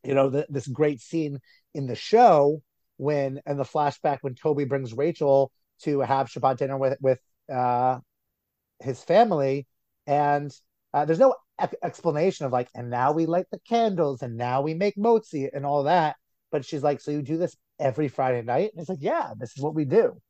you 0.05 0.15
know, 0.15 0.29
the, 0.29 0.47
this 0.49 0.69
great 0.69 1.01
scene 1.01 1.39
in 1.75 1.87
the 1.87 1.97
show 1.97 2.63
when, 2.99 3.41
and 3.47 3.59
the 3.59 3.65
flashback 3.65 4.19
when 4.21 4.35
Toby 4.35 4.65
brings 4.65 4.93
Rachel 4.93 5.51
to 5.83 6.01
have 6.01 6.29
Shabbat 6.29 6.59
dinner 6.59 6.77
with 6.77 6.99
with 7.01 7.21
uh, 7.53 7.99
his 8.81 9.03
family, 9.03 9.67
and 10.07 10.51
uh, 10.93 11.07
there's 11.07 11.19
no 11.19 11.35
explanation 11.83 12.47
of 12.47 12.53
like, 12.53 12.69
and 12.75 12.91
now 12.91 13.13
we 13.13 13.27
light 13.27 13.47
the 13.51 13.61
candles, 13.67 14.23
and 14.23 14.37
now 14.37 14.61
we 14.61 14.75
make 14.75 14.97
motzi 14.97 15.49
and 15.53 15.65
all 15.65 15.85
that. 15.85 16.17
But 16.53 16.65
she's 16.65 16.83
like, 16.83 17.01
so 17.01 17.11
you 17.11 17.23
do 17.23 17.39
this 17.39 17.57
every 17.81 18.09
Friday 18.09 18.43
night? 18.43 18.71
And 18.73 18.81
it's 18.81 18.89
like, 18.89 18.99
yeah, 19.01 19.33
this 19.39 19.57
is 19.57 19.63
what 19.63 19.75
we 19.75 19.85
do. 19.85 20.21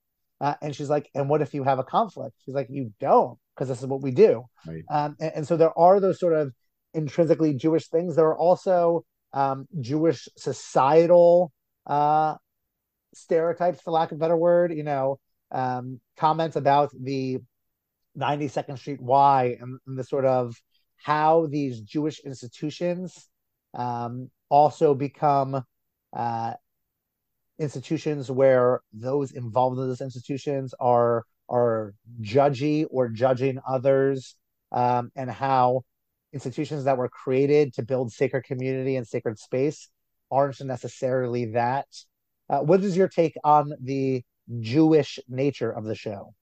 Uh, 0.40 0.55
and 0.62 0.74
she's 0.74 0.88
like, 0.88 1.11
and 1.14 1.28
what 1.28 1.42
if 1.42 1.53
you 1.53 1.64
have 1.64 1.78
a 1.78 1.84
conflict? 1.84 2.34
She's 2.44 2.55
like, 2.55 2.68
you 2.70 2.92
don't, 2.98 3.38
because 3.55 3.68
this 3.68 3.80
is 3.80 3.86
what 3.86 4.01
we 4.01 4.11
do. 4.11 4.44
Right. 4.66 4.82
Um, 4.90 5.16
and, 5.20 5.32
and, 5.36 5.46
so 5.46 5.57
there 5.57 5.76
are 5.78 6.01
those 6.01 6.18
sort 6.18 6.32
of 6.32 6.53
intrinsically 6.94 7.55
Jewish 7.55 7.88
things. 7.88 8.16
There 8.16 8.26
are 8.26 8.38
also 8.38 9.05
um, 9.34 9.68
Jewish 9.80 10.28
societal 10.36 11.53
uh, 11.86 12.36
stereotypes, 13.12 13.82
for 13.82 13.90
lack 13.90 14.12
of 14.12 14.16
a 14.16 14.20
better 14.20 14.36
word. 14.36 14.72
You 14.72 14.84
know, 14.84 15.18
um, 15.51 16.01
comments 16.16 16.57
about 16.57 16.90
the 16.98 17.38
92nd 18.18 18.78
Street 18.78 19.01
Y 19.01 19.57
and, 19.61 19.78
and, 19.86 19.98
the 19.98 20.05
sort 20.05 20.24
of 20.24 20.57
how 20.96 21.46
these 21.46 21.80
Jewish 21.80 22.20
institutions 22.20 23.28
um, 23.74 24.30
also 24.48 24.94
become 24.94 25.64
uh, 26.12 26.53
institutions 27.61 28.30
where 28.30 28.80
those 28.92 29.32
involved 29.32 29.78
in 29.78 29.86
those 29.86 30.00
institutions 30.00 30.74
are 30.80 31.24
are 31.48 31.94
judgy 32.22 32.86
or 32.90 33.08
judging 33.08 33.61
others, 33.68 34.34
um, 34.72 35.11
and 35.14 35.30
how 35.30 35.82
institutions 36.32 36.84
that 36.84 36.96
were 36.96 37.08
created 37.08 37.74
to 37.74 37.82
build 37.82 38.12
sacred 38.12 38.44
community 38.44 38.96
and 38.96 39.06
sacred 39.06 39.38
space 39.38 39.88
aren't 40.30 40.61
necessarily 40.61 41.46
that. 41.46 41.86
Uh, 42.48 42.61
what 42.61 42.82
is 42.82 42.96
your 42.96 43.08
take 43.08 43.34
on 43.44 43.72
the 43.82 44.22
Jewish 44.61 45.18
nature 45.28 45.70
of 45.70 45.84
the 45.84 45.94
show? 45.94 46.34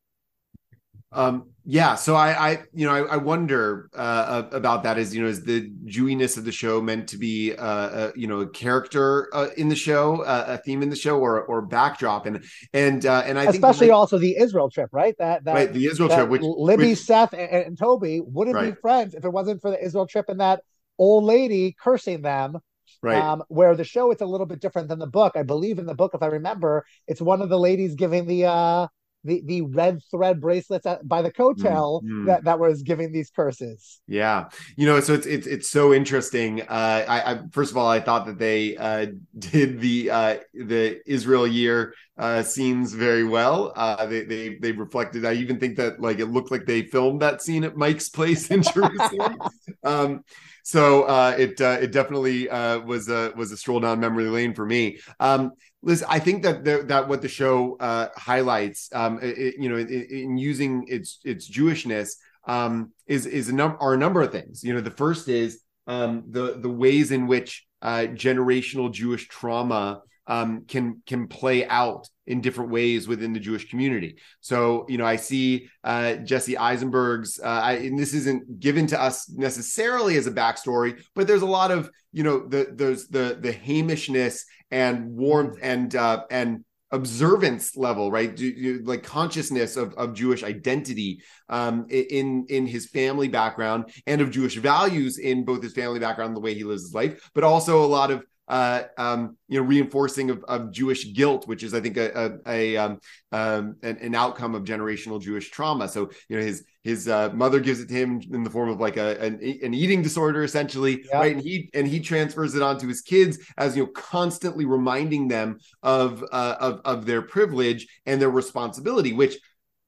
Um, 1.11 1.50
yeah, 1.64 1.94
so 1.96 2.14
I, 2.14 2.50
I, 2.50 2.62
you 2.72 2.86
know, 2.86 2.94
I, 2.94 3.14
I 3.14 3.16
wonder 3.16 3.90
uh, 3.94 4.44
about 4.52 4.82
that. 4.84 4.98
Is 4.98 5.14
you 5.14 5.22
know, 5.22 5.28
is 5.28 5.44
the 5.44 5.70
Jewiness 5.84 6.36
of 6.36 6.44
the 6.44 6.52
show 6.52 6.80
meant 6.80 7.09
to 7.11 7.18
be, 7.18 7.54
uh, 7.54 8.09
a, 8.09 8.12
you 8.16 8.26
know, 8.26 8.40
a 8.40 8.48
character 8.48 9.28
uh, 9.34 9.48
in 9.56 9.68
the 9.68 9.76
show, 9.76 10.22
uh, 10.22 10.44
a 10.48 10.59
theme 10.59 10.82
in 10.82 10.90
the 10.90 10.96
show, 10.96 11.18
or 11.18 11.42
or 11.42 11.62
backdrop, 11.62 12.26
and 12.26 12.44
and 12.72 13.04
uh, 13.04 13.22
and 13.26 13.38
I 13.38 13.44
especially 13.44 13.88
think, 13.88 13.92
also 13.92 14.18
the 14.18 14.36
Israel 14.38 14.70
trip, 14.70 14.90
right? 14.92 15.14
That 15.18 15.44
that 15.44 15.54
right, 15.54 15.72
the 15.72 15.86
Israel 15.86 16.09
trip, 16.09 16.28
which 16.28 16.42
Libby, 16.42 16.90
which, 16.90 16.98
Seth, 16.98 17.32
and, 17.32 17.50
and 17.50 17.78
Toby 17.78 18.20
wouldn't 18.20 18.56
right. 18.56 18.74
be 18.74 18.80
friends 18.80 19.14
if 19.14 19.24
it 19.24 19.30
wasn't 19.30 19.61
for 19.61 19.70
the 19.70 19.82
Israel 19.82 20.06
trip 20.06 20.28
and 20.28 20.40
that 20.40 20.62
old 20.98 21.24
lady 21.24 21.76
cursing 21.78 22.22
them 22.22 22.59
Right. 23.00 23.22
Um, 23.22 23.44
where 23.48 23.76
the 23.76 23.84
show 23.84 24.11
it's 24.11 24.22
a 24.22 24.26
little 24.26 24.46
bit 24.46 24.61
different 24.61 24.88
than 24.88 24.98
the 24.98 25.06
book. 25.06 25.34
I 25.36 25.44
believe 25.44 25.78
in 25.78 25.86
the 25.86 25.94
book, 25.94 26.12
if 26.14 26.22
I 26.22 26.26
remember, 26.26 26.84
it's 27.06 27.20
one 27.20 27.42
of 27.42 27.48
the 27.48 27.59
ladies 27.59 27.94
giving 27.94 28.26
the 28.26 28.46
uh 28.46 28.88
the 29.24 29.42
the 29.44 29.62
red 29.62 30.00
thread 30.10 30.40
bracelets 30.40 30.86
by 31.04 31.22
the 31.22 31.32
Kotel 31.32 32.02
mm-hmm. 32.02 32.26
that 32.26 32.44
that 32.44 32.58
was 32.58 32.82
giving 32.82 33.12
these 33.12 33.30
curses. 33.30 34.00
Yeah, 34.06 34.48
you 34.76 34.86
know, 34.86 35.00
so 35.00 35.14
it's 35.14 35.26
it's 35.26 35.46
it's 35.46 35.68
so 35.68 35.92
interesting. 35.92 36.62
Uh, 36.62 37.04
I, 37.08 37.32
I 37.32 37.40
first 37.50 37.70
of 37.70 37.76
all, 37.76 37.88
I 37.88 38.00
thought 38.00 38.26
that 38.26 38.38
they 38.38 38.76
uh, 38.76 39.06
did 39.38 39.80
the 39.80 40.10
uh, 40.10 40.36
the 40.54 41.00
Israel 41.06 41.46
year 41.46 41.94
uh, 42.16 42.42
scenes 42.42 42.92
very 42.92 43.24
well. 43.24 43.72
Uh, 43.74 44.06
they 44.06 44.24
they 44.24 44.56
they 44.56 44.72
reflected. 44.72 45.24
I 45.24 45.34
even 45.34 45.58
think 45.58 45.76
that 45.76 46.00
like 46.00 46.20
it 46.20 46.26
looked 46.26 46.50
like 46.50 46.66
they 46.66 46.82
filmed 46.82 47.22
that 47.22 47.42
scene 47.42 47.64
at 47.64 47.76
Mike's 47.76 48.08
place 48.08 48.50
in 48.50 48.62
Jerusalem. 48.74 49.38
um, 49.84 50.24
so 50.68 51.04
uh, 51.04 51.34
it 51.38 51.58
uh, 51.62 51.78
it 51.80 51.92
definitely 51.92 52.46
uh, 52.50 52.80
was 52.80 53.08
a 53.08 53.32
was 53.34 53.50
a 53.52 53.56
stroll 53.56 53.80
down 53.80 54.00
memory 54.00 54.26
lane 54.26 54.52
for 54.52 54.66
me. 54.66 54.98
Um, 55.18 55.52
Liz, 55.80 56.04
I 56.06 56.18
think 56.18 56.42
that 56.42 56.62
the, 56.62 56.82
that 56.88 57.08
what 57.08 57.22
the 57.22 57.28
show 57.28 57.78
uh, 57.80 58.08
highlights, 58.18 58.90
um, 58.92 59.18
it, 59.22 59.54
you 59.58 59.70
know, 59.70 59.78
in, 59.78 59.88
in, 59.88 60.36
using 60.36 60.84
its 60.86 61.20
its 61.24 61.50
Jewishness, 61.50 62.10
um, 62.46 62.92
is 63.06 63.24
is 63.24 63.48
a 63.48 63.54
number 63.54 63.78
are 63.80 63.94
a 63.94 63.96
number 63.96 64.20
of 64.20 64.30
things. 64.30 64.62
You 64.62 64.74
know, 64.74 64.82
the 64.82 64.90
first 64.90 65.26
is 65.28 65.62
um, 65.86 66.24
the 66.28 66.58
the 66.58 66.68
ways 66.68 67.12
in 67.12 67.26
which 67.26 67.66
uh, 67.80 68.04
generational 68.12 68.92
Jewish 68.92 69.26
trauma 69.26 70.02
um, 70.28 70.64
can 70.68 71.02
can 71.06 71.26
play 71.26 71.66
out 71.66 72.08
in 72.26 72.42
different 72.42 72.70
ways 72.70 73.08
within 73.08 73.32
the 73.32 73.40
Jewish 73.40 73.70
community. 73.70 74.18
So, 74.40 74.84
you 74.86 74.98
know, 74.98 75.06
I 75.06 75.16
see 75.16 75.70
uh, 75.82 76.16
Jesse 76.16 76.58
Eisenberg's, 76.58 77.40
uh, 77.40 77.46
I, 77.46 77.72
and 77.72 77.98
this 77.98 78.12
isn't 78.12 78.60
given 78.60 78.86
to 78.88 79.00
us 79.00 79.30
necessarily 79.30 80.18
as 80.18 80.26
a 80.26 80.30
backstory, 80.30 81.02
but 81.14 81.26
there's 81.26 81.40
a 81.40 81.46
lot 81.46 81.70
of, 81.70 81.90
you 82.12 82.22
know, 82.22 82.46
the 82.46 82.68
there's 82.70 83.08
the 83.08 83.38
the 83.40 83.52
Hamishness 83.52 84.42
and 84.70 85.06
warmth 85.06 85.58
and 85.62 85.96
uh, 85.96 86.24
and 86.30 86.64
observance 86.90 87.76
level 87.76 88.10
right 88.10 88.34
do, 88.34 88.54
do, 88.54 88.82
like 88.84 89.02
consciousness 89.02 89.76
of, 89.76 89.92
of 89.94 90.14
jewish 90.14 90.42
identity 90.42 91.20
um, 91.50 91.86
in 91.90 92.46
in 92.48 92.66
his 92.66 92.86
family 92.86 93.28
background 93.28 93.92
and 94.06 94.22
of 94.22 94.30
jewish 94.30 94.56
values 94.56 95.18
in 95.18 95.44
both 95.44 95.62
his 95.62 95.74
family 95.74 95.98
background 95.98 96.34
the 96.34 96.40
way 96.40 96.54
he 96.54 96.64
lives 96.64 96.84
his 96.84 96.94
life 96.94 97.30
but 97.34 97.44
also 97.44 97.84
a 97.84 97.86
lot 97.86 98.10
of 98.10 98.24
uh, 98.49 98.84
um, 98.96 99.36
you 99.49 99.61
know, 99.61 99.66
reinforcing 99.66 100.30
of, 100.30 100.42
of, 100.44 100.72
Jewish 100.72 101.12
guilt, 101.12 101.46
which 101.46 101.62
is, 101.62 101.74
I 101.74 101.80
think, 101.80 101.96
a, 101.96 102.40
a, 102.46 102.51
a 102.51 102.76
um, 102.76 103.01
um, 103.30 103.76
an, 103.82 103.99
an, 103.99 104.14
outcome 104.14 104.55
of 104.55 104.64
generational 104.64 105.20
Jewish 105.20 105.51
trauma. 105.51 105.86
So, 105.88 106.11
you 106.28 106.38
know, 106.38 106.42
his 106.42 106.64
his 106.82 107.09
uh, 107.09 107.30
mother 107.34 107.61
gives 107.61 107.80
it 107.80 107.88
to 107.88 107.94
him 107.94 108.22
in 108.32 108.42
the 108.44 108.51
form 108.51 108.70
of 108.70 108.80
like 108.80 108.96
a 108.96 109.20
an, 109.20 109.34
an 109.62 109.74
eating 109.74 110.03
disorder, 110.03 110.42
essentially, 110.42 111.05
yeah. 111.11 111.18
right? 111.18 111.32
And 111.34 111.42
he 111.42 111.68
and 111.74 111.86
he 111.86 112.01
transfers 112.01 112.55
it 112.55 112.62
onto 112.62 112.88
his 112.88 113.03
kids 113.03 113.38
as 113.59 113.76
you 113.76 113.84
know, 113.84 113.90
constantly 113.90 114.64
reminding 114.64 115.28
them 115.28 115.59
of 115.82 116.24
uh, 116.32 116.57
of 116.59 116.80
of 116.84 117.07
their 117.07 117.22
privilege 117.22 117.86
and 118.07 118.20
their 118.20 118.30
responsibility, 118.30 119.12
which 119.12 119.36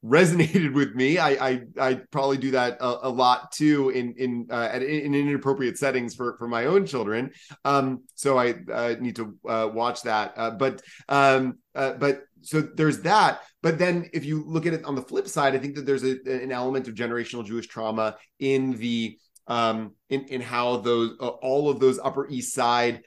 resonated 0.04 0.72
with 0.74 0.94
me. 0.94 1.18
I 1.18 1.30
I, 1.30 1.60
I 1.78 1.94
probably 2.10 2.38
do 2.38 2.52
that 2.52 2.78
a, 2.80 3.08
a 3.08 3.10
lot 3.10 3.52
too 3.52 3.90
in 3.90 4.14
in 4.16 4.46
uh, 4.50 4.70
in 4.74 5.14
inappropriate 5.14 5.78
settings 5.78 6.14
for 6.14 6.36
for 6.38 6.48
my 6.48 6.66
own 6.66 6.86
children. 6.86 7.32
Um, 7.64 8.04
so 8.14 8.38
I 8.38 8.54
uh, 8.72 8.96
need 9.00 9.16
to 9.16 9.36
uh, 9.48 9.68
watch 9.72 10.02
that. 10.02 10.34
Uh, 10.36 10.50
but 10.52 10.82
um, 11.08 11.58
uh, 11.74 11.94
but 11.94 12.22
so 12.42 12.60
there's 12.60 13.00
that. 13.02 13.42
But 13.62 13.78
then 13.78 14.08
if 14.14 14.24
you 14.24 14.44
look 14.46 14.64
at 14.64 14.72
it 14.72 14.84
on 14.84 14.94
the 14.94 15.02
flip 15.02 15.28
side, 15.28 15.54
I 15.54 15.58
think 15.58 15.74
that 15.74 15.84
there's 15.84 16.04
a, 16.04 16.16
an 16.26 16.50
element 16.50 16.88
of 16.88 16.94
generational 16.94 17.44
Jewish 17.44 17.66
trauma 17.66 18.16
in 18.38 18.72
the 18.72 19.18
um, 19.46 19.94
in 20.08 20.24
in 20.26 20.40
how 20.40 20.78
those 20.78 21.16
uh, 21.20 21.28
all 21.28 21.68
of 21.68 21.80
those 21.80 21.98
Upper 21.98 22.28
East 22.28 22.54
Side 22.54 23.02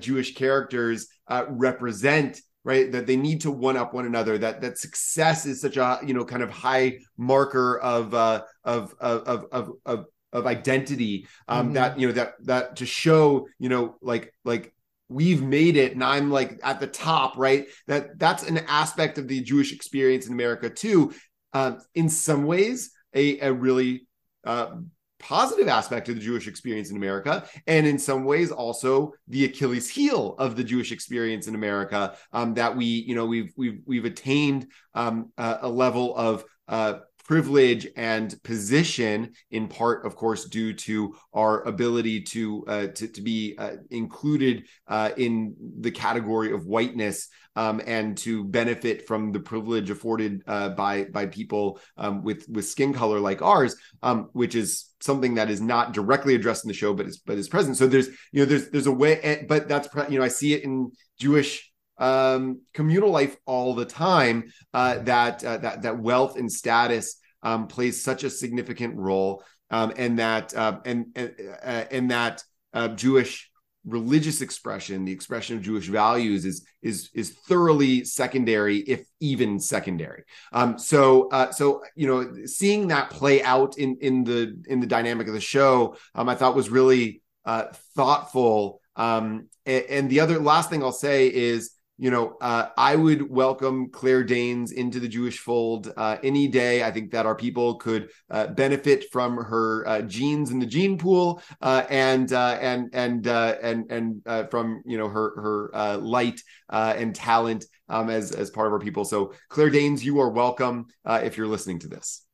Jewish 0.00 0.34
characters 0.34 1.08
represent 1.48 2.40
right? 2.64 2.90
That 2.92 3.06
they 3.06 3.16
need 3.16 3.40
to 3.42 3.50
one 3.50 3.76
up 3.76 3.94
one 3.94 4.06
another 4.06 4.38
that 4.38 4.60
that 4.60 4.78
success 4.78 5.46
is 5.46 5.60
such 5.60 5.76
a 5.76 6.00
you 6.04 6.14
know 6.14 6.24
kind 6.24 6.42
of 6.42 6.50
high 6.50 6.98
marker 7.16 7.78
of 7.78 8.14
uh 8.14 8.42
of 8.64 8.94
of 9.00 9.46
of 9.52 9.72
of 9.84 10.06
of 10.32 10.46
identity 10.46 11.26
um 11.48 11.66
mm-hmm. 11.66 11.74
that 11.74 11.98
you 11.98 12.06
know 12.06 12.12
that 12.12 12.34
that 12.44 12.76
to 12.76 12.86
show 12.86 13.48
you 13.58 13.68
know 13.68 13.96
like 14.00 14.32
like 14.44 14.72
we've 15.08 15.42
made 15.42 15.76
it 15.76 15.92
and 15.92 16.04
i'm 16.04 16.30
like 16.30 16.60
at 16.62 16.78
the 16.78 16.86
top 16.86 17.36
right? 17.36 17.66
That 17.88 18.16
that's 18.18 18.44
an 18.44 18.58
aspect 18.68 19.18
of 19.18 19.26
the 19.26 19.40
jewish 19.40 19.72
experience 19.72 20.26
in 20.26 20.32
america 20.32 20.70
too. 20.70 21.12
Uh, 21.52 21.72
in 21.96 22.08
some 22.08 22.44
ways 22.44 22.92
a, 23.12 23.40
a 23.40 23.52
really 23.52 24.06
uh, 24.44 24.76
positive 25.20 25.68
aspect 25.68 26.08
of 26.08 26.16
the 26.16 26.20
Jewish 26.20 26.48
experience 26.48 26.90
in 26.90 26.96
America, 26.96 27.44
and 27.66 27.86
in 27.86 27.98
some 27.98 28.24
ways 28.24 28.50
also 28.50 29.12
the 29.28 29.44
Achilles 29.44 29.88
heel 29.88 30.34
of 30.38 30.56
the 30.56 30.64
Jewish 30.64 30.90
experience 30.90 31.46
in 31.46 31.54
America. 31.54 32.16
Um, 32.32 32.54
that 32.54 32.76
we, 32.76 32.84
you 32.84 33.14
know, 33.14 33.26
we've 33.26 33.52
we've 33.56 33.80
we've 33.86 34.04
attained 34.04 34.66
um, 34.94 35.30
a, 35.38 35.58
a, 35.62 35.68
level 35.68 36.16
of 36.16 36.44
uh, 36.66 37.00
privilege 37.30 37.86
and 37.94 38.42
position 38.42 39.30
in 39.52 39.68
part 39.68 40.04
of 40.04 40.16
course 40.16 40.46
due 40.46 40.72
to 40.72 41.14
our 41.32 41.62
ability 41.62 42.20
to 42.20 42.64
uh, 42.66 42.86
to, 42.88 43.06
to 43.06 43.22
be 43.22 43.54
uh, 43.56 43.76
included 43.92 44.66
uh, 44.88 45.10
in 45.16 45.54
the 45.78 45.92
category 45.92 46.50
of 46.50 46.66
whiteness 46.66 47.28
um, 47.54 47.80
and 47.86 48.18
to 48.18 48.42
benefit 48.42 49.06
from 49.06 49.30
the 49.30 49.38
privilege 49.38 49.90
afforded 49.90 50.42
uh, 50.48 50.70
by 50.70 51.04
by 51.04 51.24
people 51.24 51.78
um, 51.96 52.24
with 52.24 52.48
with 52.48 52.66
skin 52.66 52.92
color 52.92 53.20
like 53.20 53.42
ours 53.42 53.76
um, 54.02 54.28
which 54.32 54.56
is 54.56 54.90
something 55.00 55.36
that 55.36 55.48
is 55.48 55.60
not 55.60 55.92
directly 55.92 56.34
addressed 56.34 56.64
in 56.64 56.68
the 56.68 56.74
show 56.74 56.92
but 56.92 57.06
is 57.06 57.18
but 57.18 57.38
is 57.38 57.48
present 57.48 57.76
so 57.76 57.86
there's 57.86 58.08
you 58.32 58.40
know 58.40 58.44
there's 58.44 58.70
there's 58.70 58.88
a 58.88 58.92
way 58.92 59.20
eh, 59.20 59.44
but 59.48 59.68
that's 59.68 59.88
you 60.10 60.18
know 60.18 60.24
I 60.24 60.28
see 60.28 60.52
it 60.52 60.64
in 60.64 60.90
Jewish 61.20 61.70
um, 62.00 62.62
communal 62.74 63.10
life 63.10 63.36
all 63.46 63.74
the 63.74 63.84
time. 63.84 64.50
Uh, 64.74 64.98
that 65.00 65.44
uh, 65.44 65.58
that 65.58 65.82
that 65.82 65.98
wealth 65.98 66.36
and 66.36 66.50
status 66.50 67.19
um, 67.42 67.66
plays 67.66 68.02
such 68.02 68.24
a 68.24 68.30
significant 68.30 68.96
role, 68.96 69.44
um, 69.70 69.92
and 69.96 70.18
that 70.18 70.54
uh, 70.54 70.80
and 70.84 71.06
and, 71.14 71.34
uh, 71.62 71.84
and 71.90 72.10
that 72.10 72.42
uh, 72.72 72.88
Jewish 72.88 73.50
religious 73.86 74.42
expression, 74.42 75.04
the 75.04 75.12
expression 75.12 75.56
of 75.56 75.62
Jewish 75.62 75.86
values, 75.86 76.44
is 76.44 76.66
is 76.82 77.10
is 77.14 77.30
thoroughly 77.48 78.04
secondary, 78.04 78.78
if 78.78 79.06
even 79.20 79.58
secondary. 79.58 80.24
Um, 80.52 80.78
so 80.78 81.28
uh, 81.30 81.50
so 81.50 81.82
you 81.94 82.06
know, 82.06 82.46
seeing 82.46 82.88
that 82.88 83.10
play 83.10 83.42
out 83.42 83.78
in 83.78 83.96
in 84.00 84.24
the 84.24 84.62
in 84.66 84.80
the 84.80 84.86
dynamic 84.86 85.28
of 85.28 85.34
the 85.34 85.40
show, 85.40 85.96
um, 86.14 86.28
I 86.28 86.34
thought 86.34 86.54
was 86.54 86.70
really 86.70 87.22
uh, 87.44 87.66
thoughtful. 87.96 88.80
Um, 88.96 89.48
and, 89.64 89.84
and 89.84 90.10
the 90.10 90.20
other 90.20 90.38
last 90.38 90.70
thing 90.70 90.82
I'll 90.82 90.92
say 90.92 91.32
is 91.32 91.70
you 92.00 92.10
know, 92.10 92.38
uh, 92.40 92.70
I 92.78 92.96
would 92.96 93.30
welcome 93.30 93.90
Claire 93.90 94.24
Danes 94.24 94.72
into 94.72 95.00
the 95.00 95.06
Jewish 95.06 95.38
fold 95.38 95.92
uh, 95.98 96.16
any 96.22 96.48
day. 96.48 96.82
I 96.82 96.90
think 96.90 97.10
that 97.10 97.26
our 97.26 97.34
people 97.34 97.74
could 97.74 98.08
uh, 98.30 98.46
benefit 98.46 99.12
from 99.12 99.36
her 99.36 99.86
uh, 99.86 100.00
genes 100.00 100.50
in 100.50 100.60
the 100.60 100.66
gene 100.66 100.96
pool, 100.96 101.42
uh, 101.60 101.84
and 101.90 102.32
uh, 102.32 102.56
and 102.58 102.88
and 102.94 103.26
and 103.26 103.90
and 103.90 104.50
from 104.50 104.82
you 104.86 104.96
know 104.96 105.08
her 105.08 105.70
her 105.70 105.96
light 105.98 106.40
and 106.70 107.14
talent 107.14 107.66
um, 107.90 108.08
as 108.08 108.32
as 108.32 108.48
part 108.48 108.66
of 108.66 108.72
our 108.72 108.80
people. 108.80 109.04
So, 109.04 109.34
Claire 109.50 109.68
Danes, 109.68 110.02
you 110.02 110.20
are 110.20 110.30
welcome 110.30 110.86
if 111.06 111.36
you're 111.36 111.48
listening 111.48 111.80
to 111.80 111.88
this. 111.88 112.24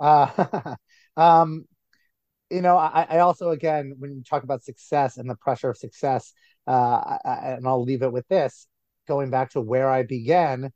um, 1.16 1.64
you 2.50 2.60
know, 2.60 2.76
I, 2.76 3.06
I, 3.08 3.18
also 3.20 3.50
again, 3.52 3.94
when 3.98 4.16
you 4.16 4.22
talk 4.22 4.42
about 4.42 4.62
success 4.62 5.16
and 5.16 5.30
the 5.30 5.36
pressure 5.36 5.70
of 5.70 5.78
success, 5.78 6.34
I, 6.66 7.18
and 7.24 7.66
I'll 7.66 7.82
leave 7.82 8.02
it 8.02 8.12
with 8.12 8.28
this 8.28 8.66
going 9.06 9.30
back 9.30 9.50
to 9.50 9.60
where 9.60 9.88
I 9.88 10.02
began, 10.02 10.72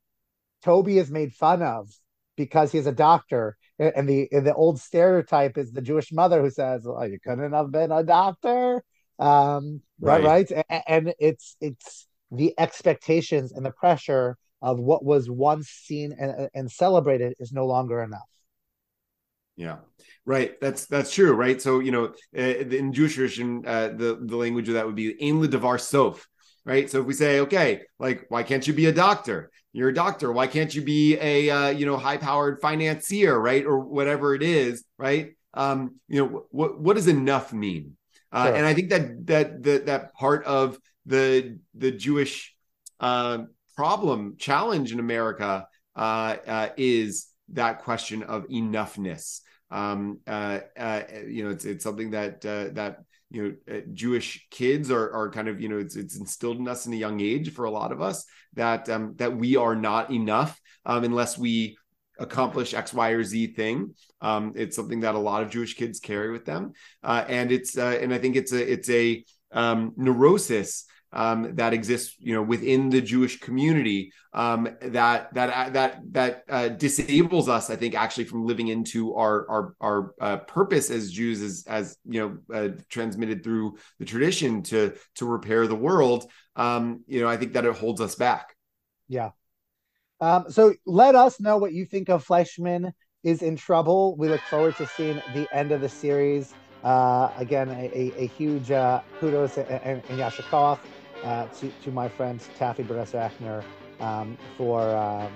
Toby 0.65 0.99
is 0.99 1.11
made 1.11 1.33
fun 1.33 1.63
of 1.63 1.89
because 2.37 2.73
he's 2.73 2.87
a 2.87 2.93
doctor. 2.93 3.57
And 3.79 4.09
the 4.09 4.29
and 4.33 4.47
the 4.47 4.55
old 4.55 4.81
stereotype 4.81 5.59
is 5.59 5.71
the 5.71 5.83
Jewish 5.83 6.11
mother 6.11 6.41
who 6.41 6.51
says, 6.51 6.87
"Oh, 6.87 7.03
you 7.03 7.19
couldn't 7.23 7.53
have 7.53 7.71
been 7.71 7.93
a 7.93 8.03
doctor." 8.03 8.83
Um, 9.19 9.83
right. 10.01 10.25
right? 10.25 10.65
And 10.87 11.15
it's 11.19 11.57
it's 11.61 12.07
the 12.31 12.55
expectations 12.59 13.53
and 13.53 13.65
the 13.65 13.71
pressure 13.71 14.39
of 14.63 14.79
what 14.79 15.05
was 15.05 15.31
once 15.31 15.69
seen 15.69 16.17
and, 16.19 16.49
and 16.55 16.71
celebrated 16.71 17.35
is 17.39 17.53
no 17.53 17.67
longer 17.67 18.03
enough. 18.03 18.29
Yeah, 19.57 19.77
right. 20.25 20.59
That's 20.61 20.87
that's 20.87 21.13
true, 21.13 21.33
right? 21.33 21.61
So 21.61 21.81
you 21.81 21.91
know, 21.91 22.15
in 22.33 22.93
Jewish 22.93 23.15
tradition, 23.15 23.65
uh, 23.67 23.89
the 23.89 24.19
the 24.21 24.37
language 24.37 24.69
of 24.69 24.75
that 24.75 24.87
would 24.87 24.95
be 24.95 25.17
"ein 25.23 25.41
ledavar 25.41 25.81
sof," 25.81 26.27
right? 26.67 26.91
So 26.91 27.01
if 27.01 27.07
we 27.07 27.15
say, 27.15 27.41
okay, 27.41 27.83
like, 27.99 28.27
why 28.29 28.43
can't 28.43 28.67
you 28.67 28.75
be 28.75 28.87
a 28.87 28.93
doctor? 28.93 29.51
You're 29.73 29.91
a 29.91 29.95
doctor. 29.95 30.33
Why 30.33 30.49
can't 30.49 30.75
you 30.75 30.83
be 30.83 31.17
a 31.19 31.49
uh, 31.49 31.69
you 31.69 31.87
know 31.87 31.97
high 31.97 32.17
powered 32.17 32.61
financier, 32.61 33.39
right, 33.39 33.65
or 33.65 33.81
whatever 33.81 34.35
it 34.35 34.43
is, 34.43 34.85
right? 34.99 35.35
Um, 35.55 36.01
you 36.09 36.21
know, 36.21 36.47
what 36.51 36.81
what 36.81 36.97
does 36.97 37.09
enough 37.09 37.53
mean? 37.53 37.97
Uh, 38.33 38.47
sure. 38.47 38.57
And 38.57 38.67
I 38.67 38.75
think 38.75 38.91
that 38.91 39.27
that 39.27 39.63
that 39.63 39.87
that 39.87 40.15
part 40.15 40.45
of 40.45 40.79
the 41.05 41.59
the 41.75 41.93
Jewish 41.93 42.55
uh, 43.01 43.45
problem 43.77 44.37
challenge 44.39 44.93
in 44.93 44.99
America 44.99 45.69
uh, 45.95 46.37
uh, 46.47 46.69
is 46.77 47.29
that 47.51 47.83
question 47.83 48.23
of 48.23 48.49
enoughness. 48.49 49.41
Um, 49.71 50.21
uh, 50.27 50.61
uh, 50.79 51.03
you 51.27 51.45
know, 51.45 51.51
it's 51.51 51.65
it's 51.65 51.85
something 51.85 52.11
that 52.11 52.45
uh, 52.47 52.69
that 52.73 53.01
you 53.31 53.43
know 53.43 53.77
uh, 53.77 53.81
jewish 53.93 54.47
kids 54.51 54.91
are, 54.91 55.13
are 55.13 55.31
kind 55.31 55.49
of 55.49 55.61
you 55.61 55.69
know 55.69 55.79
it's, 55.79 55.97
it's 55.97 56.17
instilled 56.17 56.59
in 56.59 56.69
us 56.69 56.87
in 56.87 56.93
a 56.93 56.97
young 56.97 57.21
age 57.21 57.53
for 57.53 57.65
a 57.65 57.71
lot 57.71 57.93
of 57.93 58.01
us 58.01 58.25
that 58.55 58.89
um, 58.89 59.15
that 59.17 59.37
we 59.37 59.57
are 59.57 59.75
not 59.75 60.11
enough 60.11 60.61
um, 60.85 61.05
unless 61.05 61.37
we 61.37 61.77
accomplish 62.19 62.73
x 62.73 62.95
y 62.95 63.11
or 63.11 63.23
z 63.23 63.49
thing. 63.49 63.95
Um, 64.21 64.55
it's 64.57 64.75
something 64.75 65.01
that 65.01 65.15
a 65.15 65.19
lot 65.19 65.43
of 65.43 65.51
jewish 65.51 65.75
kids 65.75 66.01
carry 66.01 66.31
with 66.31 66.45
them. 66.45 66.73
Uh, 67.03 67.25
and 67.29 67.53
it's 67.53 67.77
uh, 67.77 67.99
and 68.01 68.13
i 68.15 68.19
think 68.19 68.37
it's 68.37 68.53
a 68.53 68.73
it's 68.73 68.89
a 68.91 69.25
um, 69.53 69.93
neurosis 69.97 70.87
um, 71.17 71.57
that 71.57 71.73
exists, 71.73 72.15
you 72.19 72.35
know, 72.35 72.43
within 72.43 72.91
the 72.91 73.01
Jewish 73.01 73.41
community 73.41 74.13
um, 74.35 74.69
that 74.83 75.33
that 75.33 75.73
that 75.73 76.01
that 76.13 76.45
uh, 76.47 76.69
disables 76.69 77.49
us, 77.49 77.71
I 77.71 77.77
think, 77.77 77.95
actually 77.95 78.25
from 78.25 78.45
living 78.45 78.69
into 78.69 79.15
our 79.15 79.49
our 79.49 79.75
our 79.81 80.15
uh, 80.21 80.37
purpose 80.37 80.91
as 80.91 81.11
Jews, 81.11 81.41
as 81.41 81.65
as 81.67 81.97
you 82.05 82.21
know, 82.21 82.55
uh, 82.55 82.69
transmitted 82.91 83.43
through 83.43 83.79
the 83.99 84.05
tradition 84.05 84.63
to 84.65 84.93
to 85.15 85.27
repair 85.27 85.67
the 85.67 85.75
world. 85.75 86.31
Um, 86.55 87.03
you 87.07 87.23
know, 87.23 87.29
I 87.29 87.39
think 87.39 87.55
that 87.55 87.65
it 87.65 87.75
holds 87.75 88.03
us 88.03 88.15
back. 88.15 88.55
Yeah. 89.09 89.31
Um, 90.21 90.45
so 90.51 90.75
let 90.85 91.15
us 91.15 91.41
know 91.41 91.57
what 91.57 91.73
you 91.73 91.87
think 91.87 92.11
of 92.11 92.25
Fleishman 92.25 92.93
is 93.25 93.41
in 93.41 93.57
trouble. 93.57 94.17
We 94.17 94.29
look 94.29 94.43
forward 94.43 94.77
to 94.77 94.87
seeing 94.87 95.23
the 95.35 95.49
end 95.51 95.73
of 95.73 95.81
the 95.81 95.89
series. 95.89 96.53
Uh, 96.85 97.33
again, 97.39 97.71
a, 97.71 97.91
a, 97.95 98.25
a 98.25 98.27
huge 98.27 98.71
uh, 98.71 99.01
kudos 99.19 99.57
and, 99.57 99.69
and, 99.69 100.03
and 100.09 100.19
Yasher 100.21 100.45
Koach 100.45 100.79
uh, 101.25 101.47
to, 101.47 101.71
to 101.85 101.91
my 101.91 102.09
friends 102.09 102.49
Taffy 102.59 102.83
Akner 102.83 103.65
um, 104.01 104.37
for 104.57 104.81
uh, 104.81 105.29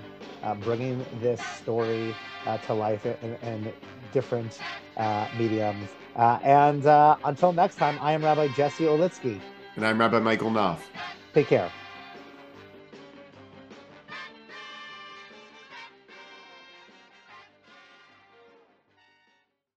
uh, 0.42 0.54
bringing 0.56 1.04
this 1.20 1.40
story 1.40 2.14
uh, 2.46 2.58
to 2.58 2.74
life 2.74 3.06
in, 3.06 3.36
in 3.42 3.72
different 4.12 4.58
uh, 4.96 5.28
mediums. 5.38 5.88
Uh, 6.16 6.38
and 6.42 6.84
until 7.24 7.52
next 7.52 7.76
time, 7.76 7.98
I 8.00 8.12
am 8.12 8.24
Rabbi 8.24 8.48
Jesse 8.48 8.84
Olitzky. 8.84 9.40
And 9.76 9.86
I'm 9.86 9.98
Rabbi 9.98 10.18
Michael 10.18 10.50
Knopf. 10.50 10.80
Take 11.32 11.46
care. 11.46 11.70